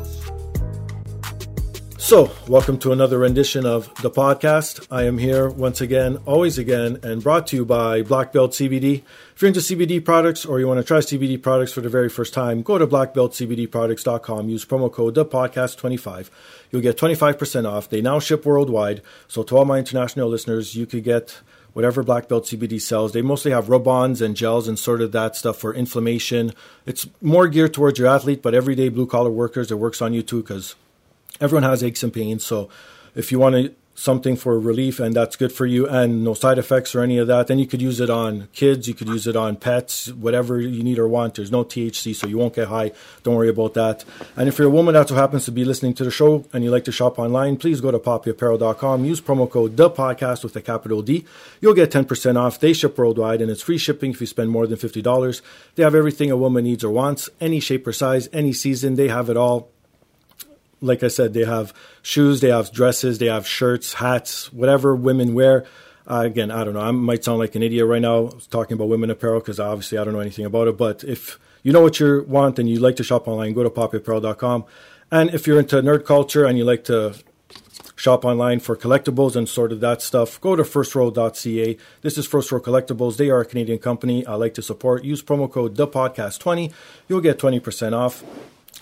[2.05, 4.86] So, welcome to another rendition of the podcast.
[4.91, 9.00] I am here once again, always again, and brought to you by Black Belt CBD.
[9.34, 12.10] If you're into CBD products or you want to try CBD products for the very
[12.10, 14.50] first time, go to blackbeltcbdproducts.com.
[14.50, 16.30] Use promo code the podcast 25
[16.70, 17.88] You'll get 25% off.
[17.88, 19.00] They now ship worldwide.
[19.27, 21.41] So, to all my international listeners, you could get
[21.72, 23.12] whatever Black Belt CBD sells.
[23.12, 26.52] They mostly have rub ons and gels and sort of that stuff for inflammation.
[26.84, 30.22] It's more geared towards your athlete, but everyday blue collar workers, it works on you
[30.22, 30.75] too because
[31.45, 32.45] everyone has aches and pains.
[32.45, 32.69] So
[33.14, 36.94] if you want something for relief and that's good for you and no side effects
[36.94, 39.37] or any of that then you could use it on kids you could use it
[39.37, 41.37] on pets whatever you need or want.
[41.37, 42.91] There's no thc so you won't get high.
[43.22, 44.05] Don't worry about that.
[44.37, 46.71] And if you're a woman that happens to be listening to the show and you
[46.71, 50.62] like to shop online please go to poppyapparel.com use promo code the podcast with a
[50.62, 51.25] capital d.
[51.61, 52.59] You'll get 10% off.
[52.59, 55.41] They ship worldwide and it's free shipping if you spend more than $50
[55.76, 58.97] they have everything a woman needs or wants any shape or size any season.
[58.97, 59.71] They have it all
[60.84, 61.72] like I said, they have
[62.03, 65.65] shoes, they have dresses, they have shirts, hats, whatever women wear.
[66.06, 66.81] Uh, again, I don't know.
[66.81, 70.05] I might sound like an idiot right now talking about women apparel because obviously I
[70.05, 70.77] don't know anything about it.
[70.77, 73.71] But if you know what you want and you like to shop online, go to
[73.71, 74.67] poppyapparel.com.
[75.11, 77.15] And if you're into nerd culture and you like to
[77.97, 81.78] shop online for collectibles and sort of that stuff, go to firstrow.ca.
[82.03, 83.17] This is First Row Collectibles.
[83.17, 85.05] They are a Canadian company I like to support.
[85.05, 86.73] Use promo code THEPODCAST20.
[87.09, 88.23] You'll get 20% off.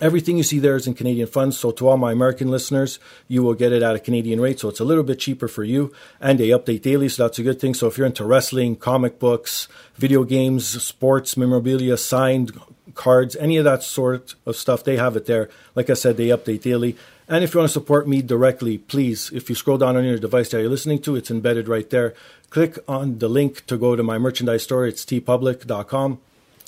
[0.03, 1.57] Everything you see there is in Canadian funds.
[1.57, 2.99] So, to all my American listeners,
[3.29, 4.59] you will get it at a Canadian rate.
[4.59, 5.93] So, it's a little bit cheaper for you.
[6.21, 7.09] And they update daily.
[7.09, 7.73] So, that's a good thing.
[7.73, 12.51] So, if you're into wrestling, comic books, video games, sports, memorabilia, signed
[12.95, 15.49] cards, any of that sort of stuff, they have it there.
[15.77, 16.97] Like I said, they update daily.
[17.29, 20.19] And if you want to support me directly, please, if you scroll down on your
[20.19, 22.13] device that you're listening to, it's embedded right there.
[22.51, 24.85] Click on the link to go to my merchandise store.
[24.85, 26.19] It's teepublic.com.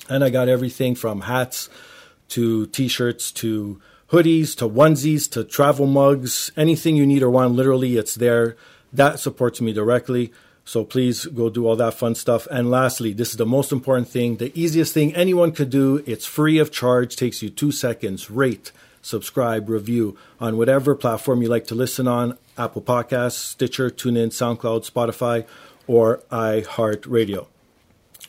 [0.08, 1.68] And I got everything from hats
[2.28, 3.80] to t-shirts to
[4.10, 8.56] hoodies to onesies to travel mugs anything you need or want literally it's there.
[8.92, 10.32] That supports me directly.
[10.64, 12.46] So please go do all that fun stuff.
[12.50, 16.02] And lastly this is the most important thing the easiest thing anyone could do.
[16.06, 18.30] It's free of charge takes you two seconds.
[18.30, 24.30] Rate subscribe review on whatever platform you like to listen on apple podcasts stitcher tunein
[24.30, 25.44] soundcloud spotify
[25.86, 27.46] or iheartradio.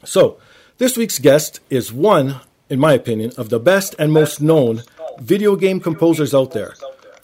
[0.04, 0.38] So
[0.78, 4.84] this week's guest is one in my opinion, of the best and most known
[5.20, 6.76] video game composers out there.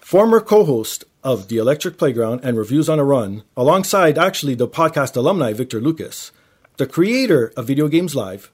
[0.02, 4.68] Former co host of The Electric Playground and Reviews on a Run, alongside actually the
[4.68, 6.31] podcast alumni Victor Lucas,
[6.78, 8.52] the creator of Video Games Live,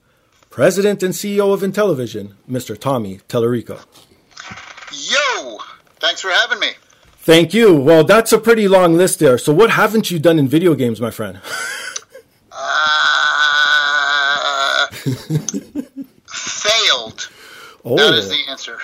[0.49, 2.77] president and CEO of Intellivision, Mr.
[2.77, 3.85] Tommy Tallarico.
[4.91, 5.57] Yo!
[5.99, 6.69] Thanks for having me.
[7.19, 7.75] Thank you.
[7.75, 9.37] Well, that's a pretty long list there.
[9.37, 11.41] So, what haven't you done in video games, my friend?
[12.59, 12.87] Uh.
[17.89, 18.77] Oh, That is the answer.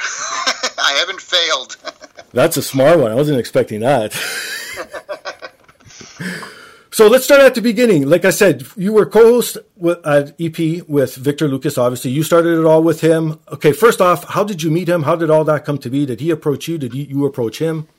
[0.80, 1.76] I haven't failed.
[2.32, 3.12] That's a smart one.
[3.12, 4.14] I wasn't expecting that.
[6.92, 8.08] so let's start at the beginning.
[8.08, 11.78] Like I said, you were co-host with, at EP with Victor Lucas.
[11.78, 13.42] Obviously, you started it all with him.
[13.52, 15.04] Okay, first off, how did you meet him?
[15.04, 16.06] How did all that come to be?
[16.06, 16.78] Did he approach you?
[16.78, 17.90] Did you, you approach him?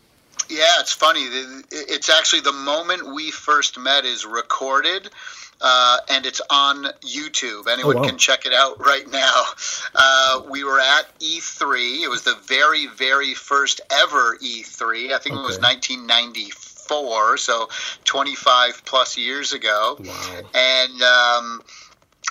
[0.49, 1.21] Yeah, it's funny.
[1.71, 5.11] It's actually the moment we first met is recorded.
[5.61, 7.69] Uh, and it's on YouTube.
[7.69, 8.06] Anyone Oh, wow.
[8.09, 9.45] can check it out right now.
[9.95, 12.03] Uh, we were at E3.
[12.03, 15.12] It was the very, very first ever E3.
[15.12, 17.69] I think it was 1994, so
[18.05, 19.97] 25 plus years ago.
[19.99, 20.41] Wow.
[20.55, 21.62] And um,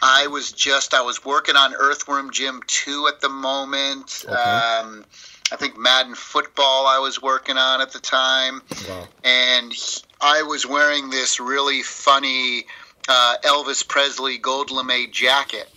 [0.01, 4.25] I was just I was working on Earthworm Jim 2 at the moment.
[4.27, 4.33] Okay.
[4.35, 5.05] Um,
[5.51, 9.07] I think Madden Football I was working on at the time Wow.
[9.23, 12.65] and he- I was wearing this really funny
[13.07, 15.69] uh, Elvis Presley gold lame jacket.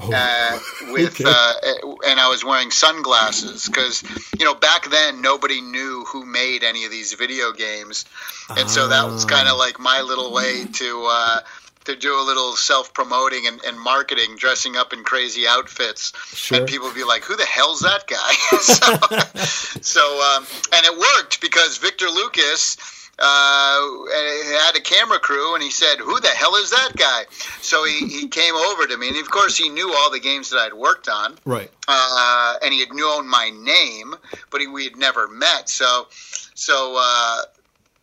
[0.00, 0.58] Uh,
[0.90, 1.24] with Okay.
[1.26, 1.52] uh,
[2.06, 4.02] and I was wearing sunglasses because
[4.38, 8.06] you know back then nobody knew who made any of these video games,
[8.56, 9.28] and so that was Ah.
[9.28, 11.40] kind of like my little way to uh,
[11.84, 16.58] to do a little self promoting and, and marketing, dressing up in crazy outfits, Sure.
[16.58, 18.32] and people would be like, "Who the hell's that guy?"
[18.62, 18.86] so,
[19.82, 22.78] so um, and it worked because Victor Lucas
[23.18, 23.80] uh,
[24.62, 27.24] had a camera crew, and he said, "Who the hell is that guy?"
[27.60, 30.50] So he, he came over to me, and of course he knew all the games
[30.50, 31.70] that I'd worked on, Right.
[31.88, 34.14] uh, and he had known my name,
[34.50, 35.68] but he, we had never met.
[35.68, 36.06] So,
[36.54, 36.96] so.
[36.98, 37.42] Uh,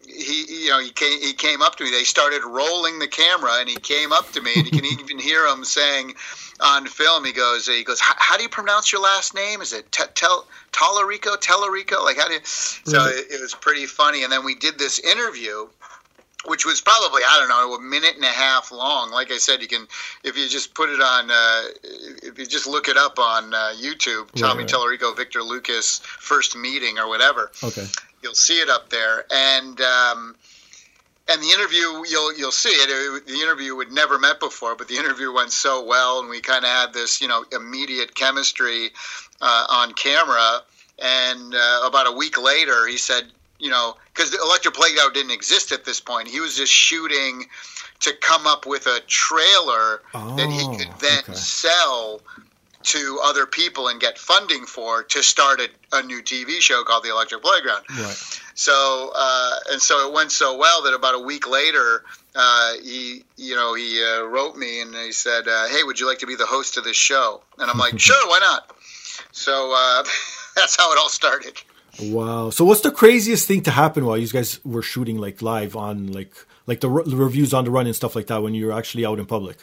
[0.10, 1.92] he, you know, he came, he came up to me.
[1.92, 5.20] They started rolling the camera, and he came up to me, and you can even
[5.20, 6.14] hear him saying
[6.60, 7.26] on film.
[7.26, 9.62] He goes, he goes, how do you pronounce your last name?
[9.62, 11.38] Is it Te- Tel Tallarico?
[11.38, 12.04] Tellarico?
[12.04, 12.40] Like how do you?
[12.44, 13.16] So Right.
[13.16, 14.24] it, it was pretty funny.
[14.24, 15.68] And then we did this interview,
[16.46, 19.12] which was probably I don't know a minute and a half long.
[19.12, 19.88] Like I said, you can
[20.24, 21.64] if you just put it on, uh,
[22.24, 24.72] if you just look it up on uh, YouTube, Tommy right.
[24.72, 27.86] Tallarico, Victor Lucas first meeting or whatever Okay.
[28.24, 30.36] You'll see it up there and um,
[31.31, 33.25] and the interview you'll you'll see it.
[33.27, 36.63] The interview we'd never met before but the interview went so well and we kind
[36.63, 38.89] of had this you know immediate chemistry
[39.42, 40.62] uh, on camera
[41.01, 43.24] and uh, about a week later he said
[43.60, 47.45] you know because the electric playground didn't exist at this point he was just shooting
[48.01, 51.33] to come up with a trailer that he Oh, could then okay.
[51.33, 52.22] sell
[52.89, 57.03] to other people and get funding for to start a, a new TV show called
[57.03, 57.83] The Electric Playground.
[57.89, 58.39] Right.
[58.56, 62.03] So uh, and so it went so well that about a week later,
[62.36, 66.07] uh, he you know he uh, wrote me and he said, uh, "Hey, would you
[66.07, 68.75] like to be the host of this show?" And I'm like, "Sure, why not?"
[69.31, 70.03] So uh,
[70.56, 71.62] that's how it all started.
[72.01, 72.50] Wow.
[72.50, 76.12] So what's the craziest thing to happen while you guys were shooting like live on
[76.12, 76.33] like
[76.65, 78.74] like the, r- the reviews on the run and stuff like that when you were
[78.74, 79.57] actually out in public?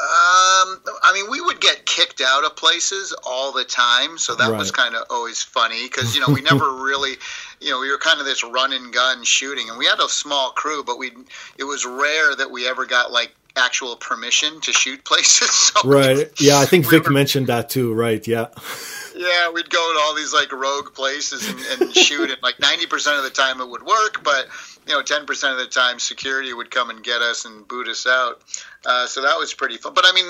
[0.00, 4.50] Um, I mean, we would get kicked out of places all the time, so that
[4.50, 7.16] was kind of always funny because you know we never really,
[7.60, 10.08] you know, we were kind of this run and gun shooting, and we had a
[10.08, 11.12] small crew, but we
[11.58, 15.50] it was rare that we ever got like actual permission to shoot places.
[15.74, 16.28] So Right.
[16.40, 17.92] Yeah, I think we Vic were- mentioned that too.
[17.92, 18.26] Right.
[18.26, 18.46] Yeah.
[19.20, 22.86] Yeah, we'd go to all these like rogue places and, and shoot, and like ninety
[22.86, 24.48] percent of the time it would work, but
[24.86, 27.86] you know, ten percent of the time security would come and get us and boot
[27.86, 28.40] us out.
[28.86, 29.92] Uh, so that was pretty fun.
[29.92, 30.24] But I mean,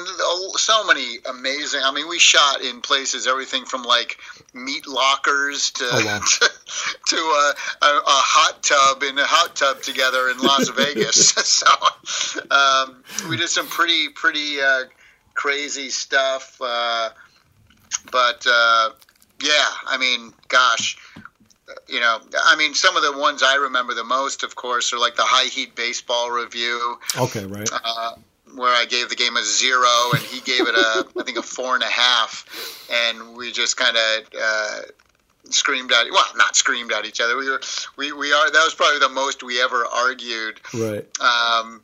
[0.59, 1.83] so many amazing.
[1.85, 4.19] I mean, we shot in places everything from like
[4.55, 6.19] meat lockers to Oh, wow.
[6.41, 6.51] to,
[7.07, 11.29] to a, a, a hot tub in a hot tub together in Las Vegas.
[11.29, 11.67] so
[12.51, 14.83] um, we did some pretty pretty uh,
[15.35, 16.61] crazy stuff.
[16.61, 17.11] Uh,
[18.11, 18.91] but uh,
[19.43, 20.97] yeah, I mean, gosh,
[21.89, 24.99] you know, I mean, some of the ones I remember the most, of course, are
[24.99, 27.45] like the high heat baseball review, Okay.
[27.47, 27.69] Right.
[27.73, 28.15] uh,
[28.55, 31.43] where I gave the game a zero and he gave it a, I think a
[31.43, 32.45] four and a half,
[32.91, 34.25] and we just kind of.
[34.41, 34.81] Uh,
[35.49, 37.61] screamed at well not screamed at each other we were
[37.97, 41.05] we, we are that was probably the most we ever argued Right.
[41.19, 41.83] um,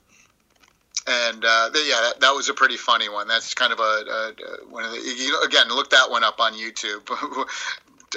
[1.07, 3.29] and uh, yeah, that, that was a pretty funny one.
[3.29, 6.25] That's kind of a, a, a one of the you know, again look that one
[6.25, 7.09] up on YouTube.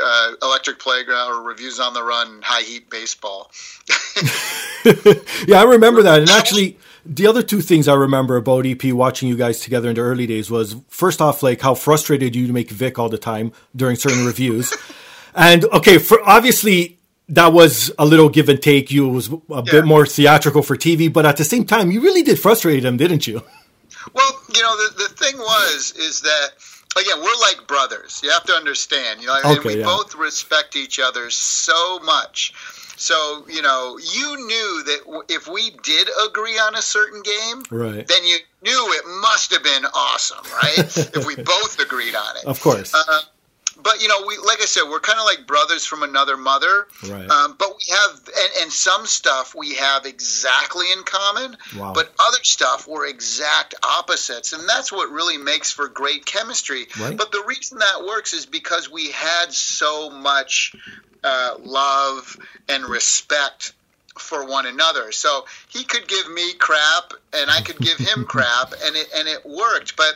[0.02, 3.52] uh, Electric Playground or reviews on the run, high heat baseball.
[5.48, 6.20] yeah, I remember that.
[6.20, 9.96] And actually, the other two things I remember about EP watching you guys together in
[9.96, 13.52] the early days was first off, like how frustrated you make Vic all the time
[13.76, 14.76] during certain reviews.
[15.36, 16.99] And okay, for obviously
[17.30, 18.92] that was a little give and take.
[18.92, 19.62] You was a Yeah.
[19.62, 22.98] bit more theatrical for TV, but at the same time, you really did frustrate him,
[22.98, 23.44] didn't you?
[24.14, 26.48] Well, you know, the, the thing was is that
[26.98, 28.22] again we're like brothers.
[28.24, 29.20] You have to understand.
[29.22, 29.86] You know, and Okay, we yeah.
[29.86, 32.54] both respect each other so much.
[32.98, 38.08] So you know, you knew that if we did agree on a certain game, Right.
[38.08, 40.80] then you knew it must have been awesome, right?
[41.18, 42.46] if we both agreed on it.
[42.46, 42.94] Of course.
[42.96, 43.20] Uh,
[43.82, 46.88] but you know, we like I said, we're kind of like brothers from another mother.
[47.08, 47.30] Right.
[47.30, 51.58] Um, but we have, and, and some stuff we have exactly in common.
[51.78, 51.94] Wow.
[51.94, 56.88] But other stuff we're exact opposites, and that's what really makes for great chemistry.
[57.00, 57.18] Right.
[57.18, 60.76] But the reason that works is because we had so much
[61.24, 63.74] uh, love and respect
[64.18, 65.12] for one another.
[65.12, 69.28] So he could give me crap, and I could give him crap, and it and
[69.28, 69.96] it worked.
[69.96, 70.16] But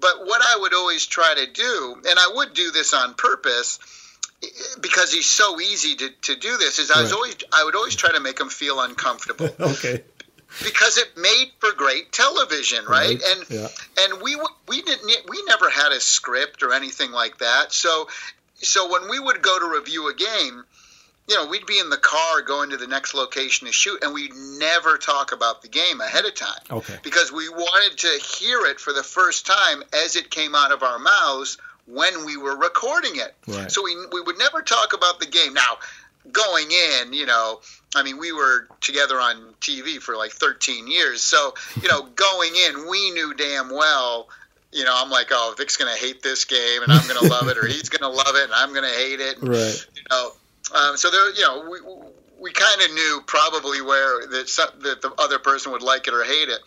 [0.00, 3.78] but what I would always try to do, and I would do this on purpose,
[4.80, 7.16] because he's so easy to, to do this, is I was Right.
[7.16, 10.04] always I would always try to make him feel uncomfortable okay.
[10.62, 13.20] because it made for great television, right?
[13.20, 13.68] Right, And yeah.
[14.00, 14.36] and we
[14.68, 17.72] we didn't we never had a script or anything like that.
[17.72, 18.08] So
[18.60, 20.64] so when we would go to review a game,
[21.28, 24.14] you know, we'd be in the car going to the next location to shoot, and
[24.14, 26.96] we'd never talk about the game ahead of time Okay.
[27.02, 30.82] because we wanted to hear it for the first time as it came out of
[30.82, 33.34] our mouths when we were recording it.
[33.46, 33.70] Right.
[33.70, 35.54] So we, we would never talk about the game.
[35.54, 35.78] Now,
[36.32, 37.60] going in, you know,
[37.94, 41.22] I mean, we were together on TV for like 13 years.
[41.22, 44.28] So, you know, going in, we knew damn well,
[44.72, 47.26] you know, I'm like, oh, Vic's going to hate this game and I'm going to
[47.28, 49.38] love it, or he's going to love it and I'm going to hate it.
[49.42, 49.86] Right.
[49.96, 50.32] You know,
[50.74, 51.78] um, so there, you know, we,
[52.40, 56.14] we kind of knew probably where that, some, that the other person would like it
[56.14, 56.60] or hate it.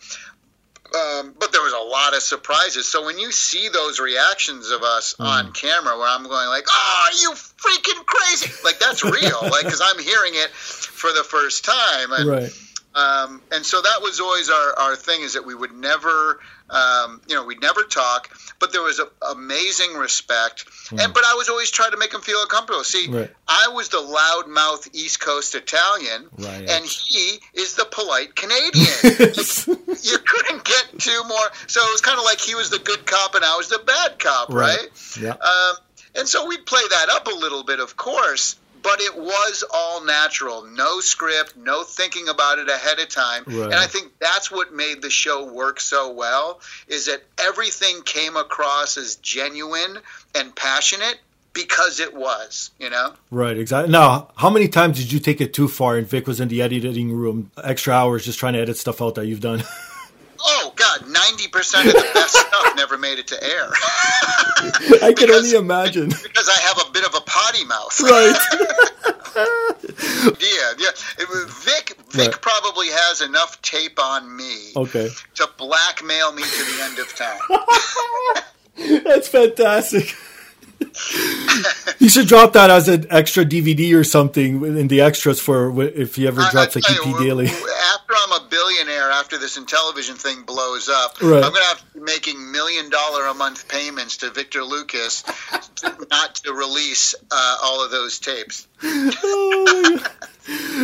[0.94, 2.86] Um, but there was a lot of surprises.
[2.86, 7.08] So when you see those reactions of us on camera, where I'm going like, "Oh,
[7.18, 12.12] you freaking crazy!" Like that's real, like because I'm hearing it for the first time,
[12.12, 12.52] and Right.
[12.94, 17.20] Um, and so that was always our, our thing is that we would never, um,
[17.28, 20.64] you know, we'd never talk, but there was a, amazing respect.
[20.90, 22.84] And but I was always trying to make him feel uncomfortable.
[22.84, 23.30] See, Right.
[23.48, 26.68] I was the loudmouth East Coast Italian, Right.
[26.68, 28.86] and he is the polite Canadian.
[30.02, 31.48] you couldn't get two more.
[31.66, 33.80] So it was kind of like he was the good cop and I was the
[33.86, 34.76] bad cop, Right.
[34.78, 34.88] right?
[35.20, 35.30] Yeah.
[35.32, 35.76] Um,
[36.14, 40.04] and so we'd play that up a little bit, of course, but it was all
[40.04, 40.64] natural.
[40.64, 43.44] No script, no thinking about it ahead of time.
[43.46, 43.66] Right.
[43.66, 48.36] And I think that's what made the show work so well is that everything came
[48.36, 49.98] across as genuine
[50.34, 51.18] and passionate
[51.52, 53.12] because it was, you know?
[53.30, 53.92] Right, exactly.
[53.92, 56.62] Now, how many times did you take it too far and Vic was in the
[56.62, 59.62] editing room extra hours just trying to edit stuff out that you've done?
[60.44, 63.68] Oh God, ninety percent of the best stuff never made it to air
[65.02, 66.08] I can Because- only imagine.
[66.08, 68.00] because I have a bit of a potty mouth.
[68.00, 68.36] Right.
[70.38, 70.90] Yeah, yeah.
[71.18, 71.28] It
[71.64, 71.96] Vic.
[72.10, 72.40] Vic Right.
[72.42, 75.08] probably has enough tape on me Okay.
[75.36, 79.02] to blackmail me to the end of time.
[79.04, 80.14] That's fantastic.
[81.98, 86.16] You should drop that as an extra DVD or something in the extras for if
[86.16, 87.46] he ever I- drops I a you, Daily.
[87.46, 91.42] After I'm a billionaire, after this television thing blows up, Right.
[91.44, 95.22] I'm going to have to be making million dollar a month payments to Victor Lucas
[95.76, 98.66] to, not to release uh, all of those tapes.
[98.84, 100.04] Oh.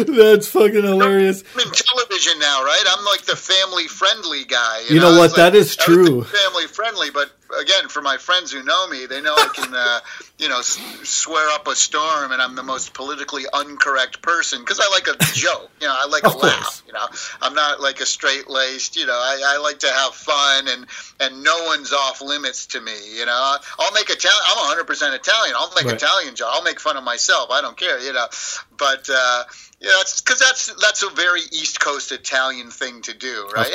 [0.06, 1.42] That's fucking hilarious.
[1.54, 2.84] I'm in television now, right?
[2.86, 4.82] I'm like the family friendly guy.
[4.88, 5.26] You know what?
[5.26, 6.22] It's That is true.
[6.22, 10.00] Family friendly, but again, for my friends who know me, they know I can, uh,
[10.38, 14.88] you know, swear up a storm, and I'm the most politically incorrect person because I
[14.90, 15.70] like a joke.
[15.80, 16.62] You know, I like Of a laugh.
[16.62, 16.82] course.
[16.86, 17.06] You know,
[17.42, 18.96] I'm not like a straight laced.
[18.96, 20.86] You know, I, I like to have fun, and
[21.20, 22.92] and no one's off limits to me.
[23.16, 24.42] You know, I'll make Italian.
[24.48, 25.54] I'm 100 percent Italian.
[25.58, 25.94] I'll make Right.
[25.94, 26.48] Italian joke.
[26.52, 27.50] I'll make fun of myself.
[27.50, 27.98] I don't care.
[28.00, 28.26] You know,
[28.76, 29.08] but.
[29.12, 29.44] uh
[29.80, 33.70] yeah, that's because that's that's a very East Coast Italian thing to do, right?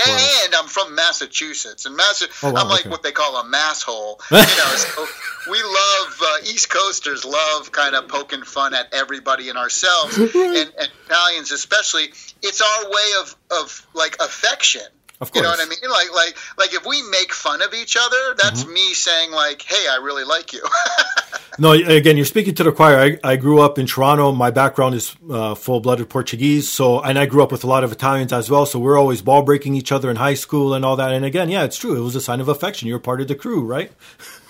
[0.45, 2.89] And I'm from Massachusetts, and Massa- Oh, wow, I'm like okay.
[2.89, 4.19] what they call a masshole.
[4.31, 5.05] you know, so
[5.51, 10.73] we love uh, East Coasters love kind of poking fun at everybody and ourselves, and,
[10.79, 12.09] and Italians especially.
[12.41, 14.81] It's our way of of like affection.
[15.21, 15.35] Of course.
[15.37, 15.79] You know what I mean?
[15.89, 18.73] Like, like, like if we make fun of each other, that's Mm-hmm.
[18.73, 20.61] me saying like, "Hey, I really like you."
[21.59, 23.17] No, again, you're speaking to the choir.
[23.23, 24.31] I, I grew up in Toronto.
[24.31, 27.91] My background is uh, full-blooded Portuguese, so and I grew up with a lot of
[27.91, 28.65] Italians as well.
[28.65, 31.11] So we're always ball breaking each other in high school and all that.
[31.13, 31.95] And again, yeah, it's true.
[31.95, 32.87] It was a sign of affection.
[32.87, 33.91] You're part of the crew, right?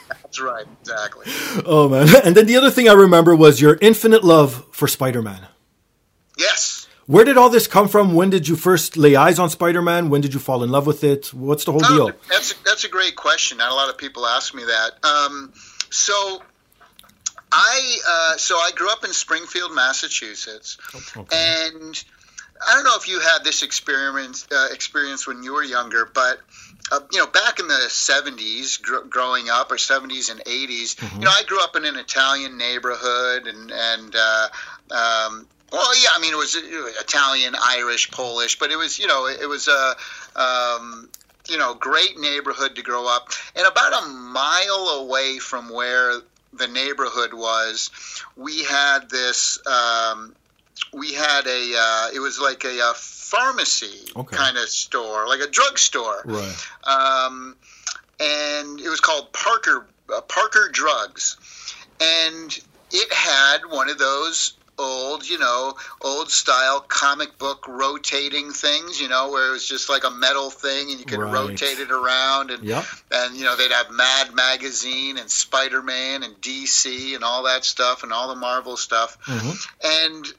[0.08, 1.26] that's right, exactly.
[1.66, 2.08] Oh man!
[2.24, 5.48] And then the other thing I remember was your infinite love for Spider-Man.
[6.38, 6.88] Yes.
[7.06, 8.14] Where did all this come from?
[8.14, 10.10] When did you first lay eyes on Spider-Man?
[10.10, 11.34] When did you fall in love with it?
[11.34, 12.12] What's the whole Oh, deal?
[12.30, 13.58] That's a, that's a great question.
[13.58, 14.92] Not a lot of people ask me that.
[15.06, 15.52] Um,
[15.90, 16.42] so
[17.54, 21.22] I uh, so I grew up in Springfield, Massachusetts, Okay.
[21.32, 22.04] and
[22.68, 26.40] I don't know if you had this experience uh, experience when you were younger, but
[26.92, 31.20] uh, you know, back in the '70s, gr- growing up, or '70s and '80s, Mm-hmm.
[31.20, 34.48] you know, I grew up in an Italian neighborhood, and and uh,
[34.92, 39.00] um, well, yeah, I mean, it was, it was Italian, Irish, Polish, but it was,
[39.00, 39.96] you know, it was a
[40.40, 41.10] um,
[41.50, 46.22] you know, great neighborhood to grow up, and about a mile away from where
[46.58, 47.90] the neighborhood was
[48.36, 50.36] we had this um,
[50.94, 54.36] we had a uh, it was like a, a pharmacy Okay.
[54.38, 56.56] kind of store like a drugstore Right.
[56.86, 57.56] um,
[58.20, 61.38] and it was called Parker uh, Parker Drugs,
[62.00, 62.56] and
[62.92, 69.08] it had one of those old, you know, old style comic book rotating things, you
[69.08, 71.32] know, where it was just like a metal thing and you could Right.
[71.32, 72.86] rotate it around and Yep.
[73.12, 77.66] and you know they'd have Mad Magazine and Spider Man and DC and all that
[77.66, 79.66] stuff and all the Marvel stuff, Mhm.
[79.84, 80.34] and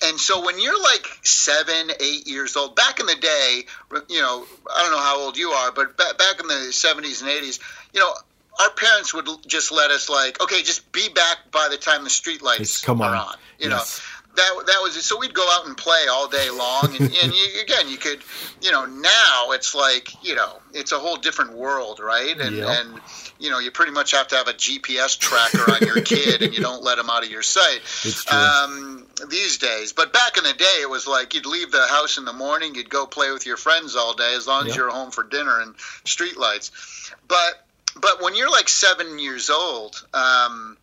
[0.00, 3.64] and so when you're like seven, eight years old, back in the day,
[4.08, 7.20] you know, I don't know how old you are, but ba- back in the 70s
[7.20, 7.58] and 80s,
[7.92, 8.12] you know,
[8.60, 12.10] our parents would just let us like, okay, just be back by the time the
[12.10, 13.28] street lights It's- come are on.
[13.28, 13.36] on.
[13.58, 14.00] You Yes.
[14.00, 14.04] know,
[14.36, 15.02] that that was it.
[15.02, 18.20] So we'd go out and play all day long, and, and you, again, you could,
[18.60, 22.38] you know, now it's like, you know, it's a whole different world, right?
[22.38, 22.68] And Yep.
[22.68, 23.00] and
[23.40, 26.52] you know, you pretty much have to have a GPS tracker on your kid, and
[26.52, 27.80] you don't let them out of your sight.
[28.04, 28.36] It's true.
[28.38, 32.18] Um, these days, but back in the day, it was like you'd leave the house
[32.18, 34.90] in the morning, you'd go play with your friends all day, as long as you're
[34.90, 35.74] home for dinner and
[36.04, 37.12] street lights.
[37.28, 37.64] But
[38.00, 40.76] but when you're like seven years old, um,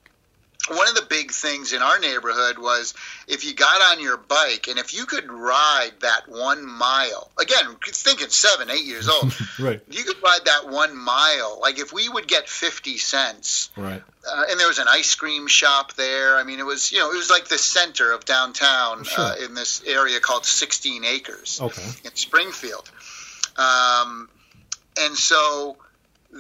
[0.70, 2.96] one of the big things in our neighborhood was
[3.28, 7.76] if you got on your bike and if you could ride that one mile again
[7.86, 9.80] thinking seven eight years old Right.
[9.92, 14.02] you could ride that one mile like if we would get 50 cents Right.
[14.28, 17.12] uh, and there was an ice cream shop there i mean it was you know
[17.12, 19.24] it was like the center of downtown Sure.
[19.24, 21.88] uh, in this area called 16 acres Okay.
[22.06, 22.90] in Springfield.
[23.58, 24.30] Um,
[25.00, 25.78] and so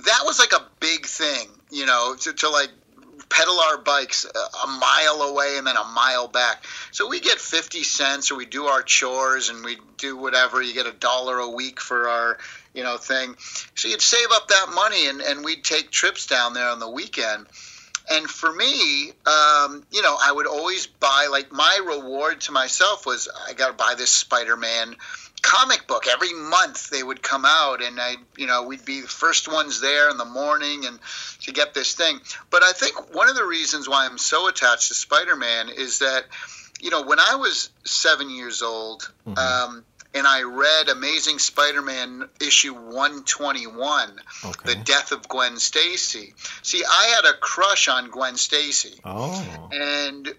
[0.04, 2.70] that was like a big thing, you know, to, to like
[3.30, 6.66] pedal our bikes a, mile away and then a mile back.
[6.92, 10.62] So we get 50 cents or we do our chores and we do whatever.
[10.62, 12.38] You get a dollar a week for our,
[12.74, 13.36] you know, thing.
[13.76, 16.90] So you'd save up that money and, and we'd take trips down there on the
[16.90, 17.48] weekend.
[18.12, 23.04] And for me, um, you know, I would always buy, like, my reward to myself
[23.06, 24.96] was I got to buy this Spider Man
[25.46, 26.08] comic book.
[26.12, 29.80] Every month they would come out, and I, you know, we'd be the first ones
[29.80, 31.00] there in the morning and
[31.42, 32.20] to get this thing.
[32.50, 36.00] But I think one of the reasons why I'm so attached to Spider Man is
[36.00, 36.26] that,
[36.82, 39.86] you know, when I was seven years old, um,
[40.16, 44.74] and I read Amazing Spider Man issue 121, Okay.
[44.74, 46.34] The Death of Gwen Stacy.
[46.62, 49.00] See, I had a crush on Gwen Stacy.
[49.04, 49.70] Oh.
[49.72, 50.34] And,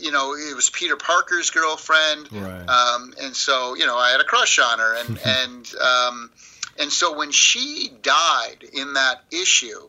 [0.00, 2.32] you know, it was Peter Parker's girlfriend.
[2.32, 2.68] Right.
[2.68, 4.94] Um, and so, you know, I had a crush on her.
[4.94, 6.30] And, and, um,
[6.78, 9.88] and so when she died in that issue,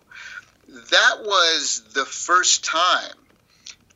[0.68, 3.14] that was the first time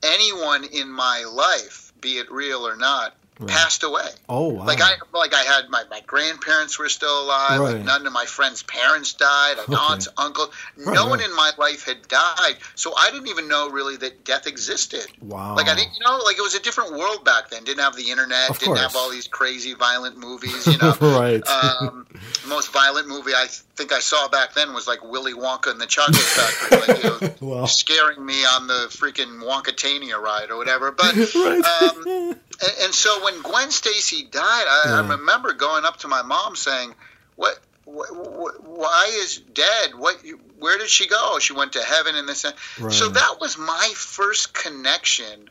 [0.04, 3.50] anyone in my life, be it real or not, Right.
[3.50, 4.08] passed away.
[4.30, 4.66] Oh wow.
[4.66, 7.60] Like I like I had my, my grandparents were still alive.
[7.60, 7.76] Right.
[7.78, 9.56] Like none of my friends' parents died.
[9.60, 9.74] Okay.
[9.76, 12.56] Aunts, uncles, Right, no one in my life had died.
[12.76, 15.08] So I didn't even know really that death existed.
[15.22, 15.56] wow.
[15.56, 17.64] Like I didn't, you know, like it was a different world back then.
[17.64, 18.50] Didn't have the internet.
[18.52, 18.80] Of didn't course.
[18.82, 20.68] have all these crazy violent movies.
[20.68, 21.42] You know, right.
[21.48, 22.06] um,
[22.48, 25.88] most violent movie I think I saw back then was like Willy Wonka and the
[25.88, 27.66] Chocolate Factory, like, you know, Wow.
[27.66, 30.92] scaring me on the freaking Wonkatania ride or whatever.
[30.92, 31.16] But
[31.66, 35.02] um, and, and so when Gwen Stacy died, I, Yeah.
[35.02, 36.94] I remember going up to my mom saying,
[37.36, 37.60] "What?
[37.86, 39.96] Wh- wh- why is dead?
[39.96, 40.18] What?
[40.60, 41.40] Where did she go?
[41.40, 42.46] She went to heaven in this."
[42.80, 42.94] Right.
[42.94, 45.50] So that was my first connection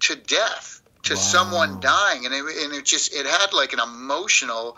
[0.00, 1.20] to death, to Wow.
[1.20, 4.76] someone dying, and it, and it just it had like an emotional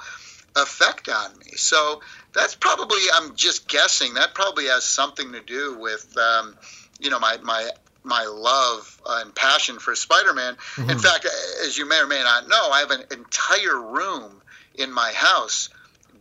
[0.56, 1.52] effect on me.
[1.56, 2.00] So
[2.32, 6.56] that's probably I'm just guessing that probably has something to do with um,
[7.00, 7.70] you know my my
[8.04, 10.54] my love and passion for Spider-Man.
[10.76, 10.90] Mm-hmm.
[10.90, 11.26] In fact,
[11.64, 14.42] as you may or may not know, I have an entire room
[14.76, 15.70] in my house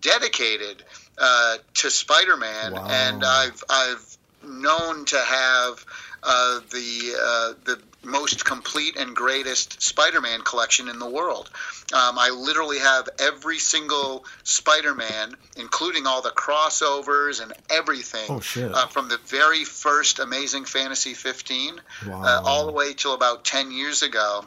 [0.02, 0.84] dedicated
[1.18, 2.88] uh, to Spider-Man, Wow.
[2.90, 5.86] and I've I've known to have
[6.24, 11.50] uh, the uh, the most complete and greatest Spider-Man collection in the world.
[11.94, 18.42] Um, I literally have every single Spider-Man, including all the crossovers and everything, Oh,
[18.74, 22.24] uh, from the very first Amazing Fantasy 15 Wow.
[22.24, 24.46] uh, all the way till about 10 years ago.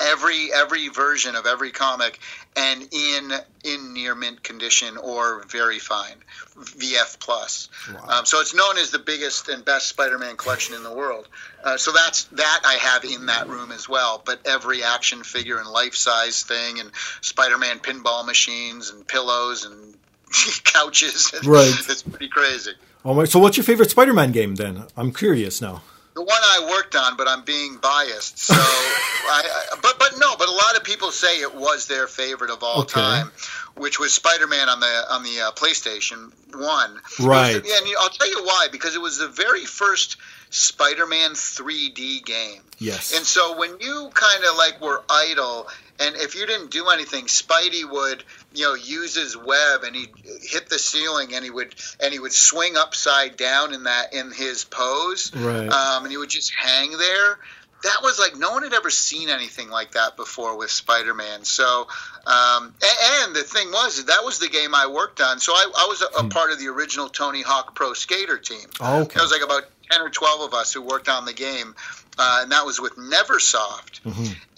[0.00, 2.20] Every every version of every comic,
[2.54, 3.32] and in
[3.64, 6.16] in near mint condition or very fine,
[6.54, 7.68] VF plus.
[7.92, 8.18] Wow.
[8.18, 11.28] Um, so it's known as the biggest and best Spider-Man collection in the world.
[11.64, 14.22] Uh, so that's that I have in that room as well.
[14.24, 16.90] But every action figure and life-size thing, and
[17.22, 19.94] Spider-Man pinball machines and pillows and
[20.64, 21.32] couches.
[21.44, 21.72] Right.
[21.88, 22.72] it's pretty crazy.
[23.04, 24.84] Oh my, so what's your favorite Spider-Man game then?
[24.96, 25.82] I'm curious now.
[26.16, 28.38] Well, one I worked on, but I'm being biased.
[28.38, 32.06] So, I, I, but but no, but a lot of people say it was their
[32.06, 32.92] favorite of all Okay.
[33.00, 33.30] time,
[33.76, 36.98] which was Spider-Man on the on the uh, PlayStation One.
[37.20, 37.62] Right.
[37.62, 40.16] Was- and I'll tell you why because it was the very first
[40.50, 42.62] Spider-Man 3D game.
[42.78, 43.14] Yes.
[43.16, 45.68] And so when you kind of like were idle,
[46.00, 48.22] and if you didn't do anything, Spidey would,
[48.56, 50.10] you know, use his web and he'd
[50.42, 54.32] hit the ceiling and he would and he would swing upside down in that in
[54.32, 55.68] his pose, Right.
[55.68, 57.38] um, and he would just hang there.
[57.82, 61.44] That was like no one had ever seen anything like that before with Spider-Man.
[61.44, 61.86] So,
[62.26, 65.38] um, and, and the thing was that was the game I worked on.
[65.38, 68.66] So I, I was a, a part of the original Tony Hawk Pro Skater team.
[68.80, 69.14] Oh, okay.
[69.14, 71.76] There was like about ten or twelve of us who worked on the game,
[72.18, 74.00] uh, and that was with Neversoft.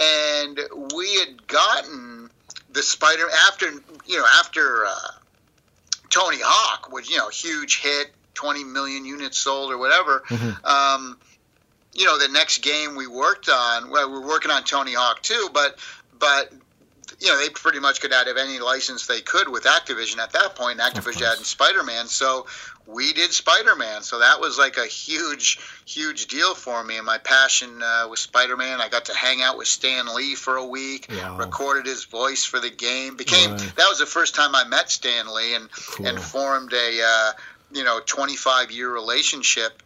[0.01, 0.61] And
[0.95, 2.31] we had gotten
[2.79, 3.67] the Spider after
[4.07, 5.11] you know after uh,
[6.11, 10.23] Tony Hawk was you know huge hit, twenty million units sold or whatever.
[10.65, 11.19] Um,
[11.93, 15.23] you know, the next game we worked on, well, we were working on Tony Hawk
[15.23, 15.77] too, but
[16.21, 16.53] but
[17.21, 20.55] you know they pretty much could have any license they could with Activision at that
[20.55, 20.79] point.
[20.79, 22.47] Activision had Spider Man, so
[22.87, 24.03] we did Spider Man.
[24.03, 26.97] So that was like a huge, huge deal for me.
[26.97, 30.35] And my passion uh, with Spider Man, I got to hang out with Stan Lee
[30.35, 31.37] for a week, Wow.
[31.37, 33.17] recorded his voice for the game.
[33.17, 33.73] Became Right.
[33.77, 35.69] that was the first time I met Stan Lee and
[36.05, 37.33] and formed a uh,
[37.73, 39.83] you know 25 year relationship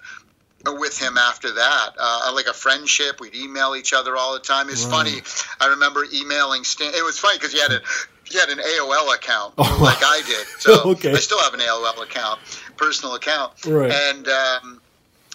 [0.66, 3.20] with him after that, uh, like a friendship.
[3.20, 4.68] We'd email each other all the time.
[4.70, 5.22] It's funny.
[5.60, 6.92] I remember emailing Stan.
[6.94, 7.80] It was funny because he had a
[8.24, 9.78] he had an AOL account Oh.
[9.82, 10.46] like I did.
[10.60, 11.12] So Okay.
[11.12, 12.40] I still have an AOL account,
[12.76, 13.52] personal account.
[13.66, 13.90] Right.
[13.90, 14.80] And um,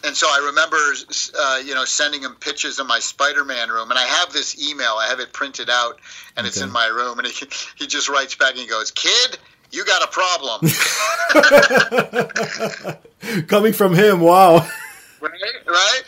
[0.04, 0.78] and so I remember,
[1.40, 4.94] uh, you know, sending him pictures of my Spider-Man room, and I have this email.
[5.00, 6.00] I have it printed out,
[6.38, 7.18] and it's in my room.
[7.20, 9.38] And he he just writes back and he goes, "Kid,
[9.72, 10.72] you got a problem."
[13.48, 14.68] Coming from him, wow.
[15.22, 15.32] Right?
[15.66, 16.02] Right?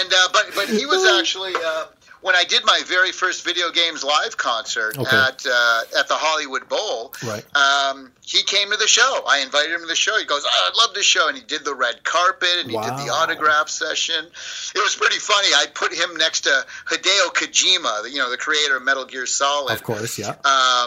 [0.00, 1.86] And uh, but but he was actually uh,
[2.22, 5.16] when I did my very first video games live concert Okay.
[5.16, 7.12] at uh, at the Hollywood Bowl.
[7.24, 7.44] Right.
[7.56, 9.22] Um, he came to the show.
[9.28, 10.18] I invited him to the show.
[10.18, 12.76] He goes, "Oh, I'd love this show," and he did the red carpet and he
[12.76, 14.24] did the autograph session.
[14.74, 15.48] It was pretty funny.
[15.54, 19.26] I put him next to Hideo Kojima, the, you know, the creator of Metal Gear
[19.26, 19.72] Solid.
[19.74, 20.36] Of course, yeah.
[20.44, 20.86] Uh,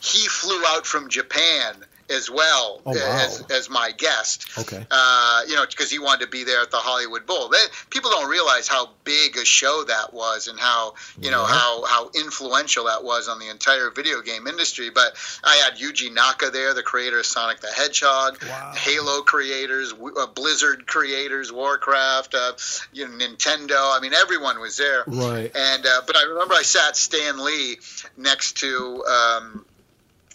[0.00, 3.18] he flew out from Japan as well Oh, wow.
[3.24, 4.86] as, as my guest Okay.
[4.90, 7.48] uh, you know, because he wanted to be there at the Hollywood Bowl.
[7.48, 7.58] They,
[7.90, 11.48] people don't realize how big a show that was and how you know Yeah.
[11.54, 14.90] how how influential that was on the entire video game industry.
[14.90, 15.14] But
[15.44, 18.72] I had Yuji Naka there, the creator of Sonic the Hedgehog, Wow.
[18.76, 22.52] Halo creators, w- uh, Blizzard creators, Warcraft, uh,
[22.92, 23.96] you know, Nintendo.
[23.96, 25.02] I mean, everyone was there.
[25.06, 25.50] Right.
[25.54, 27.78] And uh, but I remember I sat Stan Lee
[28.16, 29.65] next to um,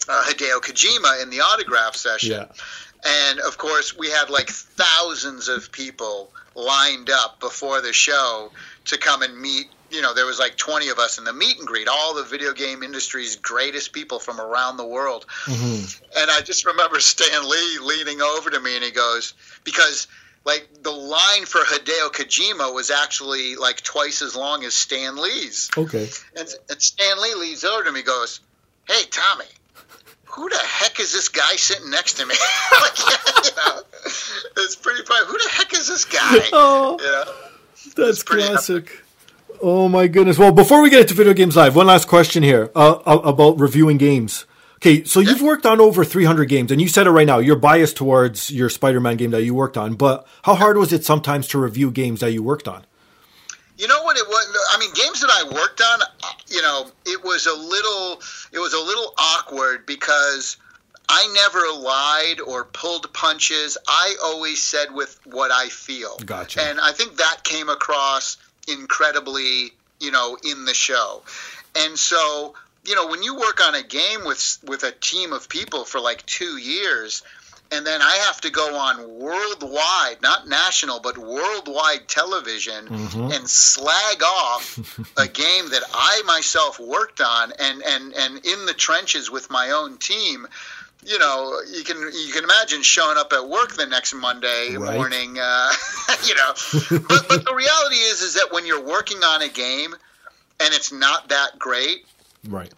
[0.08, 2.32] uh, Hideo Kojima in the autograph session.
[2.32, 2.46] Yeah.
[3.04, 8.52] And of course, we had like thousands of people lined up before the show
[8.86, 9.66] to come and meet.
[9.90, 12.24] You know, there was like 20 of us in the meet and greet, all the
[12.24, 15.26] video game industry's greatest people from around the world.
[16.16, 19.34] And I just remember Stan Lee leaning over to me and he goes,
[19.64, 20.06] because
[20.44, 25.70] like the line for Hideo Kojima was actually like twice as long as Stan Lee's.
[25.76, 26.08] Okay.
[26.36, 28.40] And, and Stan Lee leans over to me and goes,
[28.88, 29.44] Hey, Tommy,
[30.34, 32.34] who the heck is this guy sitting next to me?
[32.80, 32.98] like,
[33.44, 33.80] you know,
[34.58, 35.26] it's pretty funny.
[35.26, 36.38] Who the heck is this guy?
[36.52, 38.04] Oh, You know?
[38.08, 39.02] that's classic.
[39.60, 40.38] Oh my goodness.
[40.38, 43.60] Well, before we get into video games live, one last question here uh, uh, about
[43.60, 44.44] reviewing games.
[44.76, 47.38] Okay, so you've worked on over 300 games, and you said it right now.
[47.38, 51.04] You're biased towards your Spider-Man game that you worked on, but how hard was it
[51.04, 52.84] sometimes to review games that you worked on?
[53.82, 54.68] You know what it was?
[54.70, 55.98] I mean, games that I worked on,
[56.46, 60.56] you know, it was a little, it was a little awkward because
[61.08, 63.76] I never lied or pulled punches.
[63.88, 66.16] I always said with what I feel.
[66.24, 66.62] Gotcha.
[66.62, 68.36] And I think that came across
[68.68, 71.24] incredibly, you know, in the show.
[71.74, 75.48] And so, you know, when you work on a game with with a team of
[75.48, 77.24] people for like two years,
[77.72, 84.22] and then I have to go on worldwide, not national, but worldwide television and slag
[84.22, 84.78] off
[85.16, 89.70] a game that I myself worked on and, and, and in the trenches with my
[89.70, 90.46] own team.
[91.04, 94.94] You know, you can you can imagine showing up at work the next Monday Right.
[94.94, 95.36] morning.
[95.36, 95.72] Uh,
[96.28, 96.52] you know,
[97.08, 99.94] but, but the reality is is that when you're working on a game
[100.60, 102.06] and it's not that great,
[102.46, 102.72] Right.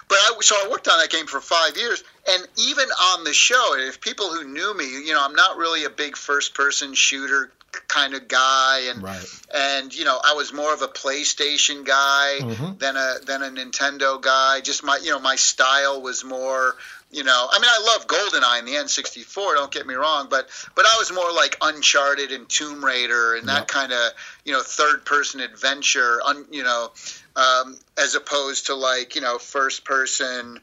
[0.08, 3.32] but I, so I worked on that game for five years, and even on the
[3.32, 7.50] show, if people who knew me, you know, I'm not really a big first-person shooter
[7.88, 9.24] kind of guy, and Right.
[9.54, 12.78] and you know, I was more of a PlayStation guy Mhm.
[12.78, 14.60] than a than a Nintendo guy.
[14.60, 16.76] Just my you know my style was more
[17.10, 19.54] you know I mean I love GoldenEye and the N64.
[19.54, 23.48] Don't get me wrong, but but I was more like Uncharted and Tomb Raider and
[23.48, 23.68] that Yep.
[23.68, 24.12] kind of
[24.44, 26.20] you know third person adventure.
[26.24, 26.92] Un, you know
[27.36, 30.60] um, as opposed to like you know first person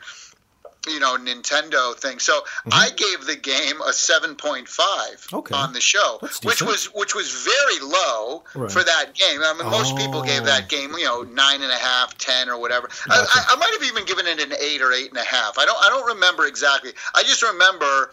[0.88, 2.20] you know Nintendo thing.
[2.20, 5.36] So I gave the game a 7.5 Mm-hmm.
[5.36, 5.56] Okay.
[5.56, 8.72] on the show, which was which was very low Right.
[8.72, 9.42] for that game.
[9.44, 10.46] I mean, most people gave Oh.
[10.46, 12.88] that game you know nine and a half, ten or whatever.
[13.08, 13.28] Gotcha.
[13.34, 15.58] I, I, might have even given it an eight or eight and a half.
[15.58, 16.92] I don't I don't remember exactly.
[17.14, 18.12] I just remember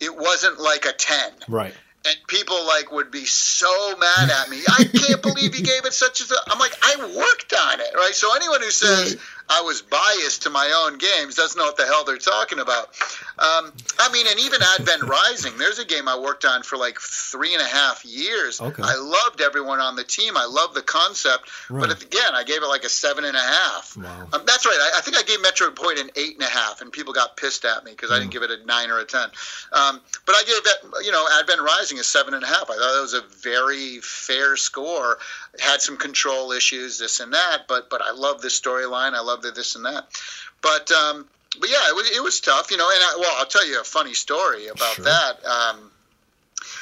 [0.00, 1.74] it wasn't like a ten Right.
[2.06, 4.58] and people like would be so mad at me.
[4.68, 6.24] I can't believe you gave it such a.
[6.48, 8.14] I'm like, I worked on it, right?
[8.14, 9.16] So anyone who says.
[9.48, 12.88] I was biased to my own games doesn't know what the hell they're talking about.
[13.38, 16.98] Um, I mean, and even Advent Rising, there's a game I worked on for like
[16.98, 18.60] three and a half years.
[18.60, 18.82] Okay.
[18.82, 20.36] I loved everyone on the team.
[20.36, 21.86] I loved the concept, Right.
[21.88, 23.96] but again, I gave it like a seven and a half.
[23.96, 24.28] Wow.
[24.32, 24.78] Um, that's right.
[24.80, 27.36] I, I think I gave Metroid Prime an eight and a half, and people got
[27.36, 28.40] pissed at me because I didn't Hmm.
[28.40, 29.28] give it a nine or a ten.
[29.72, 32.62] Um, but I gave that, you know, Advent Rising a seven and a half.
[32.70, 35.18] I thought that was a very fair score.
[35.52, 39.12] It had some control issues, this and that, but but I love the storyline.
[39.14, 40.06] I love the this and that.
[40.62, 41.26] But um,
[41.60, 42.88] but yeah, it was it was tough, you know.
[42.92, 45.04] And I, well, I'll tell you a funny story about Sure.
[45.04, 45.44] that.
[45.44, 45.90] Um,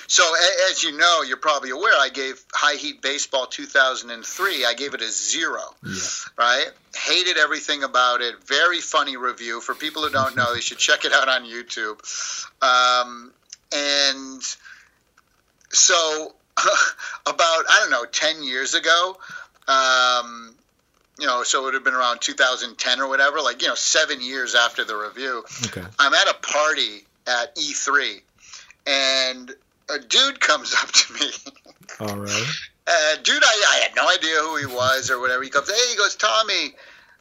[0.07, 4.65] so a- as you know, you're probably aware, I gave High Heat Baseball 2003.
[4.65, 6.01] I gave it a zero Yeah.
[6.37, 6.67] right?
[6.95, 8.35] Hated everything about it.
[8.45, 9.61] Very funny review.
[9.61, 11.99] For people who don't know, they should check it out on YouTube.
[12.63, 13.33] Um,
[13.73, 14.43] and
[15.71, 16.35] so,
[17.27, 19.17] about, I don't know, 10 years ago,
[19.69, 20.55] um,
[21.19, 24.21] you know, so it would have been around 2010 or whatever, like, you know, seven
[24.21, 25.45] years after the review.
[25.67, 25.85] Okay.
[25.99, 28.21] I'm at a party at E3,
[28.87, 29.55] and
[29.89, 31.31] a dude comes up to me.
[32.01, 32.47] All right.
[32.85, 35.41] Uh, dude, I, I had no idea who he was or whatever.
[35.45, 36.75] He comes, hey, he goes, Tommy,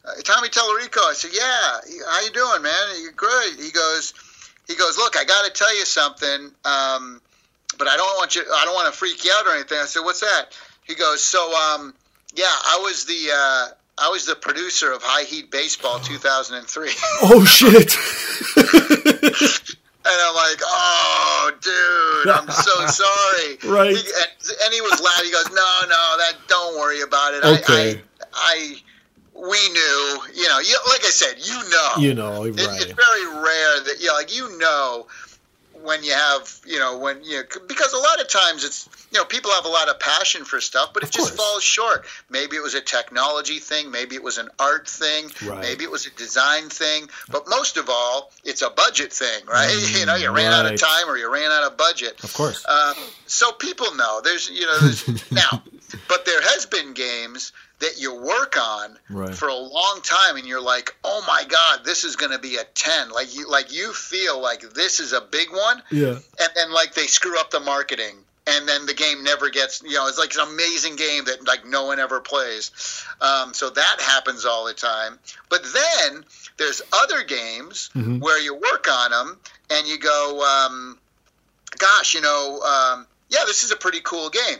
[0.04, 0.98] uh, Tommy Tellerico.
[1.08, 2.72] I said, yeah, how you doing, man?
[3.00, 3.60] You're great.
[3.60, 4.12] He goes,
[4.66, 7.20] he goes, look, I got to tell you something, um,
[7.78, 9.78] but I don't want you, I don't want to freak you out or anything.
[9.78, 10.46] I said, what's that?
[10.82, 11.94] He goes, so, um,
[12.34, 16.90] yeah, I was the, uh, I was the producer of High Heat Baseball 2003.
[17.22, 17.96] Oh shit.
[20.04, 23.72] And I'm like, oh, dude, I'm so sorry.
[23.72, 23.94] Right.
[23.96, 25.26] He, and, and he was laughing.
[25.26, 27.44] He goes, no, no, that don't worry about it.
[27.44, 28.00] Okay.
[28.02, 28.02] I,
[28.34, 28.74] I,
[29.36, 32.82] I, we knew, you know, you, like I said, you know, you know, It- right.
[32.82, 35.06] it's very rare that, you know, like you know,
[35.82, 39.24] when you have, you know, when you because a lot of times it's, you know,
[39.24, 41.36] people have a lot of passion for stuff, but it Of just course.
[41.50, 42.04] falls short.
[42.30, 45.60] Maybe it was a technology thing, maybe it was an art thing, Right.
[45.60, 49.68] maybe it was a design thing, but most of all, it's a budget thing, right?
[49.70, 52.22] Mm, you know, you ran out of time or you ran out of budget.
[52.24, 52.64] Of course.
[52.68, 52.94] Um,
[53.32, 55.62] so people know there's, you know, there's, now,
[56.08, 59.34] but there has been games that you work on Right.
[59.34, 62.56] for a long time and you're like, oh my god, this is going to be
[62.56, 63.10] a ten.
[63.10, 66.18] Like you, like you feel like this is a big one, yeah.
[66.40, 68.16] and then like they screw up the marketing.
[68.44, 71.64] And then the game never gets, you know, it's like an amazing game that like
[71.64, 72.72] no one ever plays.
[73.20, 75.20] Um, so that happens all the time.
[75.48, 76.24] But then
[76.56, 78.20] there's other games Mhm.
[78.20, 79.38] where you work on them
[79.70, 80.98] and you go, um,
[81.78, 84.58] gosh, you know, um, yeah, this is a pretty cool game.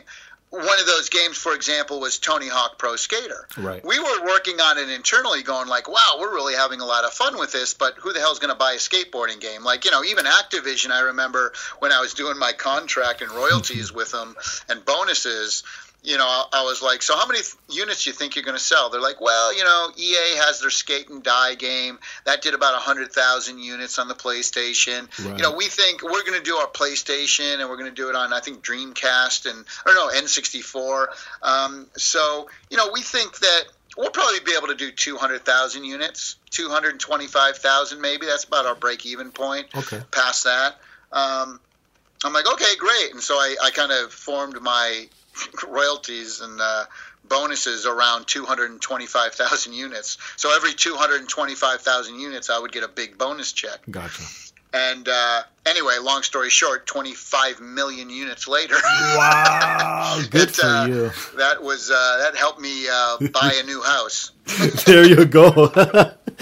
[0.49, 3.47] One of those games, for example, was Tony Hawk Pro Skater.
[3.57, 3.83] Right.
[3.83, 7.13] We were working on it internally, going like, "Wow, we're really having a lot of
[7.13, 9.63] fun with this." But who the hell's going to buy a skateboarding game?
[9.63, 10.91] Like, you know, even Activision.
[10.91, 14.35] I remember when I was doing my contract and royalties with them
[14.69, 15.63] and bonuses.
[16.03, 18.57] You know, I, was like, so how many th- units do you think you're going
[18.57, 18.89] to sell?
[18.89, 22.75] They're like, well, you know, EA has their skate and die game that did about
[22.81, 25.07] hundred thousand units on the PlayStation.
[25.25, 25.37] Right.
[25.37, 28.09] You know, we think we're going to do our PlayStation and we're going to do
[28.09, 31.05] it on I think Dreamcast and I don't know, N64.
[31.41, 33.63] Um, so you know, we think that
[33.97, 38.25] we'll probably be able to do 200,000 units, 225,000 maybe.
[38.25, 39.67] That's about our break even point.
[39.73, 40.01] Okay.
[40.11, 40.75] Past that.
[41.13, 41.61] Um,
[42.25, 43.11] I'm like, okay, great.
[43.13, 45.07] And so I, I kind of formed my
[45.67, 46.85] royalties and uh,
[47.25, 50.17] bonuses around 225,000 units.
[50.35, 53.79] So every 225,000 units, I would get a big bonus check.
[53.89, 54.23] Gotcha.
[54.73, 58.75] And uh, anyway, long story short, 25 million units later.
[58.83, 61.11] Wow, good it, for uh, you.
[61.37, 64.31] That was uh, that helped me uh, buy a new house.
[64.85, 65.71] There you go.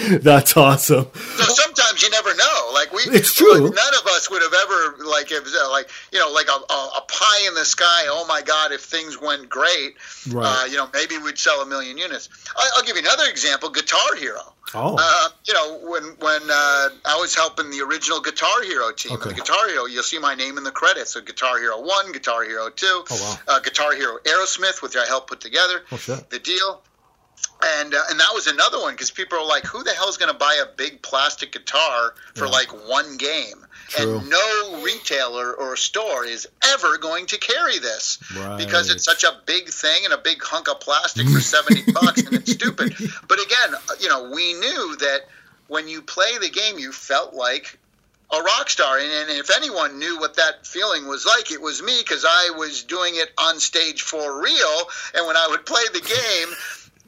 [0.22, 1.06] That's awesome.
[1.14, 2.70] So sometimes you never know.
[2.74, 3.60] Like we, It's true.
[3.70, 6.90] None of us would have ever like if uh, like you know like a, a,
[6.98, 8.04] a pie in the sky.
[8.08, 8.72] Oh my God!
[8.72, 9.94] If things went great,
[10.30, 10.62] Right.
[10.62, 12.28] uh, you know maybe we'd sell a million units.
[12.56, 14.40] I, I'll give you another example: Guitar Hero.
[14.74, 19.12] Oh, Uh, you know, when when uh, I was helping the original Guitar Hero team,
[19.12, 19.28] Okay.
[19.30, 21.12] the Guitar Hero, you'll see my name in the credits.
[21.12, 23.56] So Guitar Hero One, Guitar Hero Two, Oh, wow.
[23.56, 25.82] uh, Guitar Hero Aerosmith, which I helped put together.
[25.92, 26.30] Oh, shit.
[26.30, 26.80] The deal.
[27.64, 30.16] And uh, and that was another one because people are like, who the hell is
[30.16, 32.50] going to buy a big plastic guitar for Yeah.
[32.50, 33.64] like one game?
[33.88, 34.18] True.
[34.18, 38.18] And no retailer or store is ever going to carry this
[38.56, 42.22] because it's such a big thing and a big hunk of plastic for 70 bucks
[42.22, 42.94] and it's stupid.
[43.28, 45.20] But again, uh, you know, we knew that
[45.68, 47.78] when you play the game, you felt like
[48.32, 48.98] a rock star.
[48.98, 52.50] And, and if anyone knew what that feeling was like, it was me because I
[52.56, 54.78] was doing it on stage for real.
[55.14, 56.48] And when I would play the game,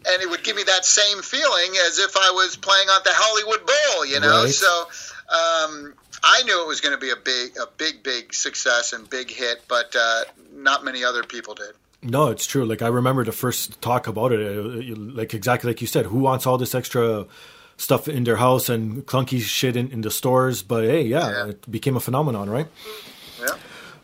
[0.06, 3.10] and it would give me that same feeling as if I was playing on the
[3.12, 4.44] Hollywood Bowl, you know.
[4.44, 4.52] Right.
[4.52, 4.82] So
[5.28, 9.08] um, I knew it was going to be a big, a big, big success and
[9.08, 11.72] big hit, but uh, not many other people did.
[12.02, 12.66] No, it's true.
[12.66, 16.06] Like I remember the first talk about it, uh, like exactly like you said.
[16.06, 17.26] Who wants all this extra
[17.78, 20.62] stuff in their house and clunky shit in, in the stores?
[20.62, 21.46] But hey, yeah, Yeah.
[21.48, 22.66] it became a phenomenon, right?
[23.40, 23.56] Yeah.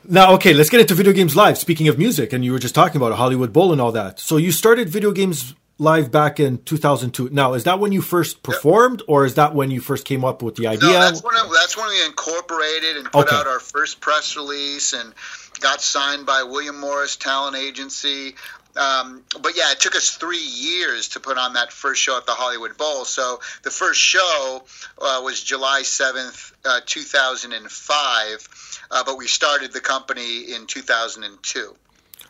[0.08, 1.58] Now, okay, let's get into video games live.
[1.58, 4.18] Speaking of music, and you were just talking about Hollywood Bowl and all that.
[4.18, 7.30] So you started video games live back in 2002.
[7.32, 10.42] Now, is that when you first performed, or is that when you first came up
[10.42, 10.88] with the idea?
[10.90, 13.36] No, that's when it, that's when we incorporated and put Okay.
[13.36, 15.14] out our first press release and
[15.58, 18.34] got signed by William Morris Talent Agency.
[18.76, 22.26] Um, but yeah, it took us three years to put on that first show at
[22.26, 23.04] the Hollywood Bowl.
[23.04, 24.62] So the first show
[25.00, 28.46] uh, was July seventh, uh, two thousand and five.
[28.92, 31.74] Uh, but we started the company in 2002,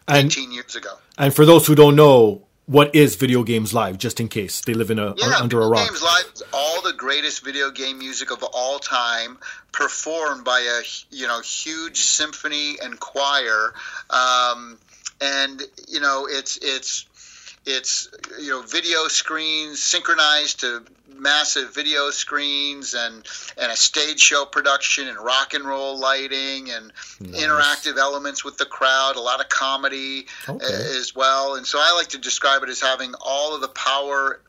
[0.08, 0.94] and 18 years ago.
[1.18, 3.98] and for those who don't know, what is video games live?
[3.98, 5.80] Just in case they live in a Yeah, under a rock?
[5.80, 5.90] Video.
[5.90, 9.38] Games Live is all the greatest video game music of all time,
[9.72, 13.74] performed by a you know huge symphony and choir,
[14.10, 14.78] um,
[15.20, 17.06] and you know it's it's
[17.66, 18.08] it's
[18.40, 20.82] you know video screens synchronized to
[21.14, 23.26] massive video screens and
[23.58, 28.64] and a stage show production and rock and roll lighting and interactive elements with the
[28.64, 30.64] crowd a lot of comedy Okay.
[30.64, 33.68] uh, as well and so i like to describe it as having all of the
[33.68, 34.40] power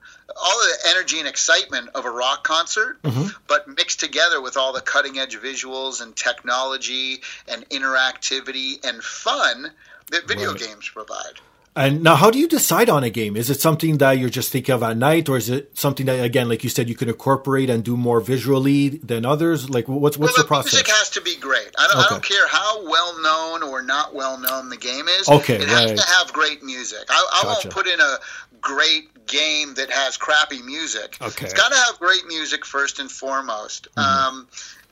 [0.41, 3.35] all of the energy and excitement of a rock concert, Mhm.
[3.47, 9.73] but mixed together with all the cutting edge visuals and technology and interactivity and fun
[10.07, 11.41] that video games provide.
[11.73, 13.37] And now, how do you decide on a game?
[13.37, 16.21] Is it something that you're just thinking of at night, or is it something that,
[16.21, 19.69] again, like you said, you can incorporate and do more visually than others?
[19.69, 20.73] Like, what's what's well, the process?
[20.73, 21.73] music has to be great.
[21.79, 25.29] I don't, I don't care how well known or not well known the game is.
[25.29, 25.97] Okay, it has right.
[25.97, 27.05] to have great music.
[27.09, 27.67] I, I Gotcha.
[27.67, 28.17] won't put in a
[28.59, 31.17] great game that has crappy music.
[31.21, 31.29] Okay.
[31.29, 31.45] Mm-hmm.
[31.45, 33.87] It's got to have great music first and foremost.
[33.95, 34.47] Um,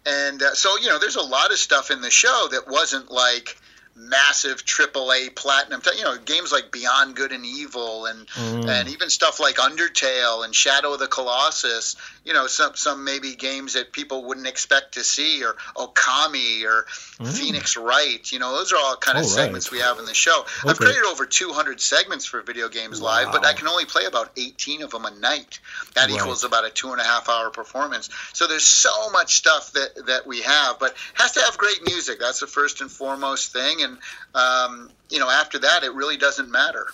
[0.06, 3.12] and uh, so you know, there's a lot of stuff in the show that wasn't
[3.12, 3.58] like
[4.00, 5.82] massive AAA platinum.
[5.98, 8.70] You know, games like Beyond Good and Evil, and Mm.
[8.70, 11.96] and even stuff like Undertale and Shadow of the Colossus.
[12.24, 16.86] You know, some some maybe games that people wouldn't expect to see, or Okami or
[17.26, 18.32] Phoenix Wright.
[18.32, 19.32] You know, those are all kind of right.
[19.32, 20.46] segments we have in the show.
[20.66, 24.32] I've created over 200 segments for Video Games Live, but I can only play about
[24.38, 25.60] 18 of them a night.
[25.96, 26.16] That Right.
[26.16, 28.10] equals about a two and a half hour performance.
[28.34, 32.20] So there's so much stuff that that we have, but has to have great music.
[32.20, 33.89] That's the first and foremost thing, and
[34.36, 36.88] um, you know, after that, it really doesn't matter.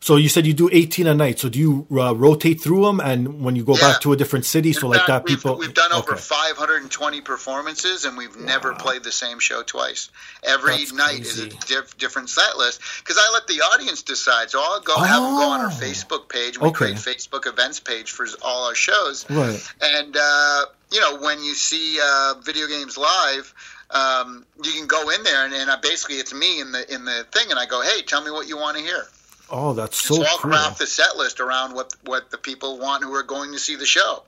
[0.00, 1.40] so you said you do 18 a night.
[1.40, 3.80] So do you uh, rotate through them, and when you go Yeah.
[3.92, 6.12] back to a different city, so In like fact, that, we've, people we've done over
[6.12, 6.20] Okay.
[6.20, 10.08] 520 performances, and we've never played the same show twice.
[10.44, 14.50] Every That's night is a diff- different set list because I let the audience decide.
[14.52, 15.70] So I'll go have them go on our Oh.
[15.86, 16.60] Facebook page.
[16.60, 16.76] We Okay.
[16.94, 19.26] create Facebook events page for all our shows.
[19.28, 19.60] Right.
[19.80, 23.52] And uh, you know, when you see uh, video games live,
[23.90, 27.04] um, you can go in there and, and I basically it's me in the in
[27.04, 29.04] the thing, and I go, hey, tell me what you want to hear.
[29.50, 30.50] Oh, that's so So I'll cool.
[30.50, 33.76] craft the set list around what what the people want who are going to see
[33.76, 34.22] the show.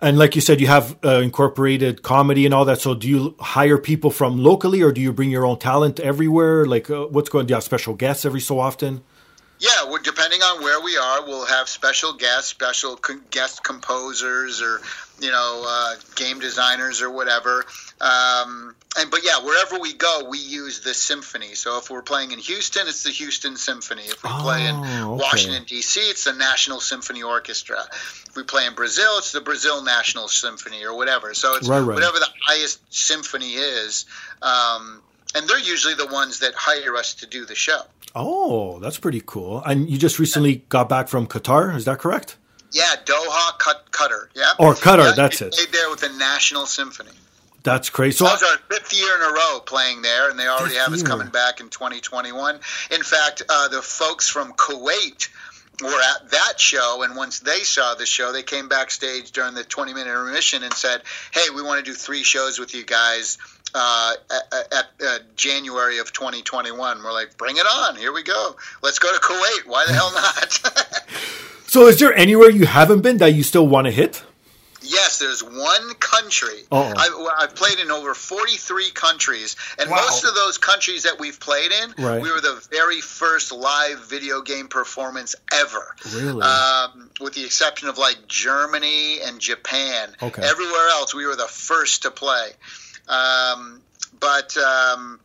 [0.00, 2.80] And like you said, you have uh, incorporated comedy and all that.
[2.82, 6.66] So do you hire people from locally, or do you bring your own talent everywhere?
[6.66, 7.46] Like, uh, what's going?
[7.46, 9.02] Do you have special guests every so often?
[9.58, 14.60] Yeah, well, depending on where we are, we'll have special guests, special con- guest composers,
[14.60, 14.82] or
[15.20, 17.64] you know, uh, game designers or whatever.
[18.00, 21.54] Um, and but yeah, wherever we go, we use the symphony.
[21.54, 24.02] So if we're playing in Houston, it's the Houston Symphony.
[24.02, 25.22] If we play in Oh, okay.
[25.22, 27.78] Washington D.C., it's the National Symphony Orchestra.
[28.28, 31.34] If we play in Brazil, it's the Brazil National Symphony or whatever.
[31.34, 31.94] So it's Right, right.
[31.94, 34.06] whatever the highest symphony is.
[34.42, 35.02] Um,
[35.34, 37.80] and they're usually the ones that hire us to do the show.
[38.14, 39.62] Oh, that's pretty cool.
[39.64, 42.38] And you just recently got back from Qatar, is that correct?
[42.72, 44.28] Yeah, Doha Cut, Qatar.
[44.34, 44.52] Yeah.
[44.58, 45.02] Or Cutter.
[45.04, 45.52] Yeah, that's it.
[45.54, 47.10] Played there with the National Symphony.
[47.62, 48.18] That's crazy.
[48.18, 50.92] So, That was our fifth year in a row playing there, and they already have
[50.92, 52.60] us coming back in 2021.
[52.92, 55.28] In fact, uh, the folks from Kuwait
[55.82, 59.64] were at that show, and once they saw the show, they came backstage during the
[59.64, 61.02] 20 minute intermission and said,
[61.32, 63.36] "Hey, we want to do three shows with you guys."
[63.74, 64.12] Uh,
[64.52, 67.96] at, at uh, January of 2021, we're like, bring it on!
[67.96, 68.56] Here we go.
[68.82, 69.66] Let's go to Kuwait.
[69.66, 71.04] Why the hell not?
[71.66, 74.22] so is there anywhere you haven't been that you still want to hit?
[74.88, 76.60] Yes, there's one country.
[76.70, 76.92] Oh.
[76.96, 79.96] I, I've played in over 43 countries, and Wow.
[79.96, 82.22] most of those countries that we've played in, Right.
[82.22, 85.94] we were the very first live video game performance ever.
[86.14, 86.42] Really?
[86.42, 90.14] Um, with the exception of like Germany and Japan.
[90.22, 90.42] Okay.
[90.42, 92.50] Everywhere else, we were the first to play.
[93.08, 93.82] Um,
[94.20, 95.20] but um,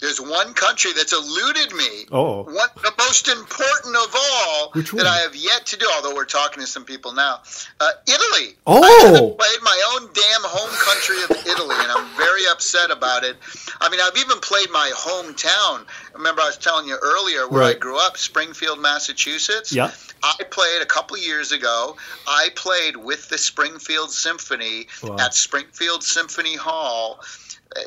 [0.00, 2.04] there's one country that's eluded me.
[2.12, 2.42] Oh.
[2.42, 5.06] One, the most important of all that?
[5.06, 7.40] I have yet to do, although we're talking to some people now.
[7.80, 8.54] Uh, Italy.
[8.66, 8.82] Oh.
[8.82, 13.24] I haven't played my own damn home country of Italy, and I'm very upset about
[13.24, 13.36] it.
[13.80, 15.86] I mean, I've even played my hometown.
[16.14, 19.72] Remember, I was telling you earlier where I grew up, Springfield, Massachusetts.
[19.72, 19.90] Yeah.
[20.22, 21.96] I played a couple years ago.
[22.26, 25.16] I played with the Springfield Symphony Wow.
[25.20, 27.20] at Springfield Symphony Hall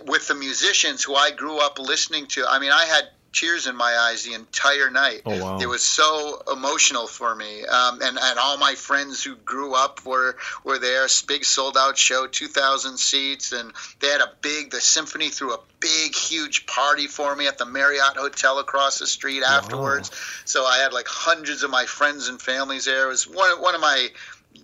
[0.05, 2.45] with the musicians who I grew up listening to.
[2.47, 5.21] I mean, I had tears in my eyes the entire night.
[5.25, 5.59] Oh, wow.
[5.59, 10.05] It was so emotional for me, um, and and all my friends who grew up
[10.05, 11.07] were were there.
[11.27, 14.71] Big sold out show, two thousand seats, and they had a big.
[14.71, 19.07] The symphony threw a big, huge party for me at the Marriott Hotel across the
[19.07, 20.11] street afterwards.
[20.45, 23.05] So I had like hundreds of my friends and families there.
[23.05, 24.09] It was one one of my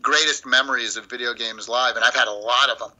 [0.01, 2.91] greatest memories of video games live, and I've had a lot of them.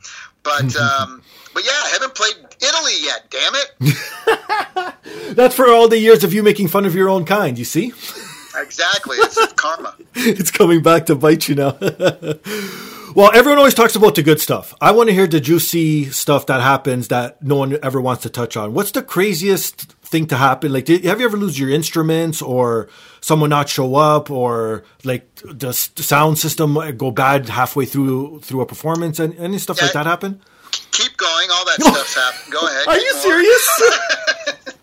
[0.43, 1.21] But um,
[1.53, 3.29] but yeah, I haven't played Italy yet.
[3.29, 5.35] Damn it!
[5.35, 7.93] That's for all the years of you making fun of your own kind, you see?
[8.55, 9.95] Exactly, it's karma.
[10.15, 11.75] it's coming back to bite you now.
[13.15, 14.73] well, everyone always talks about the good stuff.
[14.79, 18.29] I want to hear the juicy stuff that happens that no one ever wants to
[18.29, 18.73] touch on.
[18.73, 20.72] What's the craziest thing to happen?
[20.72, 22.88] Like, did, have you ever lose your instruments or
[23.30, 26.70] someone not show up or like the sound system
[27.03, 29.20] go bad halfway through through a performance?
[29.24, 30.32] and any stuff like that happen?
[30.91, 31.47] Keep going.
[31.53, 32.53] All that stuff's happened.
[32.53, 32.88] Go ahead.
[32.88, 33.66] Are you serious?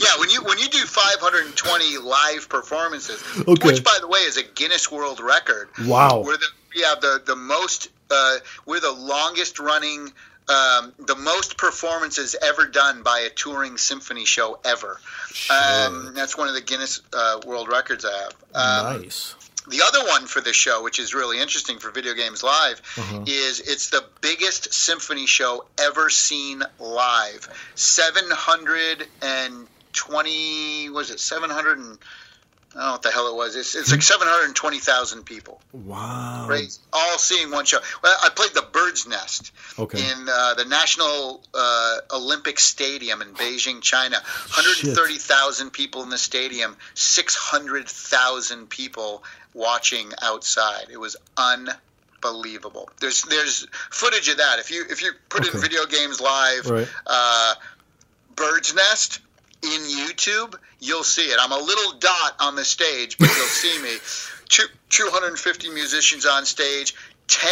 [0.00, 3.66] Yeah, when you when you do 520 live performances, Okay.
[3.68, 5.68] which by the way is a Guinness World Record.
[5.84, 6.22] Wow.
[6.24, 10.10] We're the we have the the most uh, we're the longest running.
[10.50, 14.98] Um, the most performances ever done by a touring symphony show ever.
[15.48, 18.34] Um, that's one of the Guinness uh, World Records I have.
[18.94, 19.36] Um, nice.
[19.68, 23.24] the other one for this show, which is really interesting for Video Games Live, Uh-huh.
[23.28, 27.48] is it's the biggest symphony show ever seen live.
[27.76, 31.98] Seven hundred and twenty was it seven hundred and
[32.72, 33.56] I don't know what the hell it was.
[33.56, 36.46] It's, it's like seven hundred and twenty thousand people, Wow.
[36.48, 36.70] right?
[36.92, 37.78] All seeing one show.
[38.02, 39.98] Well, I played the Bird's Nest Okay.
[39.98, 44.16] in uh, the National uh, Olympic Stadium in Beijing, China.
[44.54, 50.86] 130,000 people in the stadium, 600,000 people watching outside.
[50.90, 52.88] It was unbelievable.
[53.00, 54.58] There's there's footage of that.
[54.58, 56.88] If you if you put in video games live, Right.
[57.06, 57.54] uh,
[58.36, 59.20] Bird's Nest
[59.62, 61.38] in YouTube, you'll see it.
[61.40, 63.96] I'm a little dot on the stage, but you'll see me.
[64.48, 66.94] Two, 250 musicians on stage,
[67.28, 67.48] 10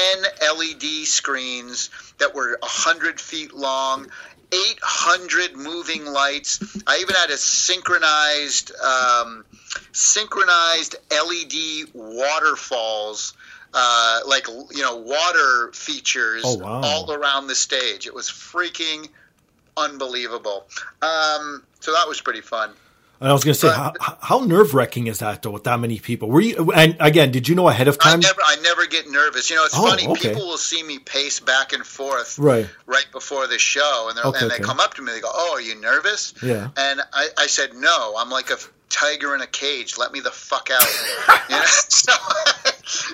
[0.57, 4.09] LED screens that were 100 feet long,
[4.53, 6.59] 800 moving lights.
[6.89, 9.45] I even had a synchronized, um,
[9.93, 13.35] synchronized LED waterfalls.
[13.75, 16.81] Uh, like you know, water features Oh, wow.
[16.83, 18.07] all around the stage.
[18.07, 19.07] It was freaking
[19.77, 20.67] unbelievable.
[21.03, 22.71] Um, so that was pretty fun.
[23.21, 25.81] And I was going to say, how, how nerve wracking is that though with that
[25.81, 26.29] many people?
[26.29, 26.71] Were you?
[26.71, 28.19] And again, did you know ahead of time?
[28.21, 29.51] I never, I never get nervous.
[29.51, 30.07] You know, it's Oh, funny.
[30.07, 30.29] okay.
[30.29, 32.69] People will see me pace back and forth Right.
[32.87, 34.63] right before the show, and, Okay, and they okay.
[34.63, 35.11] come up to me.
[35.11, 36.69] They go, "Oh, are you nervous?" Yeah.
[36.77, 38.57] And I, I said, "No, I'm like a
[38.89, 39.99] tiger in a cage.
[39.99, 40.87] Let me the fuck out."
[41.51, 42.13] you know, so,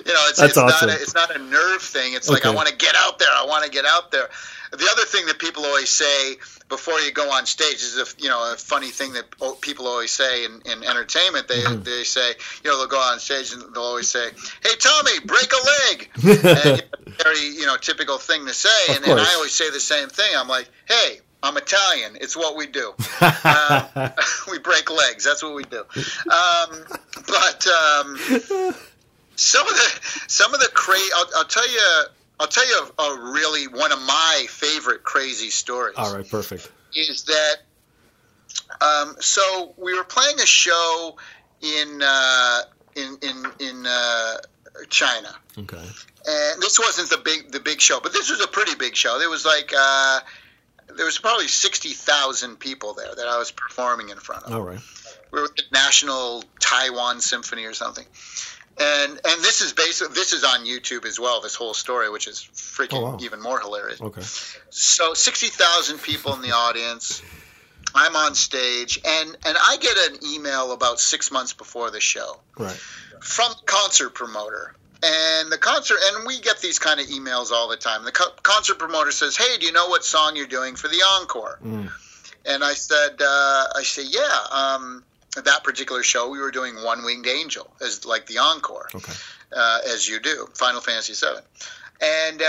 [0.05, 0.87] you know, it's, That's it's awesome.
[0.89, 2.13] not a, it's not a nerve thing.
[2.13, 3.29] It's like I want to get out there.
[3.31, 4.29] I want to get out there.
[4.71, 6.35] The other thing that people always say
[6.69, 9.25] before you go on stage is a you know a funny thing that
[9.61, 11.47] people always say in, in entertainment.
[11.47, 11.83] They Mm-hmm.
[11.83, 14.29] they say you know they'll go on stage and they'll always say,
[14.61, 16.09] "Hey Tommy, break a leg."
[16.57, 16.83] and,
[17.23, 20.29] very you know typical thing to say, and, and I always say the same thing.
[20.37, 22.17] I'm like, "Hey, I'm Italian.
[22.19, 22.93] It's what we do.
[23.21, 24.09] Uh,
[24.51, 25.23] we break legs.
[25.23, 26.85] That's what we do." Um,
[27.27, 28.19] but um,
[29.35, 32.03] some of the some of the cra I'll, I'll tell you.
[32.39, 36.69] I'll tell you a, a really one of my favorite crazy stories All right, perfect.
[36.95, 37.55] is that
[38.81, 41.17] um, so we were playing a show
[41.61, 42.61] in uh,
[42.95, 44.37] in in in uh,
[44.89, 45.77] China, Okay.
[45.77, 49.17] and this wasn't the big the big show, but this was a pretty big show.
[49.19, 50.19] There was like uh,
[50.95, 54.61] there was probably sixty thousand people there that I was performing in front of All
[54.61, 54.79] right.
[55.31, 58.05] we were at the National Taiwan Symphony or something.
[58.77, 61.39] And and this is basically this is on YouTube as well.
[61.41, 63.17] This whole story, which is freaking Oh, wow.
[63.21, 64.01] even more hilarious.
[64.01, 64.21] Okay.
[64.69, 67.21] So sixty thousand people in the audience.
[67.97, 72.41] I'm on stage, and and I get an email about six months before the show
[72.57, 72.75] Right.
[73.21, 74.75] from the concert promoter.
[75.03, 78.03] And the concert, and we get these kind of emails all the time.
[78.03, 81.01] The co- concert promoter says, "Hey, do you know what song you're doing for the
[81.19, 81.91] encore?" Mm.
[82.45, 85.03] And I said, uh, "I say, yeah." Um,
[85.43, 89.13] that particular show, we were doing One Winged Angel as like the encore, Okay.
[89.55, 91.41] uh, as you do, Final Fantasy VII.
[92.01, 92.45] And uh,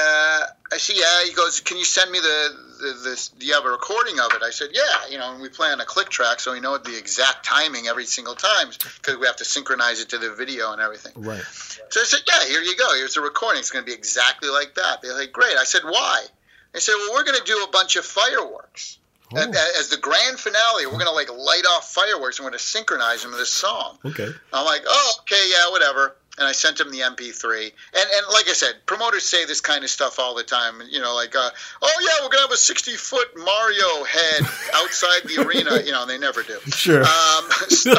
[0.73, 2.57] I said, "Yeah." He goes, "Can you send me the,
[3.05, 5.71] the you have a recording of it?" I said, "Yeah." You know, and we play
[5.71, 9.27] on a click track, so we know the exact timing every single time because we
[9.27, 11.13] have to synchronize it to the video and everything.
[11.15, 11.45] Right.
[11.91, 12.93] So I said, "Yeah, here you go.
[12.97, 13.61] Here's the recording.
[13.61, 16.25] It's going to be exactly like that." They're like, "Great." I said, "Why?"
[16.73, 18.99] They said, "Well, we're going to do a bunch of fireworks
[19.35, 20.87] Oh, as the grand finale.
[20.87, 23.53] We're going to like light off fireworks and we're going to synchronize them with this
[23.53, 24.29] song." okay.
[24.53, 27.65] I'm like, "Oh, okay, yeah, whatever." And I sent him the MP3.
[27.65, 30.81] And and like I said, promoters say this kind of stuff all the time.
[30.89, 31.51] You know, like, uh,
[31.83, 34.43] "Oh yeah, we're going to have a 60 foot Mario head
[34.75, 36.59] outside the arena." You know, and they never do.
[36.69, 37.03] Sure.
[37.03, 37.93] Um, so,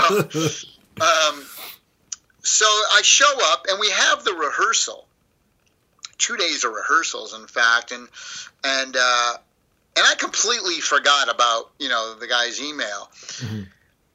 [1.02, 1.46] um,
[2.42, 5.06] so I show up and we have the rehearsal.
[6.18, 8.08] Two days of rehearsals, in fact, and
[8.64, 9.34] and uh,
[9.98, 13.10] and I completely forgot about you know the guy's email.
[13.40, 13.68] Mhm.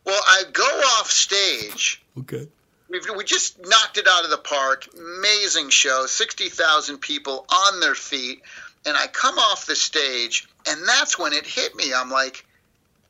[0.04, 2.02] Well, I go off stage.
[2.18, 2.48] okay.
[2.88, 4.86] We've, we just knocked it out of the park.
[4.98, 6.04] Amazing show.
[6.06, 8.42] 60,000 people on their feet.
[8.84, 11.94] And I come off the stage, and that's when it hit me.
[11.94, 12.44] I'm like,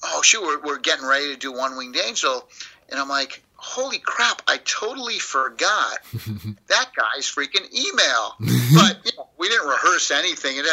[0.05, 2.47] oh, shoot, we're, we're getting ready to do One Winged Angel.
[2.91, 5.99] And I'm like, holy crap, I totally forgot
[6.67, 8.35] that guy's freaking email.
[8.75, 10.59] but you know, we didn't rehearse anything.
[10.59, 10.67] And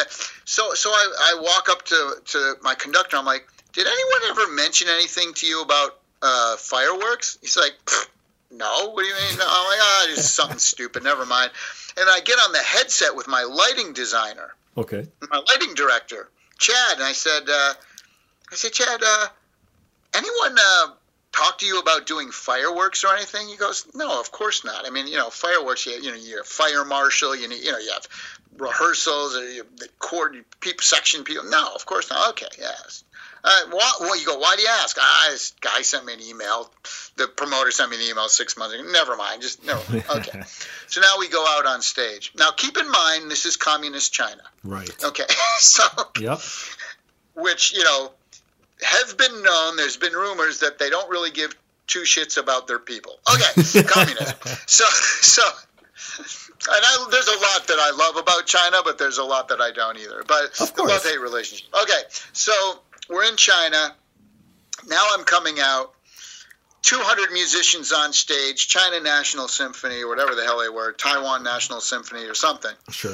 [0.46, 3.16] so so I, I walk up to, to my conductor.
[3.18, 7.38] I'm like, did anyone ever mention anything to you about uh, fireworks?
[7.42, 7.74] He's like,
[8.52, 8.90] no.
[8.90, 9.38] What do you mean?
[9.38, 9.46] No.
[9.48, 11.04] I'm like, ah, just something stupid.
[11.04, 11.52] Never mind.
[11.98, 15.06] And I get on the headset with my lighting designer, Okay.
[15.30, 17.74] my lighting director, Chad, and I said, uh,
[18.52, 19.28] I said, Chad, uh,
[20.16, 20.88] anyone uh,
[21.32, 23.48] talk to you about doing fireworks or anything?
[23.48, 24.86] He goes, No, of course not.
[24.86, 25.86] I mean, you know, fireworks.
[25.86, 27.36] You, you know, you're a fire marshal.
[27.36, 28.08] You need, you know, you have
[28.58, 31.46] rehearsals or you, the court people, section people.
[31.46, 32.32] No, of course not.
[32.32, 33.04] Okay, yes.
[33.42, 34.38] Uh, why, well, you go.
[34.38, 34.98] Why do you ask?
[35.00, 36.70] Ah, this guy sent me an email.
[37.16, 38.84] The promoter sent me an email six months ago.
[38.92, 39.42] Never mind.
[39.42, 39.80] Just no.
[39.94, 40.42] Okay.
[40.88, 42.34] so now we go out on stage.
[42.38, 44.42] Now keep in mind this is communist China.
[44.64, 44.92] Right.
[45.04, 45.24] Okay.
[45.60, 45.84] so
[46.20, 46.40] Yep.
[47.36, 48.12] which you know
[48.82, 49.76] have been known.
[49.78, 51.56] There's been rumors that they don't really give
[51.88, 53.20] two shits about their people.
[53.34, 54.38] Okay, communism.
[54.68, 55.44] So so.
[56.72, 59.62] And I, there's a lot that I love about China, but there's a lot that
[59.62, 60.24] I don't either.
[60.28, 60.90] But Of the course.
[60.92, 61.68] love hate relationship.
[61.84, 62.02] Okay,
[62.34, 62.52] so
[63.10, 63.96] we're in China.
[64.88, 65.94] Now I'm coming out.
[66.82, 71.82] 200 musicians on stage, China National Symphony, or whatever the hell they were, Taiwan National
[71.82, 72.72] Symphony, or something.
[72.90, 73.12] Sure.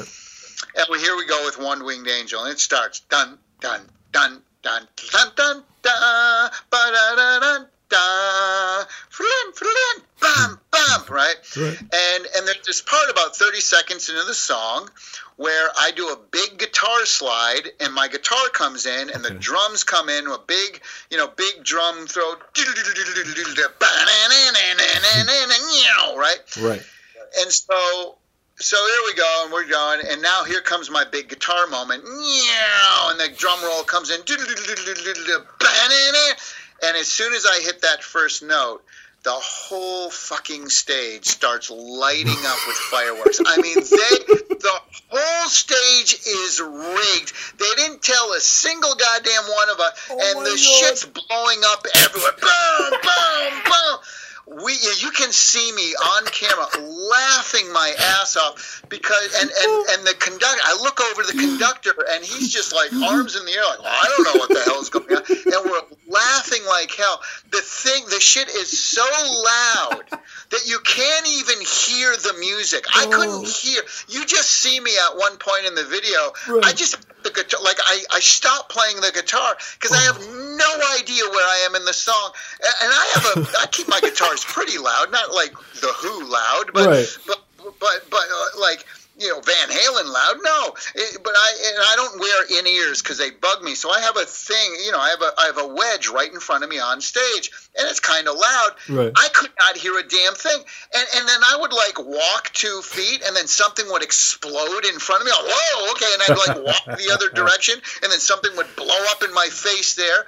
[0.77, 4.41] And well, here we go with One Winged Angel, and it starts dun dun dun
[4.65, 11.35] dun dun dun da ba da da dun da flin flin bam bam right.
[11.55, 11.79] Right.
[11.79, 14.89] And and there's this part about 30 seconds into the song
[15.37, 19.83] where I do a big guitar slide, and my guitar comes in, and the drums
[19.83, 22.35] come in, a big you know big drum throw,
[26.17, 26.39] right.
[26.59, 26.81] Right.
[27.39, 28.17] And so
[28.57, 32.03] so here we go, and we're going, and now here comes my big guitar moment.
[33.11, 34.19] And the drum roll comes in.
[36.83, 38.83] And as soon as I hit that first note,
[39.23, 43.39] the whole fucking stage starts lighting up with fireworks.
[43.43, 44.79] I mean, they the
[45.09, 47.33] whole stage is rigged.
[47.57, 50.59] They didn't tell a single goddamn one of us, Oh and the God.
[50.59, 52.33] shit's blowing up everywhere.
[52.39, 53.97] Boom, boom, boom.
[54.47, 57.91] We, you can see me on camera laughing my
[58.21, 60.61] ass off because and, and and the conductor.
[60.63, 63.79] I look over to the conductor and he's just like arms in the air, like
[63.81, 67.19] well, I don't know what the hell is going on, and we're laughing like hell.
[67.51, 70.03] The thing, the shit is so loud
[70.51, 72.85] that you can't even hear the music.
[72.95, 73.09] I Oh.
[73.17, 73.81] couldn't hear.
[74.09, 76.33] You just see me at one point in the video.
[76.63, 80.17] I just the guitar, like I, I stopped playing the guitar because I have
[80.57, 82.31] no idea where I am in the song,
[82.61, 86.71] and I have a I keep my guitars pretty loud, not like the Who loud,
[86.73, 87.17] but Right.
[87.27, 87.39] but
[87.79, 88.85] but but uh, like
[89.17, 90.35] you know Van Halen loud.
[90.43, 93.75] No, It- but I and I don't wear in ears because they bug me.
[93.75, 96.31] So I have a thing, you know, I have a I have a wedge right
[96.31, 98.71] in front of me on stage, and it's kind of loud.
[98.89, 99.11] Right.
[99.15, 100.63] I could not hear a damn thing,
[100.93, 104.99] and and then I would like walk two feet, and then something would explode in
[104.99, 105.31] front of me.
[105.31, 109.05] Like, Whoa, okay, and I'd like walk the other direction, and then something would blow
[109.11, 110.25] up in my face there,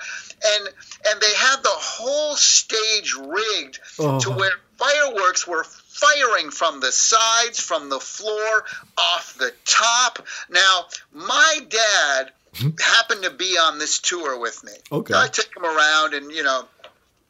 [0.55, 0.69] and
[1.09, 4.19] and they had the whole stage rigged Oh.
[4.19, 5.65] to where fireworks were
[5.97, 8.65] firing from the sides, from the floor,
[8.97, 10.25] off the top.
[10.49, 12.31] Now, my dad
[12.79, 14.73] happened to be on this tour with me.
[14.91, 15.13] Okay.
[15.15, 16.65] I took him around, and you know,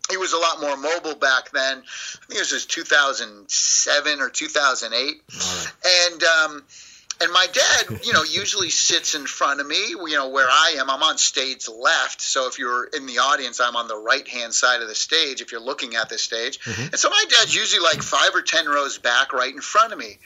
[0.09, 1.79] he was a lot more mobile back then.
[1.79, 5.21] I think it was just 2007 or 2008,
[5.85, 6.63] and um,
[7.19, 9.89] and my dad, you know, usually sits in front of me.
[9.89, 12.21] You know, where I am, I'm on stage left.
[12.21, 15.41] So if you're in the audience, I'm on the right hand side of the stage.
[15.41, 18.67] If you're looking at the stage, and so my dad's usually like five or ten
[18.67, 20.19] rows back, right in front of me.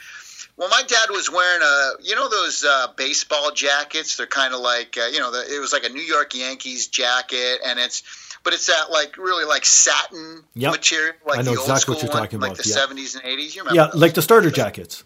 [0.57, 4.17] Well, my dad was wearing a, you know, those uh, baseball jackets.
[4.17, 6.87] They're kind of like, uh, you know, the, it was like a New York Yankees
[6.87, 8.03] jacket, and it's,
[8.43, 10.71] but it's that like really like satin Yep.
[10.71, 12.75] material, like I know the old exactly what you're one, talking like about, the yeah.
[12.75, 13.55] 70s and 80s.
[13.55, 13.75] You remember?
[13.75, 14.01] Yeah, those?
[14.01, 15.03] like the starter jackets.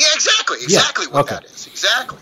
[0.00, 1.34] Yeah, exactly, exactly what okay.
[1.34, 2.18] that is, exactly.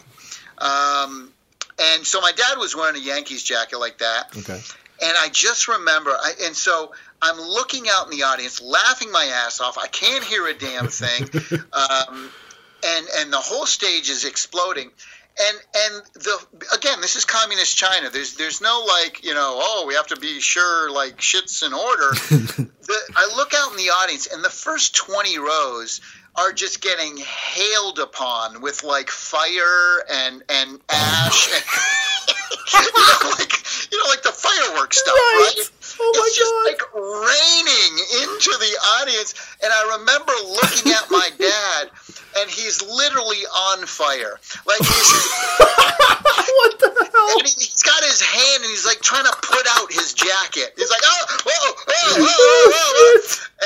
[0.59, 1.33] Um,
[1.79, 4.61] and so my dad was wearing a Yankees jacket like that, Okay.
[5.03, 9.25] and I just remember, I, and so I'm looking out in the audience, laughing my
[9.47, 9.79] ass off.
[9.79, 11.23] I can't hear a damn thing,
[11.73, 12.31] um,
[12.85, 14.91] and and the whole stage is exploding.
[15.41, 16.37] And and the
[16.75, 18.11] again, this is communist China.
[18.11, 21.73] There's there's no like you know oh we have to be sure like shit's in
[21.73, 22.11] order.
[22.11, 26.01] the, I look out in the audience, and the first twenty rows
[26.39, 31.49] are just getting hailed upon with like fire and and ash.
[31.49, 31.55] you
[32.95, 33.53] know, like
[33.91, 35.53] you know, like the fireworks stuff, Right.
[35.57, 35.71] right?
[36.01, 36.67] Oh my it's just God.
[36.71, 38.73] like raining into the
[39.03, 39.35] audience,
[39.65, 41.91] and I remember looking at my dad,
[42.39, 44.39] and he's literally on fire.
[44.67, 45.11] Like he's,
[45.59, 47.39] what the hell?
[47.41, 50.75] and he- he's got his hand, and he's like trying to put out his jacket.
[50.77, 53.19] He's like, oh, whoa, whoa, whoa, whoa, whoa.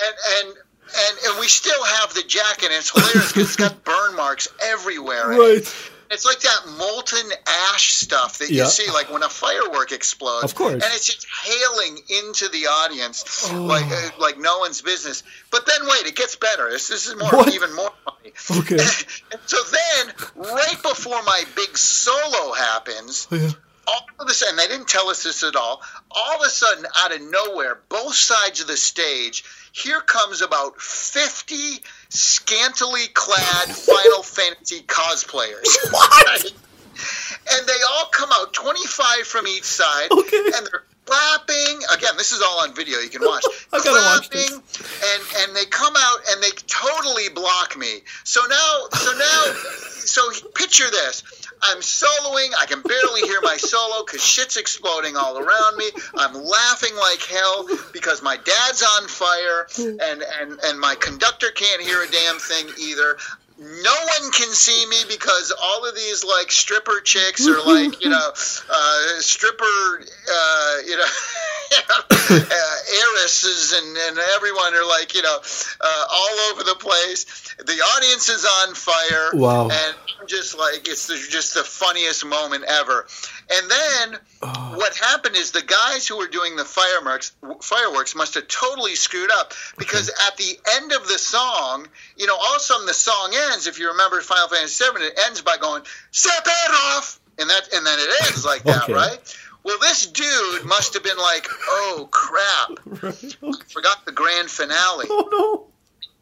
[0.07, 0.15] and
[0.49, 0.57] and.
[0.95, 4.49] And, and we still have the jacket, and it's hilarious because it's got burn marks
[4.63, 5.33] everywhere.
[5.33, 5.39] it.
[5.39, 5.89] Right.
[6.11, 7.31] It's like that molten
[7.73, 8.65] ash stuff that Yeah.
[8.65, 10.45] you see, like when a firework explodes.
[10.45, 10.75] Of course.
[10.75, 13.63] And it's just hailing into the audience Oh.
[13.63, 15.23] like uh, like no one's business.
[15.51, 16.69] But then wait, it gets better.
[16.69, 17.55] This, this is more What?
[17.55, 18.61] even more funny.
[18.61, 18.77] Okay.
[19.47, 23.53] so then, right before my big solo happens, Yeah.
[23.89, 25.83] All of a sudden, they didn't tell us this at all.
[26.11, 30.81] All of a sudden, out of nowhere, both sides of the stage, here comes about
[30.81, 31.55] 50
[32.09, 35.67] scantily clad Final Fantasy cosplayers.
[35.91, 36.53] What?
[37.51, 40.37] And they all come out, 25 from each side, Okay.
[40.55, 41.81] and they're clapping.
[41.95, 43.45] Again, this is all on video, you can watch.
[43.73, 44.51] I gotta watch this.
[44.51, 48.01] and and they come out and they totally block me.
[48.25, 49.55] So now, so now,
[49.91, 50.23] so
[50.55, 51.23] picture this.
[51.65, 52.51] I'm soloing.
[52.61, 55.91] I can barely hear my solo because shit's exploding all around me.
[56.17, 61.81] I'm laughing like hell because my dad's on fire, and and and my conductor can't
[61.81, 63.17] hear a damn thing either.
[63.59, 68.09] No one can see me because all of these like stripper chicks are like you
[68.09, 68.31] know
[68.71, 71.05] uh, stripper uh, you know
[71.91, 72.01] uh,
[73.01, 75.39] heiresses and, and everyone are like you know
[75.81, 77.25] uh, all over the place.
[77.59, 79.31] The audience is on fire.
[79.35, 79.65] Wow.
[79.71, 83.07] And I'm just like it's the, just the funniest moment ever.
[83.51, 84.73] And then Oh.
[84.77, 89.31] what happened is the guys who were doing the fireworks fireworks must have totally screwed
[89.31, 92.93] up because at the end of the song, you know, all of a sudden the
[92.95, 93.69] song ends.
[93.69, 97.99] If you remember Final Fantasy VII, it ends by going Sephiroth, and that and then
[98.01, 98.93] it ends like that, Okay.
[98.95, 99.37] right?
[99.65, 103.37] Well, this dude must have been like, "Oh crap, Right.
[103.43, 103.65] Okay.
[103.69, 105.73] forgot the grand finale." Oh no!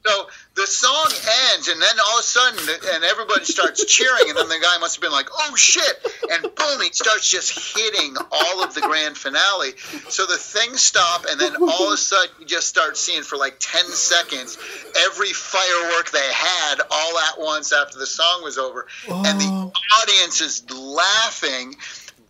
[0.07, 1.13] So the song
[1.53, 2.59] ends, and then all of a sudden,
[2.95, 6.43] and everybody starts cheering, and then the guy must have been like, "Oh shit!" And
[6.43, 9.77] boom, he starts just hitting all of the grand finale.
[10.09, 13.37] So the things stop, and then all of a sudden, you just start seeing for
[13.37, 14.57] like ten seconds
[15.05, 19.23] every firework they had all at once after the song was over, oh.
[19.27, 19.73] and the oh.
[20.01, 21.77] audience is laughing,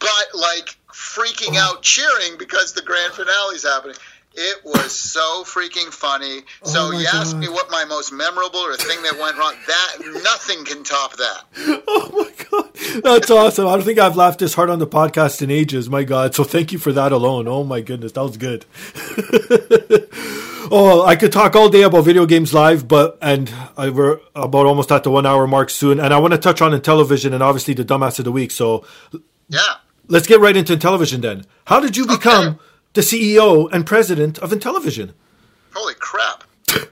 [0.00, 3.96] but like freaking out, cheering because the grand finale is happening.
[4.32, 6.42] It was so freaking funny.
[6.62, 7.14] So oh you God.
[7.16, 9.54] asked me what my most memorable or thing that went wrong.
[9.66, 11.44] That nothing can top that.
[11.92, 13.66] Oh my God, that's awesome!
[13.66, 15.90] I don't think I've laughed this hard on the podcast in ages.
[15.90, 17.48] My God, so thank you for that alone.
[17.48, 18.64] Oh my goodness, that was good.
[20.70, 24.66] oh, I could talk all day about video games live, but and I, we're about
[24.66, 27.42] almost at the one hour mark soon, and I want to touch on Intellivision and
[27.42, 28.50] obviously the dumbass of the week.
[28.50, 28.84] So
[29.48, 29.60] yeah,
[30.10, 31.46] let's get right into Intellivision then.
[31.64, 32.46] How did you become?
[32.46, 32.58] Okay
[32.94, 35.12] the CEO and president of Intellivision.
[35.72, 36.44] Holy crap.
[36.72, 36.84] um,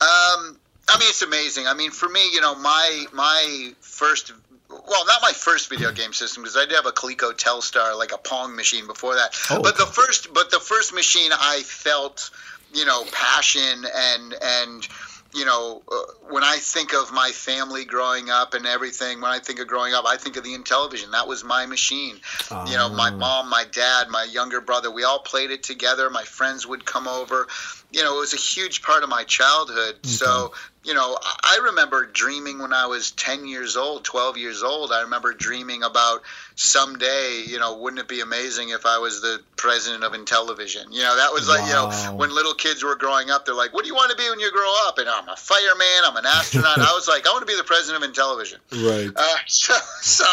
[0.00, 1.66] I mean, it's amazing.
[1.66, 4.32] I mean, for me, you know, my my first,
[4.68, 8.12] well, not my first video game system because I did have a Coleco Telstar, like
[8.12, 9.34] a Pong machine before that.
[9.50, 12.30] Oh, but the first, but the first machine I felt,
[12.74, 14.88] you know, passion and and
[15.34, 19.40] you know, uh, when I think of my family growing up and everything, when I
[19.40, 21.10] think of growing up, I think of the Intellivision.
[21.10, 22.20] That was my machine.
[22.66, 23.16] You know, my ah.
[23.16, 26.08] mom, my dad, my younger brother, we all played it together.
[26.08, 27.48] My friends would come over.
[27.90, 29.96] You know, it was a huge part of my childhood.
[29.96, 30.08] Okay.
[30.08, 30.52] So
[30.84, 34.92] you know, I remember dreaming when I was 10 years old, 12 years old.
[34.92, 36.22] I remember dreaming about
[36.56, 40.92] someday, you know, wouldn't it be amazing if I was the president of Intellivision?
[40.92, 41.66] You know, that was like, wow.
[41.66, 44.16] you know, when little kids were growing up, they're like, what do you want to
[44.16, 44.98] be when you grow up?
[44.98, 46.78] And I'm a fireman, I'm an astronaut.
[46.78, 48.58] I was like, I want to be the president of Intellivision.
[48.72, 49.10] Right.
[49.16, 50.24] Uh, so, so,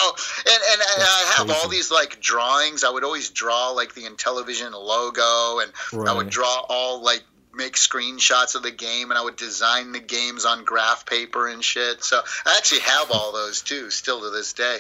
[0.45, 1.62] and, and, I have crazy.
[1.62, 2.84] all these like drawings.
[2.84, 6.10] I would always draw like the Intellivision logo and right.
[6.10, 7.24] I would draw all like
[7.54, 11.64] make screenshots of the game and I would design the games on graph paper and
[11.64, 12.04] shit.
[12.04, 14.78] So I actually have all those too, still to this day.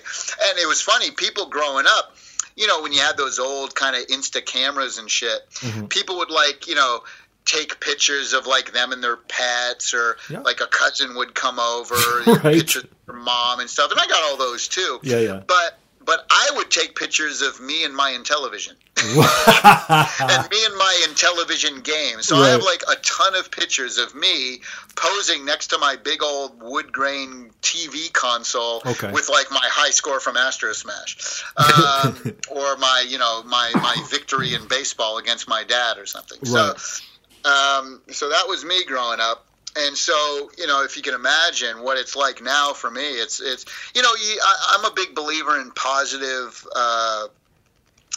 [0.49, 2.15] And it was funny, people growing up,
[2.55, 5.85] you know, when you had those old kind of Insta cameras and shit, mm-hmm.
[5.85, 7.03] people would like, you know,
[7.45, 10.39] take pictures of like them and their pets or yeah.
[10.39, 11.95] like a cousin would come over
[12.27, 12.41] right.
[12.55, 15.79] pictures of their mom and stuff and i got all those too yeah yeah but
[16.05, 18.75] but I would take pictures of me and my Intellivision.
[18.97, 22.21] and me and my Intellivision game.
[22.21, 22.47] So right.
[22.47, 24.61] I have like a ton of pictures of me
[24.95, 29.11] posing next to my big old wood grain TV console okay.
[29.11, 31.43] with like my high score from Astrosmash.
[31.61, 32.15] Um,
[32.49, 36.39] or my, you know, my, my victory in baseball against my dad or something.
[36.41, 36.77] Right.
[36.77, 37.01] So
[37.45, 39.45] um, so that was me growing up
[39.75, 43.39] and so you know if you can imagine what it's like now for me it's
[43.39, 43.65] it's
[43.95, 47.27] you know I, am a big believer in positive uh,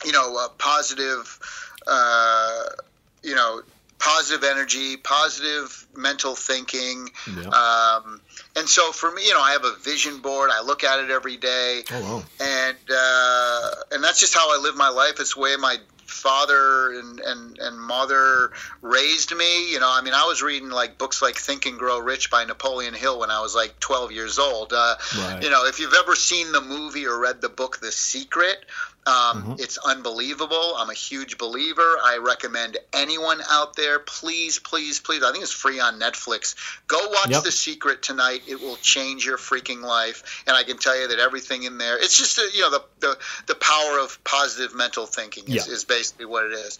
[0.05, 1.39] you know uh, positive
[1.87, 2.65] uh,
[3.23, 3.63] you know
[3.99, 7.49] positive energy positive mental thinking yeah.
[7.49, 8.21] um,
[8.57, 11.11] and so for me you know i have a vision board i look at it
[11.11, 12.25] every day oh, wow.
[12.41, 16.93] and uh, and that's just how i live my life it's the way my father
[16.93, 18.53] and, and, and mother
[18.83, 19.73] raised me.
[19.73, 22.45] You know, I mean, I was reading like books like Think and Grow Rich by
[22.45, 24.73] Napoleon Hill when I was like 12 years old.
[24.73, 25.43] Uh, right.
[25.43, 28.65] You know, if you've ever seen the movie or read the book The Secret,
[29.07, 29.53] um, mm-hmm.
[29.59, 30.75] It's unbelievable.
[30.77, 31.83] I'm a huge believer.
[31.83, 35.23] I recommend anyone out there, please, please, please.
[35.23, 36.55] I think it's free on Netflix.
[36.87, 37.43] Go watch yep.
[37.43, 38.43] The Secret tonight.
[38.47, 40.43] It will change your freaking life.
[40.47, 43.19] And I can tell you that everything in there, it's just, you know, the, the,
[43.49, 45.73] the power of positive mental thinking is, yeah.
[45.75, 46.79] is basically what it is.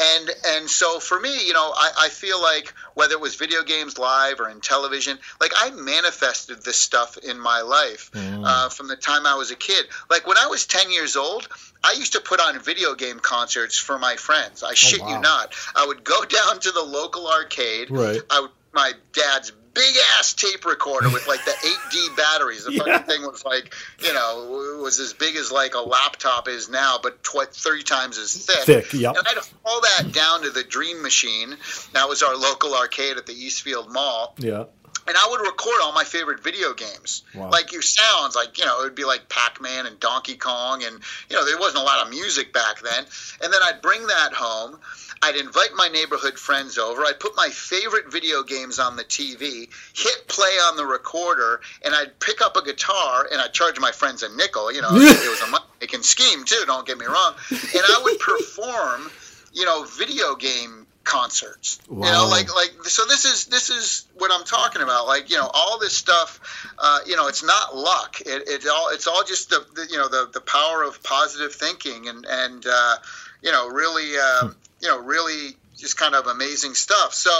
[0.00, 3.62] And, and so for me, you know, I, I feel like whether it was video
[3.62, 8.42] games live or Intellivision, like I manifested this stuff in my life mm.
[8.44, 9.86] uh, from the time I was a kid.
[10.10, 11.46] Like when I was 10 years old,
[11.82, 14.62] I used to put on video game concerts for my friends.
[14.62, 15.16] I oh, shit oh, wow.
[15.16, 15.54] you not.
[15.74, 17.90] I would go down to the local arcade.
[17.90, 18.20] Right.
[18.30, 21.50] I would, my dad's big ass tape recorder with like the
[21.92, 22.64] 8D batteries.
[22.64, 22.82] The yeah.
[22.84, 26.98] fucking thing was like, you know, was as big as like a laptop is now,
[27.02, 28.64] but tw- 30 times as thick.
[28.64, 29.10] Thick, yeah.
[29.10, 31.56] And I'd haul that down to the Dream Machine.
[31.92, 34.34] That was our local arcade at the Eastfield Mall.
[34.38, 34.64] Yeah
[35.06, 37.22] and I would record all my favorite video games.
[37.34, 37.50] Wow.
[37.50, 41.00] Like your sounds, like you know, it would be like Pac-Man and Donkey Kong, and
[41.28, 43.04] you know, there wasn't a lot of music back then.
[43.42, 44.78] And then I'd bring that home.
[45.22, 47.02] I'd invite my neighborhood friends over.
[47.02, 51.94] I'd put my favorite video games on the TV, hit play on the recorder, and
[51.94, 54.72] I'd pick up a guitar and I'd charge my friends a nickel.
[54.72, 56.62] You know, it was a money making scheme too.
[56.66, 57.34] Don't get me wrong.
[57.50, 59.10] And I would perform,
[59.52, 60.79] you know, video game
[61.10, 61.80] concerts.
[61.88, 62.06] Wow.
[62.06, 65.08] You know, like like so this is this is what I'm talking about.
[65.08, 66.38] Like you know, all this stuff.
[66.78, 68.20] Uh, you know, it's not luck.
[68.20, 71.52] It, it all it's all just the, the, you know the the power of positive
[71.52, 72.96] thinking and and uh,
[73.42, 74.52] you know really uh, hmm.
[74.80, 77.12] you know really just kind of amazing stuff.
[77.12, 77.32] So,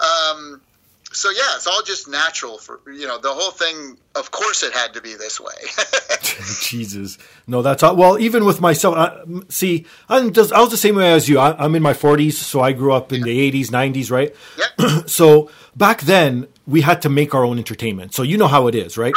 [0.00, 0.60] um,
[1.12, 3.98] so yeah, it's all just natural for you know the whole thing.
[4.14, 5.52] Of course, it had to be this way.
[6.60, 7.96] Jesus, no, that's all.
[7.96, 11.38] Well, even with myself, I, see, I'm just I was the same way as you.
[11.38, 13.26] I, am in my 40s, so I grew up in yeah.
[13.26, 14.34] the 80s, 90s, right?
[14.58, 15.02] Yeah.
[15.06, 18.14] so back then, we had to make our own entertainment.
[18.14, 19.14] So you know how it is, right?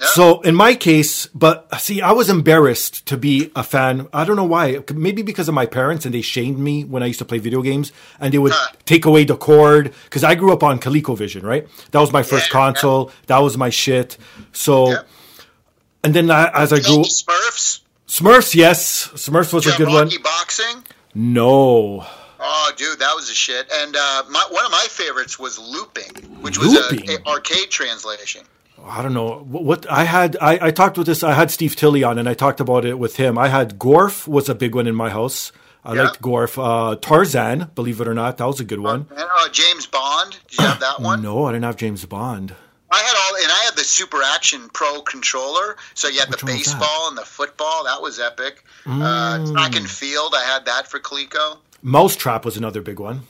[0.00, 4.08] So in my case, but see, I was embarrassed to be a fan.
[4.12, 4.78] I don't know why.
[4.94, 7.62] Maybe because of my parents and they shamed me when I used to play video
[7.62, 8.52] games and they would
[8.84, 11.68] take away the cord because I grew up on ColecoVision, right?
[11.90, 13.06] That was my first yeah, console.
[13.06, 13.14] Yeah.
[13.26, 14.18] That was my shit.
[14.52, 15.02] So,
[16.04, 17.80] and then I, as I grew, Smurfs.
[18.06, 20.10] Smurfs, yes, Smurfs was a good one.
[20.22, 20.84] Boxing.
[21.14, 22.06] No.
[22.40, 23.70] Oh, dude, that was a shit.
[23.72, 28.42] And uh, my, one of my favorites was Looping, which was an arcade translation.
[28.84, 30.36] I don't know what I had.
[30.40, 31.22] I, I talked with this.
[31.22, 33.36] I had Steve Tilley on, and I talked about it with him.
[33.36, 35.52] I had Gorf was a big one in my house.
[35.84, 36.02] I yeah.
[36.04, 36.58] liked Gorf.
[36.58, 39.06] Uh, Tarzan, believe it or not, that was a good one.
[39.10, 40.38] Uh, uh, James Bond.
[40.48, 41.22] Did you have that one?
[41.22, 42.54] No, I didn't have James Bond.
[42.90, 45.76] I had all, and I had the Super Action Pro controller.
[45.94, 47.84] So you had Which the baseball and the football.
[47.84, 48.64] That was epic.
[48.86, 48.90] Uh,
[49.38, 49.52] mm.
[49.52, 50.34] Track and field.
[50.36, 51.58] I had that for Coleco.
[51.82, 53.22] Mousetrap was another big one.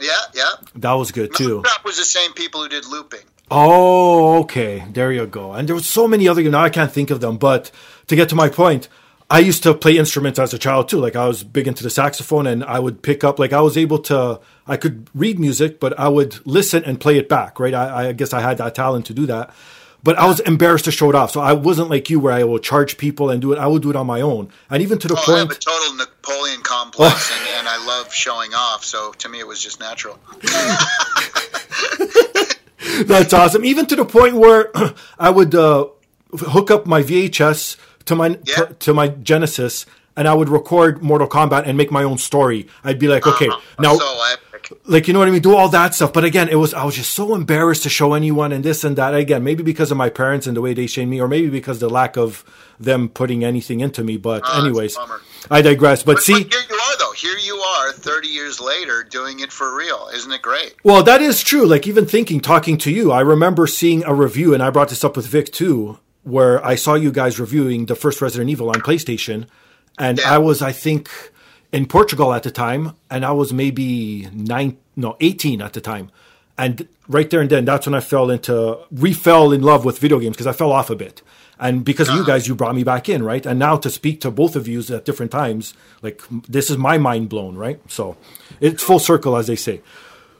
[0.00, 0.50] Yeah, yeah.
[0.76, 1.56] That was good too.
[1.56, 3.24] Mousetrap was the same people who did looping.
[3.50, 4.84] Oh, okay.
[4.90, 5.52] There you go.
[5.52, 6.42] And there were so many other.
[6.42, 7.38] Now I can't think of them.
[7.38, 7.70] But
[8.08, 8.88] to get to my point,
[9.30, 10.98] I used to play instruments as a child too.
[10.98, 13.38] Like I was big into the saxophone, and I would pick up.
[13.38, 14.40] Like I was able to.
[14.66, 17.58] I could read music, but I would listen and play it back.
[17.58, 17.74] Right.
[17.74, 19.54] I, I guess I had that talent to do that.
[20.02, 22.44] But I was embarrassed to show it off, so I wasn't like you, where I
[22.44, 23.58] will charge people and do it.
[23.58, 25.28] I would do it on my own, and even to the oh, point.
[25.28, 28.84] I have a total Napoleon complex, and, and I love showing off.
[28.84, 30.20] So to me, it was just natural.
[33.04, 33.64] That's awesome.
[33.64, 34.70] Even to the point where
[35.18, 35.88] I would uh,
[36.32, 37.76] hook up my VHS
[38.06, 38.64] to my yeah.
[38.80, 39.86] to, my Genesis,
[40.16, 42.66] and I would record Mortal Kombat and make my own story.
[42.84, 43.82] I'd be like, okay, uh-huh.
[43.82, 43.96] now.
[43.96, 44.36] So
[44.84, 46.12] like you know what I mean, do all that stuff.
[46.12, 48.96] But again, it was I was just so embarrassed to show anyone and this and
[48.96, 49.14] that.
[49.14, 51.80] Again, maybe because of my parents and the way they shamed me, or maybe because
[51.80, 52.44] the lack of
[52.78, 54.16] them putting anything into me.
[54.16, 54.96] But uh, anyways,
[55.50, 56.02] I digress.
[56.02, 56.52] But, but see, but
[57.18, 57.38] here you are though.
[57.38, 60.08] Here you are, thirty years later, doing it for real.
[60.14, 60.74] Isn't it great?
[60.84, 61.66] Well, that is true.
[61.66, 65.04] Like even thinking, talking to you, I remember seeing a review, and I brought this
[65.04, 68.76] up with Vic too, where I saw you guys reviewing the first Resident Evil on
[68.76, 69.46] PlayStation,
[69.98, 70.34] and yeah.
[70.34, 71.10] I was, I think
[71.72, 76.10] in Portugal at the time, and I was maybe nine, no, eighteen at the time,
[76.56, 79.98] and right there and then, that's when I fell into, re fell in love with
[79.98, 81.22] video games because I fell off a bit,
[81.58, 82.20] and because uh-huh.
[82.20, 83.44] of you guys, you brought me back in, right?
[83.44, 86.98] And now to speak to both of you at different times, like this is my
[86.98, 87.80] mind blown, right?
[87.90, 88.16] So
[88.60, 89.80] it's full circle, as they say.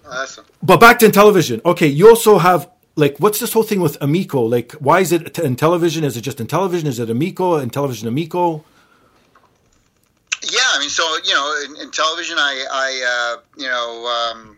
[0.06, 0.44] Awesome.
[0.62, 1.64] But back to Intellivision.
[1.64, 4.42] Okay, you also have like what's this whole thing with Amico?
[4.42, 6.02] Like, why is it Intellivision?
[6.02, 6.86] Is it just Intellivision?
[6.86, 8.64] Is it Amico and television Amico?
[10.42, 14.56] Yeah, I mean, so you know, in, Intellivision, I, I, uh, you know, um,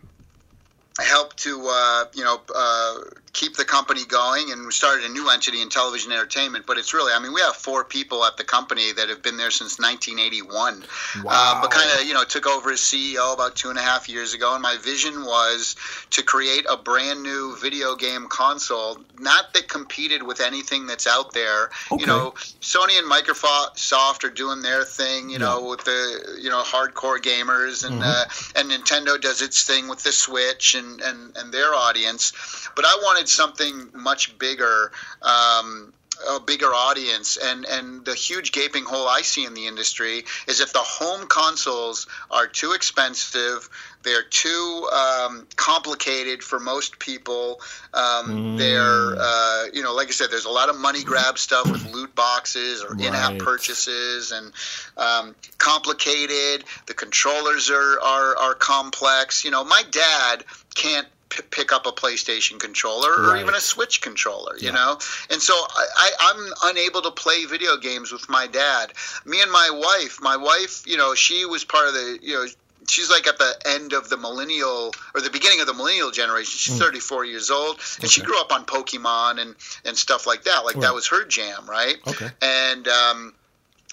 [0.98, 2.94] I helped to, uh, you know, uh,
[3.32, 7.12] keep the company going and we started a new entity Intellivision entertainment but it's really
[7.12, 10.84] i mean we have four people at the company that have been there since 1981
[11.22, 11.30] wow.
[11.30, 14.08] uh, but kind of you know took over as ceo about two and a half
[14.08, 15.76] years ago and my vision was
[16.10, 21.32] to create a brand new video game console not that competed with anything that's out
[21.32, 22.00] there okay.
[22.00, 25.46] you know sony and microsoft are doing their thing you yeah.
[25.46, 28.02] know with the you know hardcore gamers and mm-hmm.
[28.02, 32.32] uh, and nintendo does its thing with the switch and and, and their audience
[32.74, 34.92] but i wanted wanted something much bigger.
[35.22, 35.92] Um,
[36.28, 40.60] a bigger audience and and the huge gaping hole I see in the industry is
[40.60, 43.70] if the home consoles are too expensive
[44.02, 47.62] they're too um, complicated for most people
[47.94, 48.58] um, mm.
[48.58, 51.90] they're uh, you know like I said there's a lot of money grab stuff with
[51.90, 53.06] loot boxes or right.
[53.06, 54.52] in-app purchases and
[54.98, 60.44] um, complicated the controllers are, are are complex you know my dad
[60.74, 63.40] can't p- pick up a PlayStation controller or right.
[63.40, 64.74] even a Switch controller, you yeah.
[64.74, 64.98] know?
[65.30, 68.92] And so I, am unable to play video games with my dad.
[69.24, 72.46] Me and my wife, my wife, you know, she was part of the, you know,
[72.88, 76.52] she's like at the end of the millennial or the beginning of the millennial generation.
[76.56, 76.84] She's mm.
[76.84, 78.08] 34 years old, and okay.
[78.08, 79.54] she grew up on Pokemon and
[79.84, 80.64] and stuff like that.
[80.64, 80.82] Like right.
[80.82, 81.96] that was her jam, right?
[82.06, 82.28] Okay.
[82.42, 83.34] And um,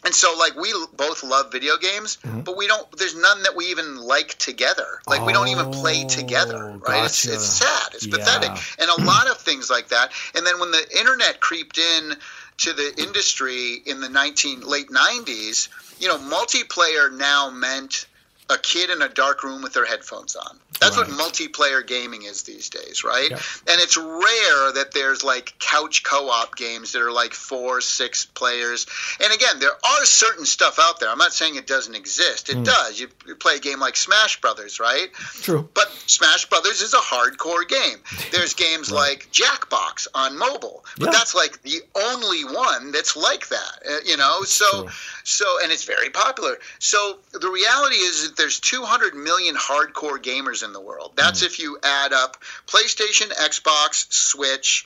[0.05, 2.41] and so like we both love video games mm-hmm.
[2.41, 5.71] but we don't there's none that we even like together like oh, we don't even
[5.71, 7.05] play oh, together right gotcha.
[7.05, 8.17] it's, it's sad it's yeah.
[8.17, 12.13] pathetic and a lot of things like that and then when the internet creeped in
[12.57, 15.69] to the industry in the 19 late 90s
[15.99, 18.07] you know multiplayer now meant
[18.49, 20.57] a kid in a dark room with their headphones on.
[20.79, 21.07] That's Right.
[21.07, 23.29] what multiplayer gaming is these days, right?
[23.31, 28.85] And it's rare that there's like couch co-op games that are like four, six players.
[29.21, 31.09] And again, there are certain stuff out there.
[31.09, 32.49] I'm not saying it doesn't exist.
[32.49, 32.99] It does.
[32.99, 35.07] You, you play a game like Smash Brothers, right?
[35.41, 35.67] True.
[35.73, 37.97] But Smash Brothers is a hardcore game.
[38.31, 41.11] There's games like Jackbox on mobile, but Yeah.
[41.11, 43.79] that's like the only one that's like that.
[43.89, 44.91] uh, you know, so true.
[45.23, 46.57] so and it's very popular.
[46.79, 51.13] So the reality is there's 200 million hardcore gamers in the world.
[51.15, 51.47] That's mm-hmm.
[51.47, 54.85] if you add up PlayStation, Xbox, Switch,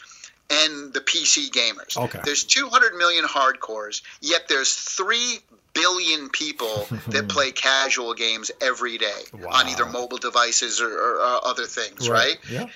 [0.49, 1.97] and the PC gamers.
[1.97, 2.19] Okay.
[2.25, 5.39] There's 200 million hardcores, yet there's 3
[5.73, 11.47] billion people that play casual games every day on either mobile devices or, or, or
[11.47, 12.37] other things, right?
[12.49, 12.67] Yeah.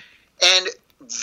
[0.41, 0.67] And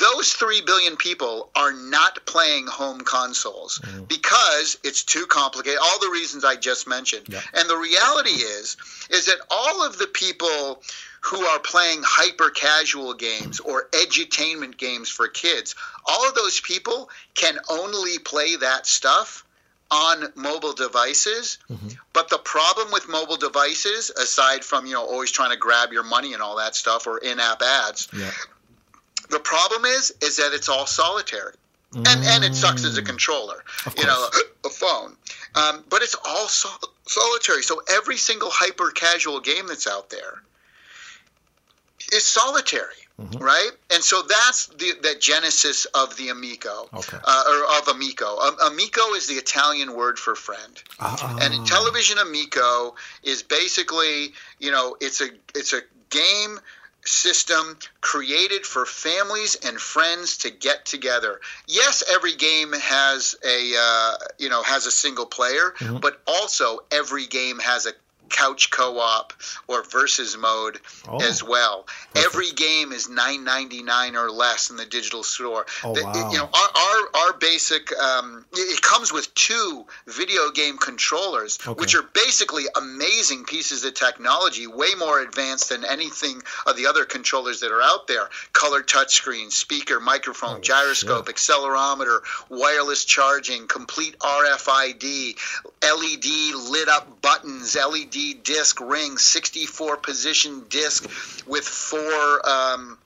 [0.00, 4.08] those 3 billion people are not playing home consoles Mm.
[4.08, 7.26] because it's too complicated all the reasons I just mentioned.
[7.28, 7.40] Yeah.
[7.54, 8.76] And the reality is
[9.10, 10.82] is that all of the people
[11.22, 15.74] who are playing hyper casual games or edutainment games for kids,
[16.04, 19.44] all of those people can only play that stuff
[19.90, 21.58] on mobile devices.
[21.70, 21.88] Mm-hmm.
[22.14, 26.02] But the problem with mobile devices, aside from you know always trying to grab your
[26.02, 28.30] money and all that stuff or in-app ads, Yeah.
[29.32, 31.54] The problem is is that it's all solitary.
[31.94, 33.62] And and it sucks as a controller
[33.98, 34.28] you know
[34.64, 35.14] a phone.
[35.54, 37.62] Um, but it's all sol- solitary.
[37.62, 40.34] So every single hyper casual game that's out there
[42.12, 43.44] is solitary Mm-hmm.
[43.44, 43.70] right?
[43.92, 47.18] And so that's the the genesis of the amico Okay.
[47.22, 50.82] uh, or of amico um, amico is the italian word for friend.
[50.98, 51.38] Ah.
[51.42, 56.58] and Intellivision amico is basically you know it's a it's a game
[57.04, 64.14] system created for families and friends to get together yes every game has a uh,
[64.38, 65.98] you know has a single player Mm-hmm.
[65.98, 67.92] but also every game has a
[68.32, 69.32] couch co-op
[69.68, 71.18] or versus mode Oh.
[71.22, 76.30] as well every game is 9.99 or less in the digital store Oh, The- wow.
[76.32, 81.58] you know our our, our basic um, it it comes with two video game controllers
[81.66, 81.78] Okay.
[81.80, 87.04] which are basically amazing pieces of technology way more advanced than anything of the other
[87.04, 94.16] controllers that are out there color touchscreen speaker microphone Oh, gyroscope accelerometer wireless charging complete
[94.20, 95.36] rfid
[95.82, 98.12] led lit up buttons led
[98.42, 101.04] disc ring 64 position disc
[101.46, 102.98] with four um,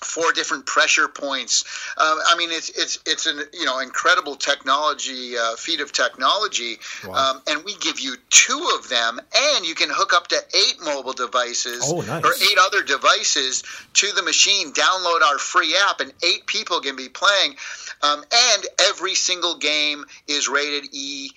[0.00, 1.64] four different pressure points.
[1.96, 6.78] Um, I mean, it's it's it's an you know incredible technology uh, feat of technology,
[7.04, 7.14] Wow.
[7.32, 10.76] um, and we give you two of them, and you can hook up to eight
[10.84, 12.24] mobile devices Oh, nice.
[12.24, 13.64] or eight other devices
[13.94, 14.72] to the machine.
[14.72, 17.56] Download our free app, and eight people can be playing.
[18.00, 21.30] Um, and every single game is rated E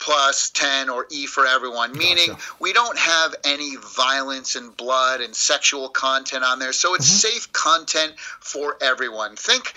[0.00, 2.42] plus 10 or E for everyone, meaning Gotcha.
[2.58, 6.72] we don't have any violence and blood and sexual content on there.
[6.72, 7.28] So it's Mm-hmm.
[7.34, 9.36] safe content for everyone.
[9.36, 9.72] Think,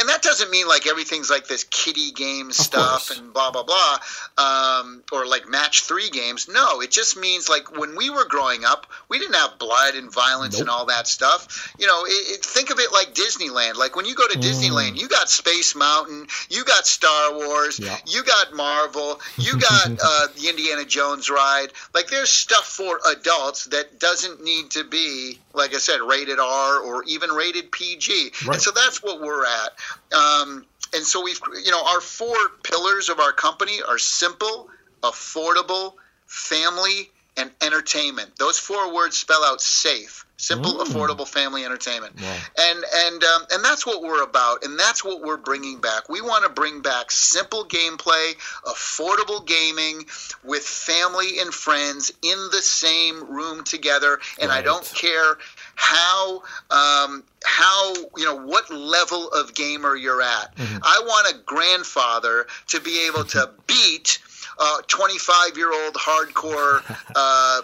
[0.00, 3.18] and that doesn't mean like everything's like this kiddie game stuff course.
[3.18, 3.98] and blah, blah, blah,
[4.36, 6.48] um, or like match three games.
[6.48, 10.12] No, it just means like when we were growing up, we didn't have blood and
[10.12, 11.72] violence and all that stuff.
[11.78, 13.76] You know, it, it, think of it like Disneyland.
[13.76, 14.42] Like when you go to Mm.
[14.42, 17.96] Disneyland, you got Space Mountain, you got Star Wars, Yeah.
[18.06, 19.67] you got Marvel, you got
[20.02, 21.68] uh, the Indiana Jones ride.
[21.94, 26.80] Like there's stuff for adults that doesn't need to be, like I said, rated R
[26.80, 28.32] or even rated PG.
[28.46, 28.54] Right.
[28.54, 29.70] And so that's what we're at.
[30.16, 34.68] Um, and so we've, you know, our four pillars of our company are simple,
[35.02, 35.94] affordable,
[36.26, 38.36] family, and entertainment.
[38.38, 40.24] Those four words spell out safe.
[40.40, 40.86] Simple, Mm.
[40.86, 42.36] affordable, family, entertainment Wow.
[42.56, 46.08] and and um, and that's what we're about, and that's what we're bringing back.
[46.08, 50.06] We want to bring back simple gameplay, affordable gaming
[50.44, 54.20] with family and friends in the same room together.
[54.40, 55.38] And I don't care
[55.74, 60.54] how um, how you know what level of gamer you're at.
[60.58, 64.20] I want a grandfather to be able to beat
[64.60, 66.82] a 25 year old hardcore
[67.16, 67.62] uh,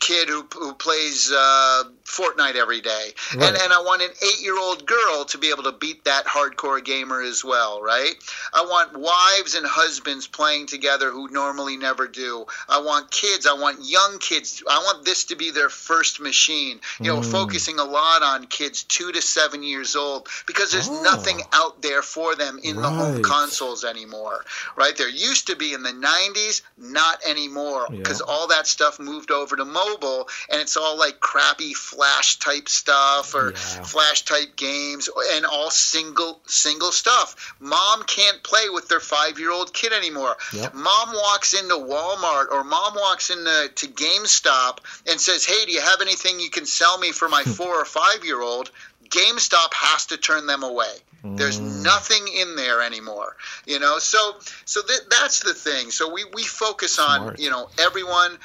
[0.00, 3.08] kid who, who plays uh, Fortnite every day.
[3.34, 3.48] Right.
[3.48, 6.26] And, and I want an eight year old girl to be able to beat that
[6.26, 8.14] hardcore gamer as well, right?
[8.52, 12.46] I want wives and husbands playing together who normally never do.
[12.68, 13.46] I want kids.
[13.46, 14.62] I want young kids.
[14.68, 16.80] I want this to be their first machine.
[17.00, 17.30] You know, mm.
[17.30, 21.02] focusing a lot on kids two to seven years old because there's Oh.
[21.02, 24.44] nothing out there for them in the home consoles anymore,
[24.76, 24.96] right?
[24.96, 28.32] There used to be in the 90s, not anymore because Yeah.
[28.32, 33.34] all that stuff moved over to mobile, and it's all like crappy flash type stuff
[33.34, 33.82] or Yeah.
[33.84, 37.54] flash type games and all single single stuff.
[37.60, 40.36] Mom can't play with their five year old kid anymore.
[40.52, 40.74] Yep.
[40.74, 45.80] Mom walks into Walmart or mom walks into to GameStop and says, "Hey, do you
[45.80, 48.70] have anything you can sell me for my four or five year old?"
[49.10, 50.94] GameStop has to turn them away.
[51.26, 51.82] There's Mm.
[51.82, 53.34] nothing in there anymore,
[53.64, 53.98] you know.
[53.98, 54.36] So,
[54.66, 55.90] so th- that's the thing.
[55.90, 57.38] So we we focus on Smart.
[57.38, 58.38] you know everyone,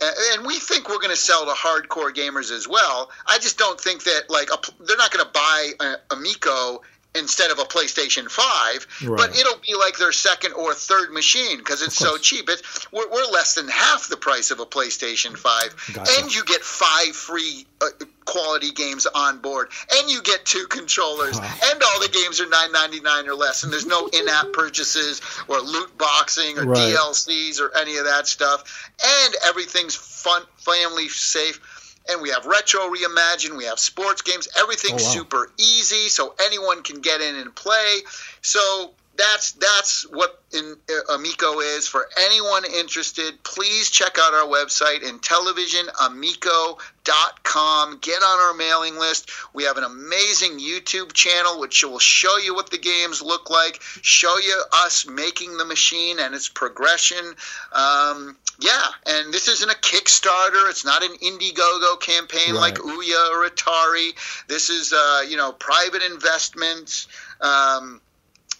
[0.00, 3.10] Uh, and we think we're going to sell to hardcore gamers as well.
[3.26, 6.82] I just don't think that like a, they're not going to buy a, Amico
[7.14, 9.16] instead of a PlayStation Five, Right.
[9.16, 12.48] but it'll be like their second or third machine because it's so cheap.
[12.48, 16.12] It's we're, we're less than half the price of a PlayStation Five, Gotcha.
[16.20, 17.66] and you get five free.
[17.80, 17.86] Uh,
[18.24, 21.54] quality games on board and you get two controllers Wow.
[21.66, 25.98] and all the games are 9.99 or less and there's no in-app purchases or loot
[25.98, 26.94] boxing or Right.
[26.96, 31.60] DLCs or any of that stuff and everything's fun family safe
[32.08, 35.12] and we have retro reimagined we have sports games everything's Oh, wow.
[35.12, 38.00] super easy so anyone can get in and play
[38.42, 43.42] so that's that's what in, uh, Amico is for anyone interested.
[43.42, 47.98] Please check out our website in intellivisionamico.com.
[48.00, 49.30] Get on our mailing list.
[49.52, 53.80] We have an amazing YouTube channel which will show you what the games look like,
[54.02, 57.34] show you us making the machine and its progression.
[57.72, 60.70] Um, yeah, and this isn't a Kickstarter.
[60.70, 62.98] It's not an Indiegogo campaign like Right.
[62.98, 64.14] Ouya or Atari.
[64.48, 67.08] This is, uh, you know, private investments.
[67.40, 68.00] Um,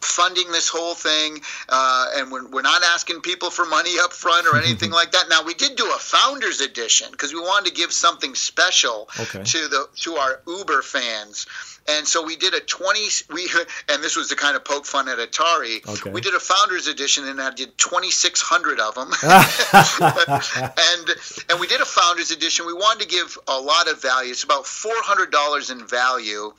[0.05, 4.47] funding this whole thing, uh, and we're, we're not asking people for money up front
[4.47, 5.29] or anything like that.
[5.29, 9.43] Now we did do a founders edition because we wanted to give something special Okay.
[9.43, 11.47] to the to our Uber fans.
[11.87, 13.01] And so we did a 20
[13.33, 13.51] we
[13.89, 15.87] and this was the kind of poke fun at Atari.
[15.87, 16.11] Okay.
[16.11, 19.11] We did a founders edition and I did 2600 of them.
[19.23, 21.11] and
[21.51, 22.67] and we did a founders edition.
[22.67, 24.31] We wanted to give a lot of value.
[24.31, 26.53] It's about $400 in value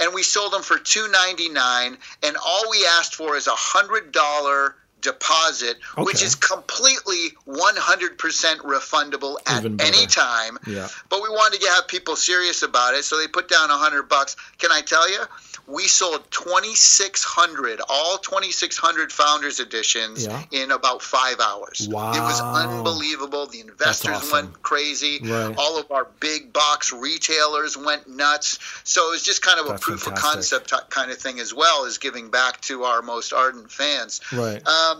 [0.00, 5.76] and we sold them for 299 and all we asked for is a $100 deposit,
[5.92, 6.02] okay.
[6.02, 8.16] which is completely 100%
[8.58, 10.58] refundable at any time.
[10.66, 10.88] Yeah.
[11.10, 14.36] But we wanted to have people serious about it, so they put down 100 bucks.
[14.58, 15.18] Can I tell you?
[15.66, 20.42] We sold 2,600, all 2,600 Founders Editions yeah.
[20.50, 21.88] in about five hours.
[21.88, 22.12] Wow.
[22.12, 23.46] It was unbelievable.
[23.46, 24.32] The investors awesome.
[24.32, 25.20] went crazy.
[25.22, 25.54] Right.
[25.56, 28.58] All of our big box retailers went nuts.
[28.82, 30.26] So it was just kind of That's a proof fantastic.
[30.26, 33.70] of concept uh, kind of thing as well as giving back to our most ardent
[33.70, 34.20] fans.
[34.32, 34.66] Right.
[34.66, 34.91] Um,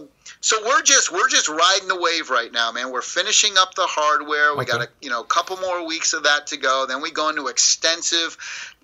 [0.42, 2.90] so we're just we're just riding the wave right now, man.
[2.90, 4.54] We're finishing up the hardware.
[4.54, 4.72] We Okay.
[4.72, 6.84] got a you know couple more weeks of that to go.
[6.86, 8.36] Then we go into extensive,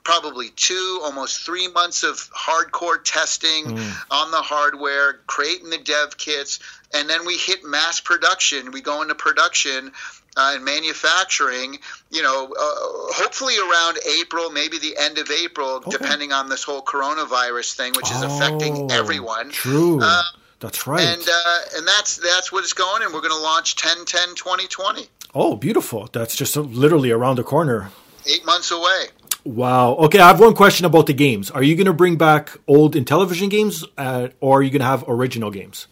[0.05, 3.93] probably two, almost three months of hardcore testing Mm.
[4.11, 6.59] on the hardware, creating the dev kits,
[6.95, 8.71] and then we hit mass production.
[8.71, 9.93] We go into production.
[10.37, 11.81] Uh, and manufacturing,
[12.13, 15.91] you know, uh, hopefully around April, maybe the end of April, Okay.
[15.91, 19.51] depending on this whole coronavirus thing, which is affecting Oh, everyone.
[19.51, 19.99] True.
[20.01, 20.23] Uh,
[20.61, 21.01] That's right.
[21.03, 24.35] And uh, and that's that's what it's going, and we're going to launch 10 10
[24.35, 26.09] 2020, oh, beautiful.
[26.13, 27.91] That's just literally around the corner.
[28.27, 29.07] eight months away.
[29.45, 29.95] Wow.
[29.95, 31.51] Okay, I have one question about the games.
[31.51, 34.87] Are you going to bring back old Intellivision games, uh, or are you going to
[34.87, 35.87] have original games?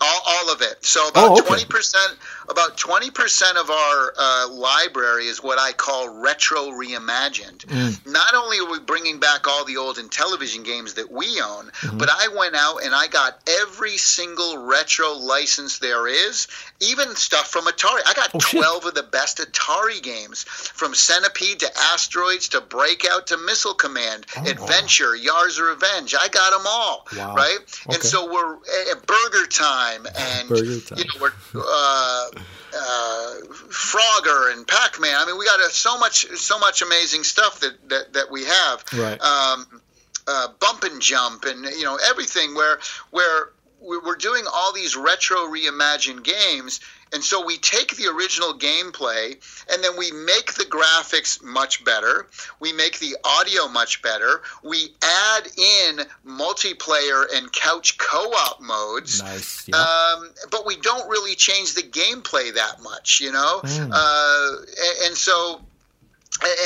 [0.00, 0.84] All, all of it.
[0.84, 1.46] So Oh, about okay.
[1.48, 2.18] twenty percent,
[2.52, 7.66] about twenty percent of our uh, library is what I call retro reimagined.
[7.66, 8.06] Mm.
[8.12, 11.98] Not only are we bringing back all the old Intellivision games that we own, Mm-hmm.
[11.98, 16.46] but I went out and I got every single retro license there is,
[16.80, 18.00] even stuff from Atari.
[18.06, 18.60] I got Oh, shit.
[18.60, 24.26] twelve of the best Atari games, from Centipede to Asteroids to Breakout to Missile Command,
[24.36, 24.50] Oh, wow.
[24.50, 26.14] Adventure, Yar's Revenge.
[26.18, 27.34] I got them all, Wow.
[27.34, 27.58] right?
[27.88, 28.56] And so we're
[28.92, 30.98] at Burger Time and Burger Time.
[30.98, 31.32] you know we're
[31.64, 32.28] uh,
[32.74, 33.34] uh,
[33.68, 35.14] Frogger and Pac Man.
[35.16, 38.44] I mean, we got uh, so much so much amazing stuff that that, that we
[38.44, 38.84] have.
[38.92, 39.20] Right.
[39.20, 39.80] Um,
[40.26, 42.78] uh, bump and jump and you know everything where
[43.10, 43.50] where
[43.82, 46.80] we're doing all these retro reimagined games
[47.14, 49.32] and so we take the original gameplay
[49.70, 52.26] and then we make the graphics much better
[52.60, 59.68] we make the audio much better we add in multiplayer and couch co-op modes Nice.
[59.68, 59.76] Yeah.
[59.76, 63.60] um, but we don't really change the gameplay that much, you know.
[63.62, 63.90] Mm.
[63.92, 65.60] Uh, and, and so,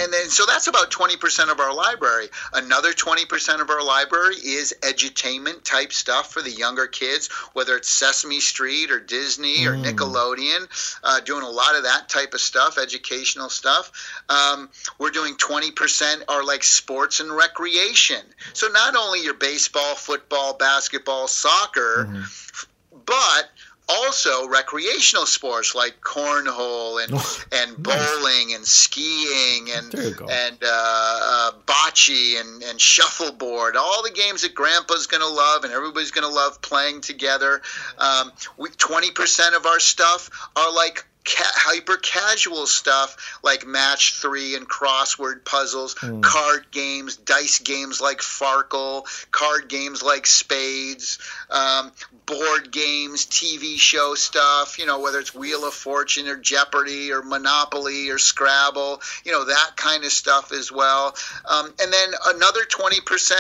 [0.03, 2.29] and then so that's about twenty percent of our library.
[2.53, 7.77] Another twenty percent of our library is edutainment type stuff for the younger kids, whether
[7.77, 9.85] it's Sesame Street or Disney or Mm.
[9.85, 10.69] Nickelodeon.
[11.03, 13.91] Uh, doing a lot of that type of stuff, educational stuff.
[14.29, 18.23] Um, we're doing twenty percent are like sports and recreation.
[18.53, 22.67] So not only your baseball, football, basketball, soccer Mhm.
[23.05, 23.51] but
[23.89, 27.13] also recreational sports like cornhole and
[27.53, 33.77] and bowling and skiing and and uh, uh, bocce and and shuffleboard.
[33.77, 37.63] All the games that Grandpa's going to love and everybody's going to love playing together.
[37.99, 41.07] Um, we twenty percent of our stuff are like.
[41.27, 48.19] Ca- hyper casual stuff like match three and crossword puzzles, card games, dice games like
[48.19, 51.19] Farkle, card games like Spades,
[51.51, 51.91] um,
[52.27, 57.23] board games, TV show stuff, you know, whether it's Wheel of Fortune or Jeopardy or
[57.23, 61.15] Monopoly or Scrabble, you know, that kind of stuff as well.
[61.45, 63.35] Um, and then another 20%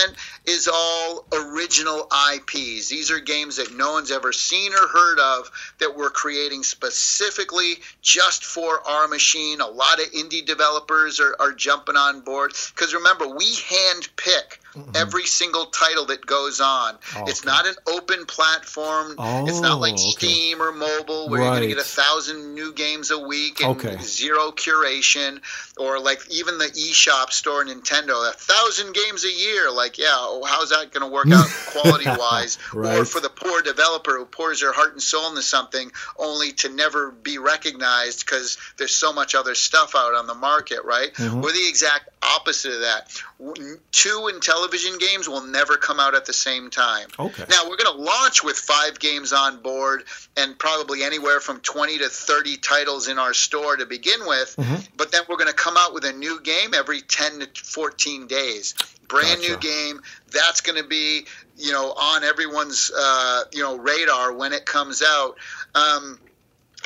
[0.44, 2.88] is all original IPs.
[2.88, 7.75] These are games that no one's ever seen or heard of that we're creating specifically
[8.02, 9.60] just for our machine.
[9.60, 14.60] A lot of indie developers are, are jumping on board because remember, we hand pick
[14.94, 16.96] every single title that goes on.
[17.16, 17.50] Oh, it's okay.
[17.50, 19.14] not an open platform.
[19.18, 20.26] it's not like Oh, okay.
[20.26, 23.70] Steam or mobile where you're going to get a thousand new games a week and
[23.80, 23.96] Okay.
[24.02, 25.40] zero curation,
[25.76, 29.70] or like even the eShop store Nintendo, a thousand games a year.
[29.70, 32.58] Like, yeah, oh, how's that going to work out quality wise?
[32.74, 36.68] Or for the poor developer who pours their heart and soul into something only to
[36.68, 41.12] never be recognized because there's so much other stuff out on the market, right?
[41.14, 41.40] Mm-hmm.
[41.40, 43.10] We're the exact opposite of that.
[43.92, 47.08] Two Intellivision games will never come out at the same time.
[47.18, 47.44] Okay.
[47.48, 50.04] Now we're going to launch with five games on board
[50.36, 54.54] and probably anywhere from 20 to 30 titles in our store to begin with.
[54.58, 54.76] Mm-hmm.
[54.96, 58.26] But then we're going to come out with a new game every 10 to 14
[58.26, 58.74] days.
[59.08, 60.00] Brand new game.
[60.32, 61.26] That's going to be,
[61.56, 65.36] you know, on everyone's, uh, you know, radar when it comes out.
[65.74, 66.18] Um,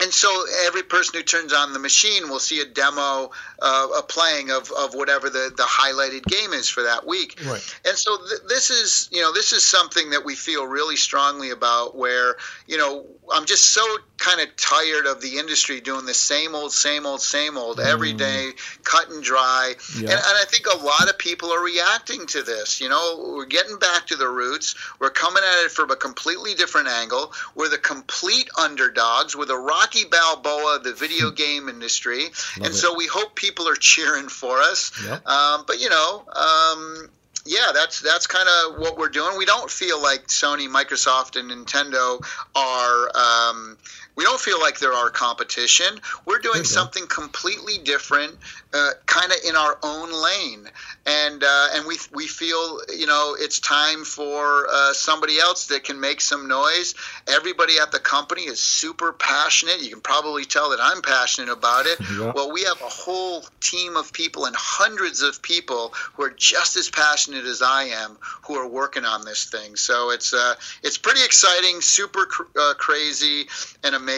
[0.01, 4.03] and so every person who turns on the machine will see a demo, uh, a
[4.03, 7.39] playing of, of whatever the, the highlighted game is for that week.
[7.45, 7.77] Right.
[7.87, 11.51] And so th- this is, you know, this is something that we feel really strongly
[11.51, 11.97] about.
[11.97, 12.37] Where,
[12.67, 13.85] you know, I'm just so
[14.19, 18.13] kind of tired of the industry doing the same old, same old, same old every
[18.13, 18.51] day,
[18.85, 19.75] cut and dry.
[19.95, 20.03] Yeah.
[20.03, 22.81] And, and I think a lot of people are reacting to this.
[22.81, 24.75] You know, we're getting back to the roots.
[24.99, 27.33] We're coming at it from a completely different angle.
[27.55, 29.35] We're the complete underdogs.
[29.35, 29.59] We're the
[29.91, 32.27] Rocky Balboa the video game industry.
[32.57, 32.75] and it.
[32.75, 34.93] so we hope people are cheering for us.
[35.05, 35.27] Yep.
[35.27, 37.11] Um, but you know, um,
[37.47, 39.37] yeah, that's that's kind of what we're doing.
[39.39, 43.11] We don't feel like Sony, Microsoft, and Nintendo are.
[43.17, 43.79] Um,
[44.21, 45.87] we don't feel like they're our competition.
[46.27, 46.69] We're doing you go.
[46.69, 48.37] something completely different,
[48.75, 50.69] uh, kind of in our own lane,
[51.07, 55.85] and uh, and we we feel you know it's time for uh, somebody else that
[55.85, 56.95] can make some noise.
[57.29, 59.81] Everybody at the company is super passionate.
[59.81, 61.99] You can probably tell that I'm passionate about it.
[62.11, 62.33] Yeah.
[62.35, 66.77] Well, we have a whole team of people and hundreds of people who are just
[66.77, 69.77] as passionate as I am who are working on this thing.
[69.77, 73.47] So it's uh, it's pretty exciting, super cr- uh, crazy,
[73.85, 74.10] and amazing.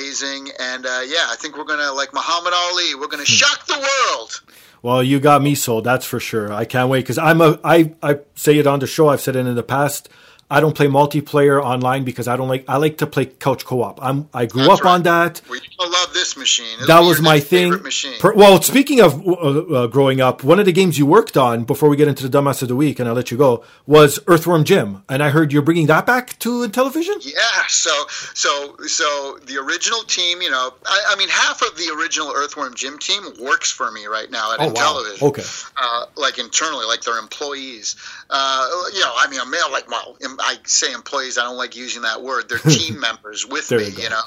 [0.59, 2.95] And uh, yeah, I think we're gonna like Muhammad Ali.
[2.95, 4.43] We're gonna shock the world.
[4.83, 5.85] Well, you got me sold.
[5.85, 6.53] That's for sure.
[6.53, 7.59] I can't wait because I'm a.
[7.63, 9.09] I I say it on the show.
[9.09, 10.09] I've said it in the past.
[10.53, 12.65] I don't play multiplayer online because I don't like.
[12.69, 13.97] I like to play couch co-op.
[14.03, 14.29] I'm.
[14.35, 15.33] I grew That's up on right.
[15.35, 15.41] that.
[15.49, 16.75] We love this machine.
[16.75, 17.73] It'll That was my thing.
[18.21, 21.65] Per- well, speaking of uh, uh, growing up, one of the games you worked on
[21.65, 24.21] before we get into the dumbass of the week, and I'll let you go, was
[24.27, 27.17] Earthworm Jim, and I heard you're bringing that back to Intellivision.
[27.25, 27.91] Yeah, so
[28.35, 32.75] so so the original team, you know, I, I mean, half of the original Earthworm
[32.75, 34.73] Jim team works for me right now at Oh, wow.
[34.75, 35.23] Intellivision.
[35.29, 35.43] Okay.
[35.83, 37.97] uh, like internally, like they're employees.
[38.35, 41.37] Uh, you know, I mean, a male like, well, I say employees.
[41.37, 42.49] I don't like using that word.
[42.49, 43.85] They're team members with me.
[43.89, 44.05] you.
[44.05, 44.21] You, know,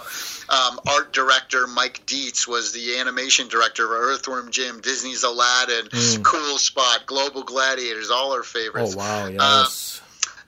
[0.49, 5.89] um, art director Mike Dietz was the animation director of Earthworm Jim, Disney's Aladdin,
[6.23, 8.93] Cool Spot, Global Gladiators, all our favorites.
[8.93, 10.01] Oh wow, Uh, yes.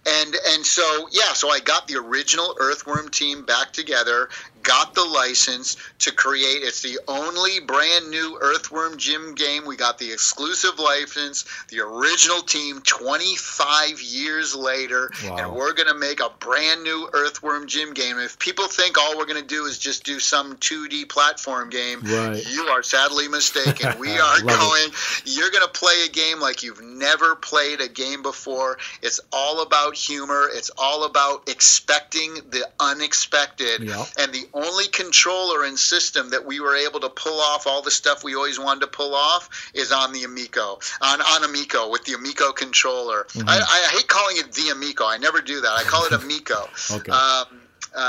[0.06, 4.30] and and so yeah, so I got the original Earthworm team back together,
[4.68, 6.62] got the license to create.
[6.64, 9.66] It's the only brand new Earthworm Jim game.
[9.66, 15.38] We got the exclusive license, the original team, 25 years later, Wow.
[15.38, 18.20] and we're gonna make a brand new Earthworm Jim game.
[18.20, 22.46] If people think all we're gonna do is just do some 2D platform game, Right.
[22.50, 23.98] you are sadly mistaken.
[24.00, 24.48] We are Love it.
[24.48, 24.92] going
[25.26, 28.78] you're going to play a game like you've never played a game before.
[29.02, 30.50] It's all about humor.
[30.52, 33.84] It's all about expecting the unexpected.
[33.84, 34.06] Yeah.
[34.18, 37.92] And the only controller and system that we were able to pull off all the
[37.92, 42.04] stuff we always wanted to pull off is on the Amico, on, on Amico with
[42.06, 43.26] the Amico controller.
[43.30, 43.50] Mm-hmm.
[43.50, 45.06] I, I hate calling it the Amico.
[45.06, 45.72] I never do that.
[45.72, 46.68] I call it Amico.
[46.90, 47.12] Okay.
[47.12, 47.62] Um,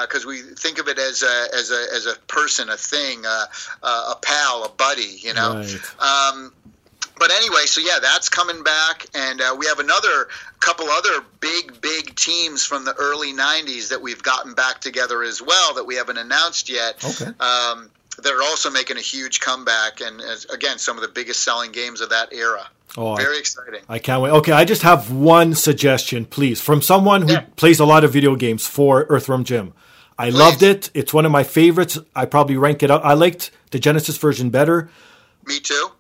[0.03, 3.47] because we think of it as a as a as a person, a thing, uh,
[3.83, 5.57] uh, a pal, a buddy, you know.
[5.57, 6.35] Right.
[6.35, 6.53] Um,
[7.19, 10.29] but anyway, so yeah, that's coming back, and uh, we have another
[10.61, 15.41] couple other big, big teams from the early '90s that we've gotten back together as
[15.43, 17.03] well that we haven't announced yet.
[17.05, 17.31] Okay.
[17.41, 17.91] Um,
[18.21, 20.21] that are also making a huge comeback, and
[20.53, 22.67] again, some of the biggest selling games of that era.
[22.97, 23.81] Oh, I- Very exciting.
[23.89, 24.31] I can't wait.
[24.31, 27.45] Okay, I just have one suggestion, please, from someone who Yeah.
[27.55, 29.73] plays a lot of video games for Earthworm Jim.
[30.19, 30.91] I loved it.
[30.95, 31.97] It's one of my favorites.
[32.17, 33.03] I probably rank it up.
[33.05, 34.91] I liked the Genesis version better.
[35.47, 35.93] Me too.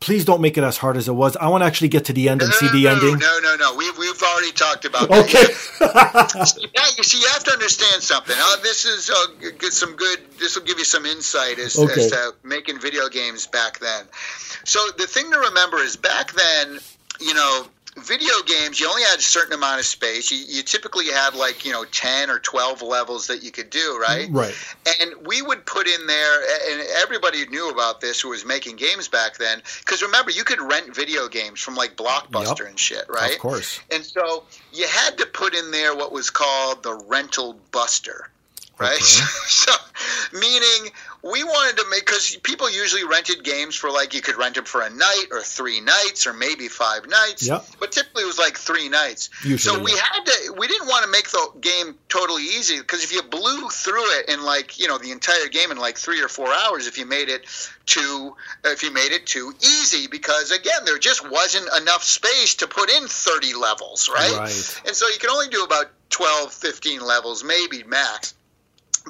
[0.00, 1.36] Please don't make it as hard as it was.
[1.36, 3.18] I want to actually get to the end and see no, the no, ending.
[3.18, 3.74] No, no, no.
[3.74, 5.42] We've, we've already talked about Okay.
[5.80, 6.54] that.
[6.74, 8.36] Yeah, you see, you have to understand something.
[8.38, 10.20] Uh, this is uh, get some good.
[10.38, 12.00] This will give you some insight as, Okay.
[12.00, 14.04] as to making video games back then.
[14.64, 16.78] So the thing to remember is back then,
[17.20, 17.66] you know,
[18.00, 20.30] video games you only had a certain amount of space.
[20.30, 23.98] You, you typically had like you know ten or twelve levels that you could do,
[24.00, 24.28] right?
[24.30, 24.54] Right.
[25.00, 29.08] And we would put in there, and everybody knew about this who was making games
[29.08, 29.62] back then.
[29.80, 32.68] Because remember, you could rent video games from like Blockbuster Yep.
[32.68, 33.34] and shit, right?
[33.34, 33.80] Of course.
[33.92, 38.30] And so you had to put in there what was called the rental buster,
[38.78, 38.92] right?
[38.92, 39.00] Okay.
[39.02, 39.72] so,
[40.32, 40.92] meaning
[41.22, 44.64] we wanted to make because people usually rented games for like you could rent them
[44.64, 47.46] for a night or three nights or maybe five nights.
[47.46, 47.64] Yep.
[47.80, 49.30] But typically it was like three nights.
[49.44, 50.00] Usually, so we yeah.
[50.12, 50.54] had to.
[50.56, 54.28] We didn't want to make the game totally easy because if you blew through it
[54.28, 57.06] in like you know the entire game in like three or four hours, if you
[57.06, 57.44] made it
[57.88, 62.66] too if you made it too easy because again there just wasn't enough space to
[62.66, 64.82] put in 30 levels right, Right.
[64.86, 68.34] and so you can only do about 12 15 levels maybe max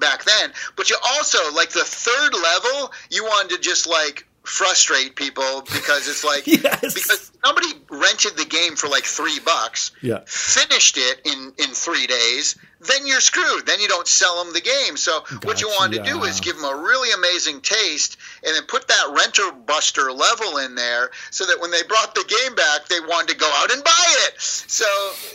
[0.01, 5.15] back then but you also like the third level you wanted to just like frustrate
[5.15, 6.95] people because it's like Yes.
[6.95, 10.21] because somebody rented the game for like three bucks Yeah.
[10.27, 13.67] finished it in in three days, then you're screwed.
[13.67, 14.97] Then you don't sell them the game.
[14.97, 18.55] So what you Gotcha, wanted to do is give them a really amazing taste, and
[18.55, 22.55] then put that renter buster level in there, so that when they brought the game
[22.55, 24.35] back, they wanted to go out and buy it.
[24.41, 24.87] So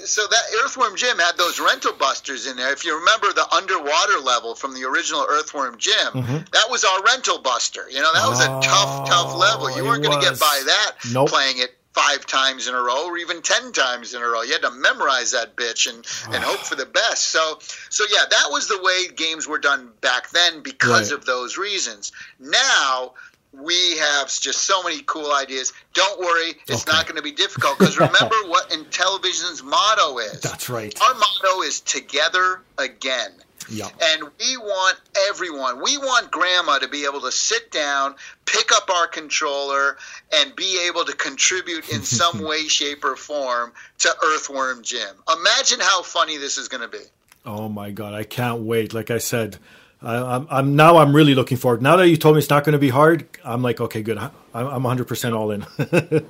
[0.06, 2.72] so that Earthworm Jim had those rental busters in there.
[2.72, 6.14] If you remember the underwater level from the original Earthworm Jim,
[6.52, 7.90] that was our rental buster.
[7.90, 9.70] You know that was a tough tough level.
[9.70, 9.86] You Mm-hmm.
[9.86, 11.30] Oh, weren't going to get by that Nope.
[11.30, 14.41] playing it five times in a row or even ten times in a row.
[14.41, 17.24] You had to memorize that bitch and, and hope for the best.
[17.28, 17.60] So
[17.90, 21.20] so yeah, that was the way games were done back then because Right.
[21.20, 22.11] of those reasons.
[22.40, 23.14] Now
[23.56, 25.74] we have just so many cool ideas.
[25.94, 26.91] Don't worry, it's Okay.
[26.91, 30.41] not going to be difficult because remember what Intellivision's motto is.
[30.41, 30.99] That's right.
[31.02, 33.32] Our motto is together again.
[33.69, 33.88] Yeah.
[34.02, 34.98] And we want
[35.30, 38.15] everyone, we want grandma to be able to sit down,
[38.45, 39.98] pick up our controller,
[40.35, 45.15] and be able to contribute in some way, shape, or form to Earthworm Jim.
[45.40, 47.03] Imagine how funny this is going to be.
[47.45, 48.94] Oh my god, I can't wait.
[48.94, 49.57] Like I said,
[50.02, 51.81] I, I'm, I'm now I'm really looking forward.
[51.81, 54.18] Now that you told me it's not going to be hard, I'm like, okay, good.
[54.18, 55.65] I- I'm 100 percent all in.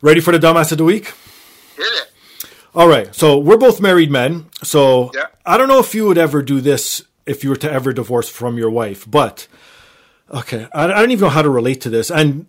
[0.00, 1.12] Ready for the dumbass of the week?
[1.76, 2.10] Hit it.
[2.76, 3.12] All right.
[3.14, 4.46] So we're both married men.
[4.62, 5.26] So Yeah.
[5.44, 8.28] I don't know if you would ever do this if you were to ever divorce
[8.28, 9.48] from your wife, but
[10.30, 12.10] okay, I, I don't even know how to relate to this.
[12.10, 12.46] And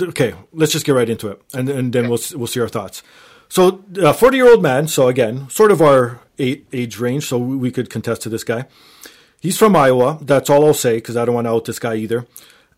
[0.00, 3.02] okay, let's just get right into it, and and then we'll we'll see our thoughts.
[3.48, 4.88] So, uh, a forty year old man.
[4.88, 7.26] So again, sort of our age range.
[7.26, 8.66] So we could contest to this guy.
[9.40, 10.18] He's from Iowa.
[10.22, 12.26] That's all I'll say because I don't want to out this guy either.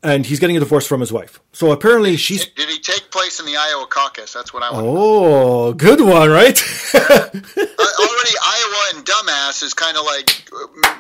[0.02, 1.40] And he's getting a divorce from his wife.
[1.52, 2.44] So apparently she's.
[2.47, 4.32] Did he take place in the Iowa caucus?
[4.32, 4.86] That's what I want.
[4.86, 6.56] Oh, good one, right?
[6.97, 7.31] Uh,
[8.01, 10.48] already, Iowa and dumbass is kind of like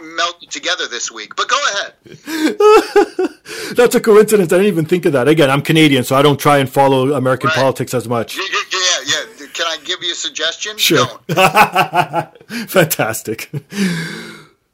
[0.02, 1.34] melted together this week.
[1.36, 1.92] But go ahead.
[3.76, 4.52] That's a coincidence.
[4.52, 5.28] I didn't even think of that.
[5.28, 7.56] Again, I'm Canadian, so I don't try and follow American Right.
[7.56, 8.36] politics as much.
[8.38, 9.46] Y- y- Yeah, yeah.
[9.52, 10.76] Can I give you a suggestion?
[10.78, 11.06] Sure.
[11.28, 12.68] Don't.
[12.68, 13.50] Fantastic.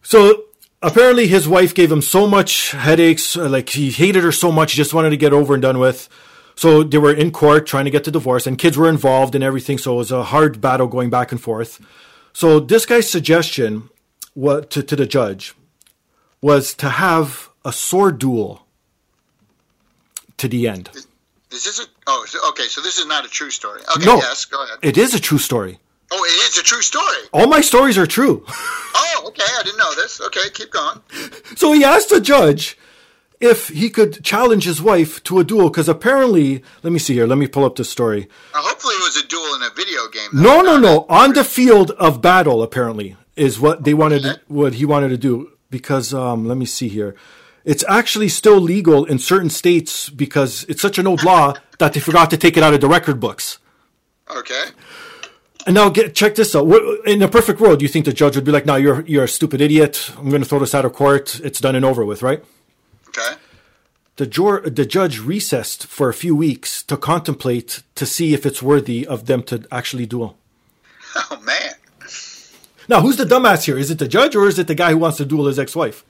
[0.03, 0.45] So
[0.83, 3.37] apparently, his wife gave him so much headaches.
[3.37, 5.79] uh, Like he hated her so much, he just wanted to get over and done
[5.79, 6.09] with.
[6.55, 9.43] So they were in court trying to get the divorce, and kids were involved and
[9.43, 9.79] everything.
[9.79, 11.81] So it was a hard battle going back and forth.
[12.33, 13.89] So this guy's suggestion
[14.35, 15.55] what to, to the judge
[16.41, 18.67] was to have a sword duel
[20.37, 20.91] to the end.
[20.93, 21.07] This
[21.53, 21.85] Is this a?
[22.07, 22.65] Oh, okay.
[22.65, 23.81] So this is not a true story.
[23.97, 24.05] Okay.
[24.05, 24.17] No.
[24.17, 24.45] Yes.
[24.45, 24.79] Go ahead.
[24.83, 25.79] It is a true story.
[26.15, 27.23] Oh, it is a true story.
[27.33, 28.45] All my stories are true.
[28.95, 29.45] Oh, okay.
[29.59, 30.21] I didn't know this.
[30.21, 31.01] Okay, keep going.
[31.57, 32.77] So he asked the judge
[33.41, 37.27] if he could challenge his wife to a duel because apparently, let me see here,
[37.27, 38.29] let me pull up the story.
[38.55, 40.29] Uh, hopefully, it was a duel in a video game.
[40.35, 44.75] No, no, no, on the field of battle apparently is what they wanted, to, what
[44.75, 47.17] he wanted to do because um, let me see here.
[47.65, 52.01] It's actually still legal in certain states because it's such an old law that they
[52.01, 53.59] forgot to take it out of the record books.
[54.31, 54.67] Okay.
[55.67, 56.67] And now get check this out.
[57.07, 59.29] In a perfect world, you think the judge would be like, "No, you're you're a
[59.29, 60.11] stupid idiot.
[60.17, 61.41] I'm going to throw this out of court.
[61.41, 62.43] It's done and over with, right?"
[63.09, 63.35] Okay.
[64.17, 68.63] the, jur- the judge recessed for a few weeks to contemplate to see if it's
[68.63, 70.37] worthy of them to actually duel.
[71.31, 71.75] Oh man!
[72.89, 73.77] Now, who's the dumbass here?
[73.79, 76.05] Is it the judge or is it the guy who wants to duel his ex-wife?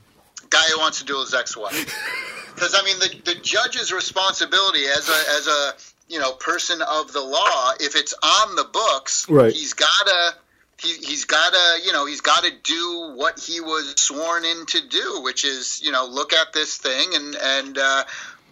[0.48, 1.92] Guy who wants to duel his ex-wife.
[2.54, 5.72] Because I mean, the the judge's responsibility as a as a
[6.08, 9.52] you know person of the law, if it's on the books, Right.
[9.52, 10.34] he's gotta.
[10.78, 14.66] He, he's got to, you know, he's got to do what he was sworn in
[14.66, 18.02] to do, which is, you know, look at this thing and and uh,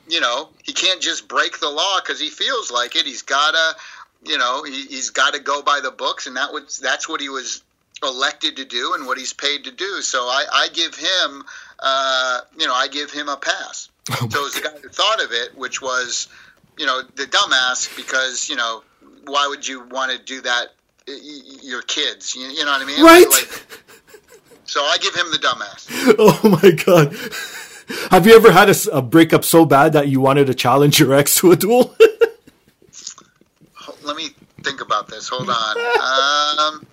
[0.06, 3.04] you know he can't just break the law because he feels like it.
[3.04, 6.52] He's got to, you know, he, he's got to go by the books, and that
[6.52, 7.64] was that's what he was
[8.00, 10.00] elected to do and what he's paid to do.
[10.00, 11.44] So I, I give him,
[11.80, 13.88] uh, you know, I give him a pass.
[14.08, 16.28] so it was the guy who thought of it, which was,
[16.80, 18.82] you know, the dumbass because you know
[19.26, 20.68] why would you want to do that?
[21.62, 23.04] Your kids, you, you know what I mean?
[23.04, 23.28] Right.
[23.28, 23.66] Like,
[24.64, 25.88] so I give him the dumbass.
[26.18, 27.14] Oh my god.
[28.10, 31.34] Have you ever had a breakup so bad that you wanted to challenge your ex
[31.36, 31.94] to a duel?
[34.02, 34.30] Let me
[34.62, 35.28] think about this.
[35.28, 35.76] Hold on.
[35.76, 36.86] Um,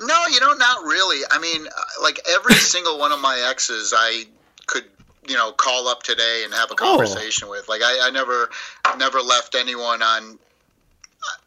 [0.00, 1.24] no, you know, not really.
[1.30, 1.70] I mean, uh,
[2.02, 4.24] like every single one of my exes, I
[4.66, 4.84] could,
[5.26, 7.68] you know, call up today and have a conversation with.
[7.68, 8.50] Like, I, I never,
[8.96, 10.38] never left anyone on,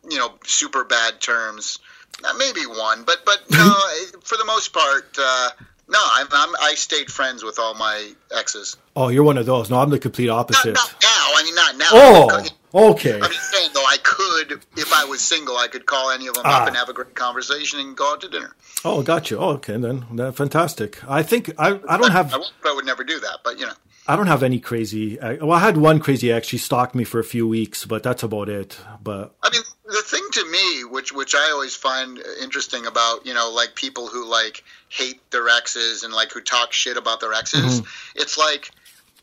[0.09, 1.79] you know, super bad terms.
[2.23, 3.75] Uh, maybe one, but but no,
[4.23, 5.49] for the most part, uh,
[5.89, 5.99] no.
[6.13, 8.77] I'm, I'm I stayed friends with all my exes.
[8.95, 9.69] oh, you're one of those.
[9.69, 10.73] No, I'm the complete opposite.
[10.75, 11.09] not now.
[11.37, 11.85] I mean, not now.
[11.91, 13.15] Oh, okay.
[13.21, 16.33] I'm just saying, though, I could, if I was single, I could call any of
[16.33, 16.61] them Ah.
[16.63, 18.55] up and have a great conversation and go out to dinner.
[18.83, 19.37] Oh, got you.
[19.37, 21.01] Oh, okay, then that fantastic.
[21.09, 23.73] I think I, I don't have I, I would never do that, but you know,
[24.07, 25.19] I don't have any crazy.
[25.19, 26.47] I, well, I had one crazy ex.
[26.47, 28.77] She stalked me for a few weeks, but that's about it.
[29.03, 33.33] But I mean, the thing to me, which which I always find interesting about, you
[33.33, 37.33] know, like people who like hate their exes and like who talk shit about their
[37.33, 38.21] exes, Mm-hmm.
[38.21, 38.71] it's like.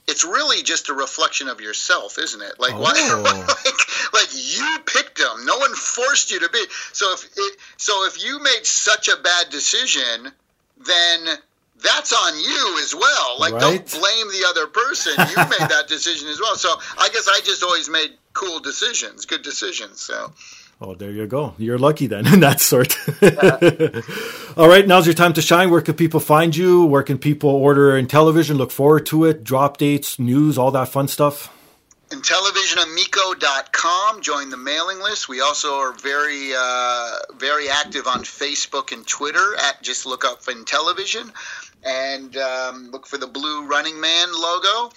[0.09, 2.59] It's really just a reflection of yourself, isn't it?
[2.59, 3.22] Like, why, Oh.
[3.64, 5.46] like, like you picked them.
[5.46, 6.59] No one forced you to be.
[6.92, 10.32] So if it, so, if you made such a bad decision,
[10.84, 11.36] then
[11.82, 13.36] that's on you as well.
[13.38, 13.60] Like, Right.
[13.60, 15.12] don't blame the other person.
[15.18, 16.56] You made that decision as well.
[16.56, 20.00] So I guess I just always made cool decisions, good decisions.
[20.00, 20.32] So
[20.80, 21.54] oh, there you go.
[21.59, 22.96] You're lucky then in that sort.
[24.56, 25.70] All right, now's your time to shine.
[25.70, 26.84] Where can people find you?
[26.84, 28.56] Where can people order Intellivision?
[28.56, 29.44] Look forward to it.
[29.44, 31.50] Drop dates, news, all that fun stuff.
[32.10, 35.28] intellivisionamico.com, join the mailing list.
[35.28, 40.42] We also are very, uh, very active on Facebook and Twitter at just look up
[40.44, 41.32] Intellivision
[41.84, 44.92] and um, look for the blue Running Man logo.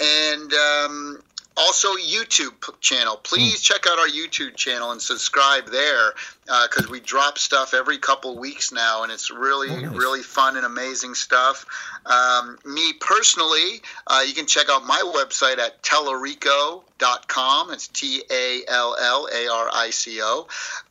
[0.00, 1.22] And um,
[1.56, 3.16] also YouTube channel.
[3.16, 6.12] Please check out our YouTube channel and subscribe there
[6.48, 9.94] because we drop stuff every couple weeks now, and it's really, nice.
[9.94, 11.66] really fun and amazing stuff.
[12.06, 17.70] Um, me personally, uh, you can check out my website at tallarico.com.
[17.72, 20.46] It's T A L L A R I C O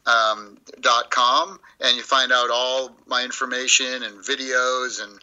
[0.06, 5.20] um, dot com, and you find out all my information and videos and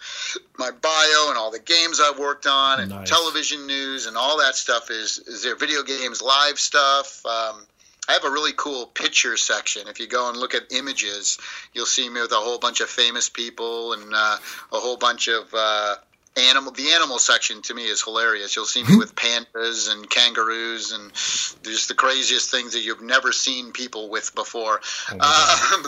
[0.59, 3.11] my bio and all the games I've worked on and Nice.
[3.11, 5.55] Intellivision news and all that stuff is is there.
[5.57, 7.25] Video games live stuff.
[7.25, 7.67] Um,
[8.09, 9.89] I have a really cool picture section.
[9.89, 11.39] If you go and look at images,
[11.73, 14.37] you'll see me with a whole bunch of famous people and uh,
[14.73, 15.97] a whole bunch of uh,
[16.37, 16.73] animal.
[16.73, 18.57] The animal section to me is hilarious.
[18.57, 23.33] You'll see me with pandas and kangaroos and just the craziest things that you've never
[23.33, 24.81] seen people with before.
[25.11, 25.83] Um,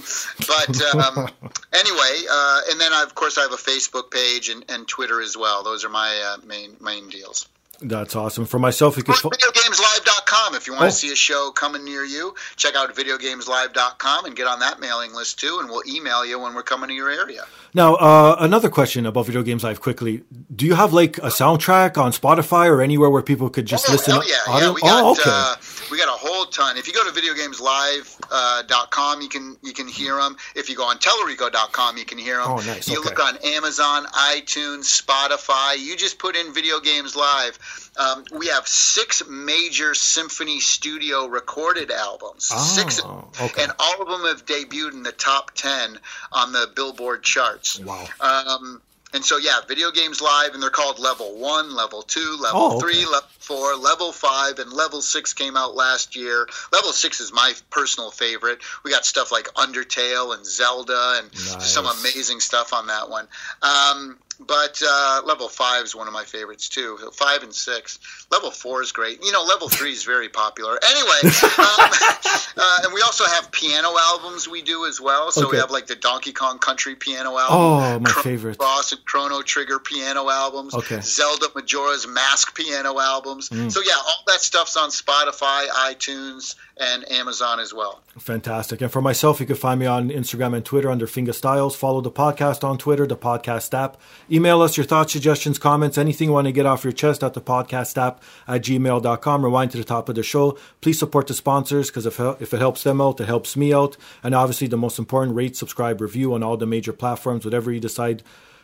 [0.46, 1.28] but um,
[1.72, 5.20] anyway, uh, and then I, of course I have a Facebook page and, and Twitter
[5.20, 5.62] as well.
[5.64, 7.46] Those are my uh, main main deals.
[7.80, 8.46] That's awesome.
[8.46, 9.14] For myself, you can.
[9.14, 10.54] Fo- VideoGamesLive.com.
[10.54, 10.88] If you want Oh.
[10.88, 15.12] to see a show coming near you, check out VideoGamesLive.com and get on that mailing
[15.14, 17.44] list too, and we'll email you when we're coming to your area.
[17.74, 20.22] now, uh, another question about video games live quickly.
[20.54, 23.92] Do you have like a soundtrack on Spotify or anywhere where people could just Oh,
[23.92, 24.14] listen?
[24.14, 24.68] hell yeah, audio?
[24.68, 24.74] yeah.
[24.74, 25.22] We got oh, okay.
[25.26, 25.56] uh,
[25.90, 26.76] we got a whole ton.
[26.76, 30.36] If you go to VideoGamesLive.com, you can you can hear them.
[30.54, 32.46] If you go on Tallarico.com, you can hear them.
[32.48, 33.08] Oh, nice, You okay.
[33.10, 35.78] look on Amazon, iTunes, Spotify.
[35.78, 37.58] You just put in Video Games Live.
[37.98, 42.44] Um, we have six major Symphony Studio recorded albums.
[42.46, 43.62] six, Oh, okay.
[43.62, 45.98] and all of them have debuted in the top ten
[46.32, 47.80] on the Billboard charts.
[47.80, 48.06] Wow.
[48.20, 52.60] Um, and so, yeah, video games live, and they're called level one, level two, level
[52.60, 52.80] Oh, okay.
[52.80, 56.48] three, level four, level five, and level six came out last year.
[56.72, 58.58] Level six is my personal favorite.
[58.84, 63.28] We got stuff like Undertale and Zelda, and just some amazing stuff on that one.
[63.62, 66.98] Um, but uh, level five is one of my favorites too.
[67.14, 67.98] Five and six.
[68.30, 69.22] Level four is great.
[69.24, 70.78] You know, level three is very popular.
[70.84, 71.30] Anyway, um,
[72.56, 75.30] uh, and we also have piano albums we do as well.
[75.30, 75.52] So Okay.
[75.52, 77.46] we have like the Donkey Kong Country piano album.
[77.50, 78.58] Oh, my Chrono favorite.
[78.58, 80.74] Cross and Chrono Trigger piano albums.
[80.74, 81.00] Okay.
[81.00, 83.48] Zelda Majora's Mask piano albums.
[83.48, 83.72] Mm.
[83.72, 88.02] So yeah, all that stuff's on Spotify, iTunes, and Amazon as well.
[88.18, 88.82] Fantastic.
[88.82, 91.74] And for myself, you can find me on Instagram and Twitter under Finga Styles.
[91.74, 93.98] Follow the podcast on Twitter, the podcast app.
[94.30, 97.32] Email us your thoughts, suggestions, comments, anything you want to get off your chest at
[97.32, 99.44] the podcast app at gmail.com.
[99.44, 100.58] Rewind to the top of the show.
[100.82, 103.96] Please support the sponsors because if, if it helps them out, it helps me out.
[104.22, 107.80] And obviously, the most important, rate, subscribe, review on all the major platforms, whatever you
[107.80, 108.22] decide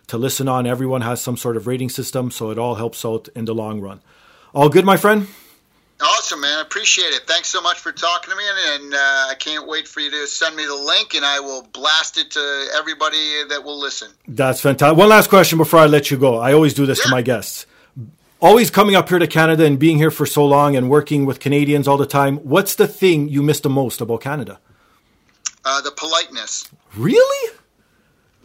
[0.09, 0.67] to listen on.
[0.67, 3.81] Everyone has some sort of rating system, so it all helps out in the long
[3.81, 4.03] run.
[4.55, 5.29] All good, my friend?
[6.01, 6.59] Awesome, man.
[6.59, 7.23] I appreciate it.
[7.27, 8.97] Thanks so much for talking to me, and, and uh,
[9.31, 12.33] I can't wait for you to send me the link, and I will blast it
[12.33, 14.11] to everybody that will listen.
[14.27, 14.99] That's fantastic.
[14.99, 16.39] One last question before I let you go.
[16.39, 17.67] I always do this to my guests.
[18.41, 21.39] Always coming up here to Canada and being here for so long and working with
[21.39, 22.39] Canadians all the time.
[22.39, 24.59] What's the thing you miss the most about Canada?
[25.65, 26.69] Uh, the politeness.
[26.97, 27.55] Really?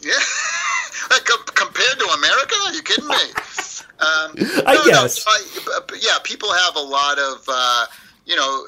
[0.00, 0.12] Yeah.
[1.10, 2.54] Com- compared to America?
[2.66, 3.16] Are you kidding me?
[4.00, 4.32] Um,
[4.66, 5.24] I no, guess.
[5.26, 7.86] No, I- yeah, people have a lot of, uh,
[8.26, 8.66] you know,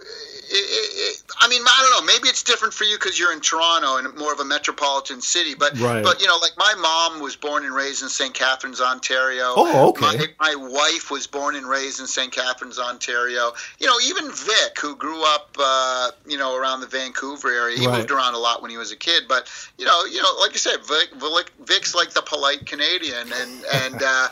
[0.52, 2.12] it, it, I mean, I don't know.
[2.12, 5.55] Maybe it's different for you because you're in Toronto and more of a metropolitan city.
[5.55, 6.02] But, Right.
[6.02, 8.35] but you know, like my mom was born and raised in St.
[8.35, 9.44] Catharines, Ontario.
[9.57, 10.01] Oh, okay.
[10.40, 12.32] My, my wife was born and raised in St.
[12.32, 13.52] Catharines, Ontario.
[13.78, 17.86] You know, even Vic, who grew up, uh, you know, around the Vancouver area, he
[17.86, 17.98] Right.
[17.98, 19.24] moved around a lot when he was a kid.
[19.28, 19.48] But
[19.78, 23.65] you know, you know, like I said, Vic, Vic, Vic's like the polite Canadian, and
[23.73, 24.02] and.
[24.11, 24.28] Uh,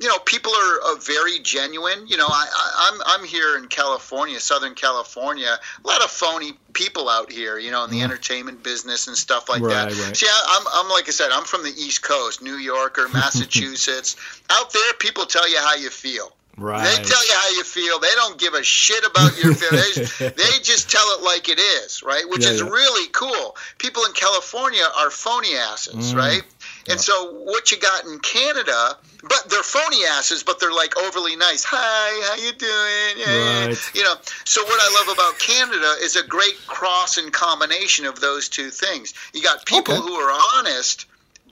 [0.00, 2.06] you know, people are uh, very genuine.
[2.06, 5.58] You know, I, I, I'm I'm here in California, Southern California.
[5.84, 7.58] A lot of phony people out here.
[7.58, 10.06] You know, in the entertainment business and stuff like Right, that.
[10.06, 10.16] right.
[10.16, 14.16] See, I, I'm I'm like I said, I'm from the East Coast, New Yorker, Massachusetts.
[14.50, 16.32] out there, people tell you how you feel.
[16.56, 16.82] Right.
[16.84, 17.98] They tell you how you feel.
[18.00, 20.18] They don't give a shit about your feelings.
[20.18, 22.28] they, they just tell it like it is, right?
[22.28, 22.68] Which Yeah, is yeah.
[22.68, 23.56] really cool.
[23.78, 26.16] People in California are phony asses, Mm.
[26.16, 26.42] right?
[26.88, 31.36] And so what you got in Canada, but they're phony asses, but they're like overly
[31.36, 31.64] nice.
[31.64, 33.26] Hi, how you doing?
[33.26, 33.66] Yeah.
[33.66, 33.94] Right.
[33.94, 34.14] You know.
[34.44, 38.70] So what I love about Canada is a great cross and combination of those two
[38.70, 39.14] things.
[39.34, 40.02] You got people Okay.
[40.02, 41.06] who are honest,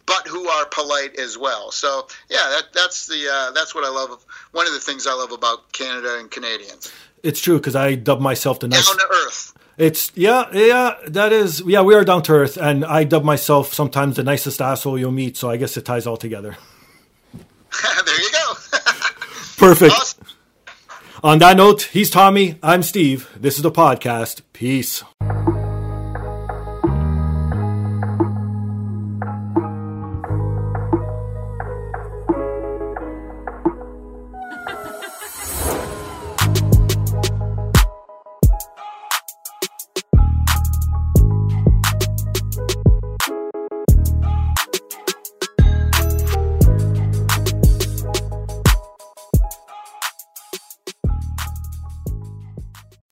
[0.06, 1.70] but who are polite as well.
[1.70, 4.10] So yeah, that, that's the uh, that's what I love.
[4.10, 6.90] Of, one of the things I love about Canada and Canadians,
[7.22, 8.86] It's true because I dub myself the nice.
[8.88, 9.52] down to earth.
[9.78, 10.96] It's yeah, yeah.
[11.06, 11.82] That is yeah.
[11.82, 15.36] We are down to earth, and I dub myself sometimes the nicest asshole you'll meet.
[15.36, 16.56] So I guess it ties all together.
[18.04, 18.54] there you go.
[19.56, 19.92] Perfect.
[19.92, 20.26] awesome.
[21.22, 22.58] On that note, he's Tommy.
[22.60, 23.30] I'm Steve.
[23.36, 24.42] This is the podcast.
[24.52, 25.04] Peace.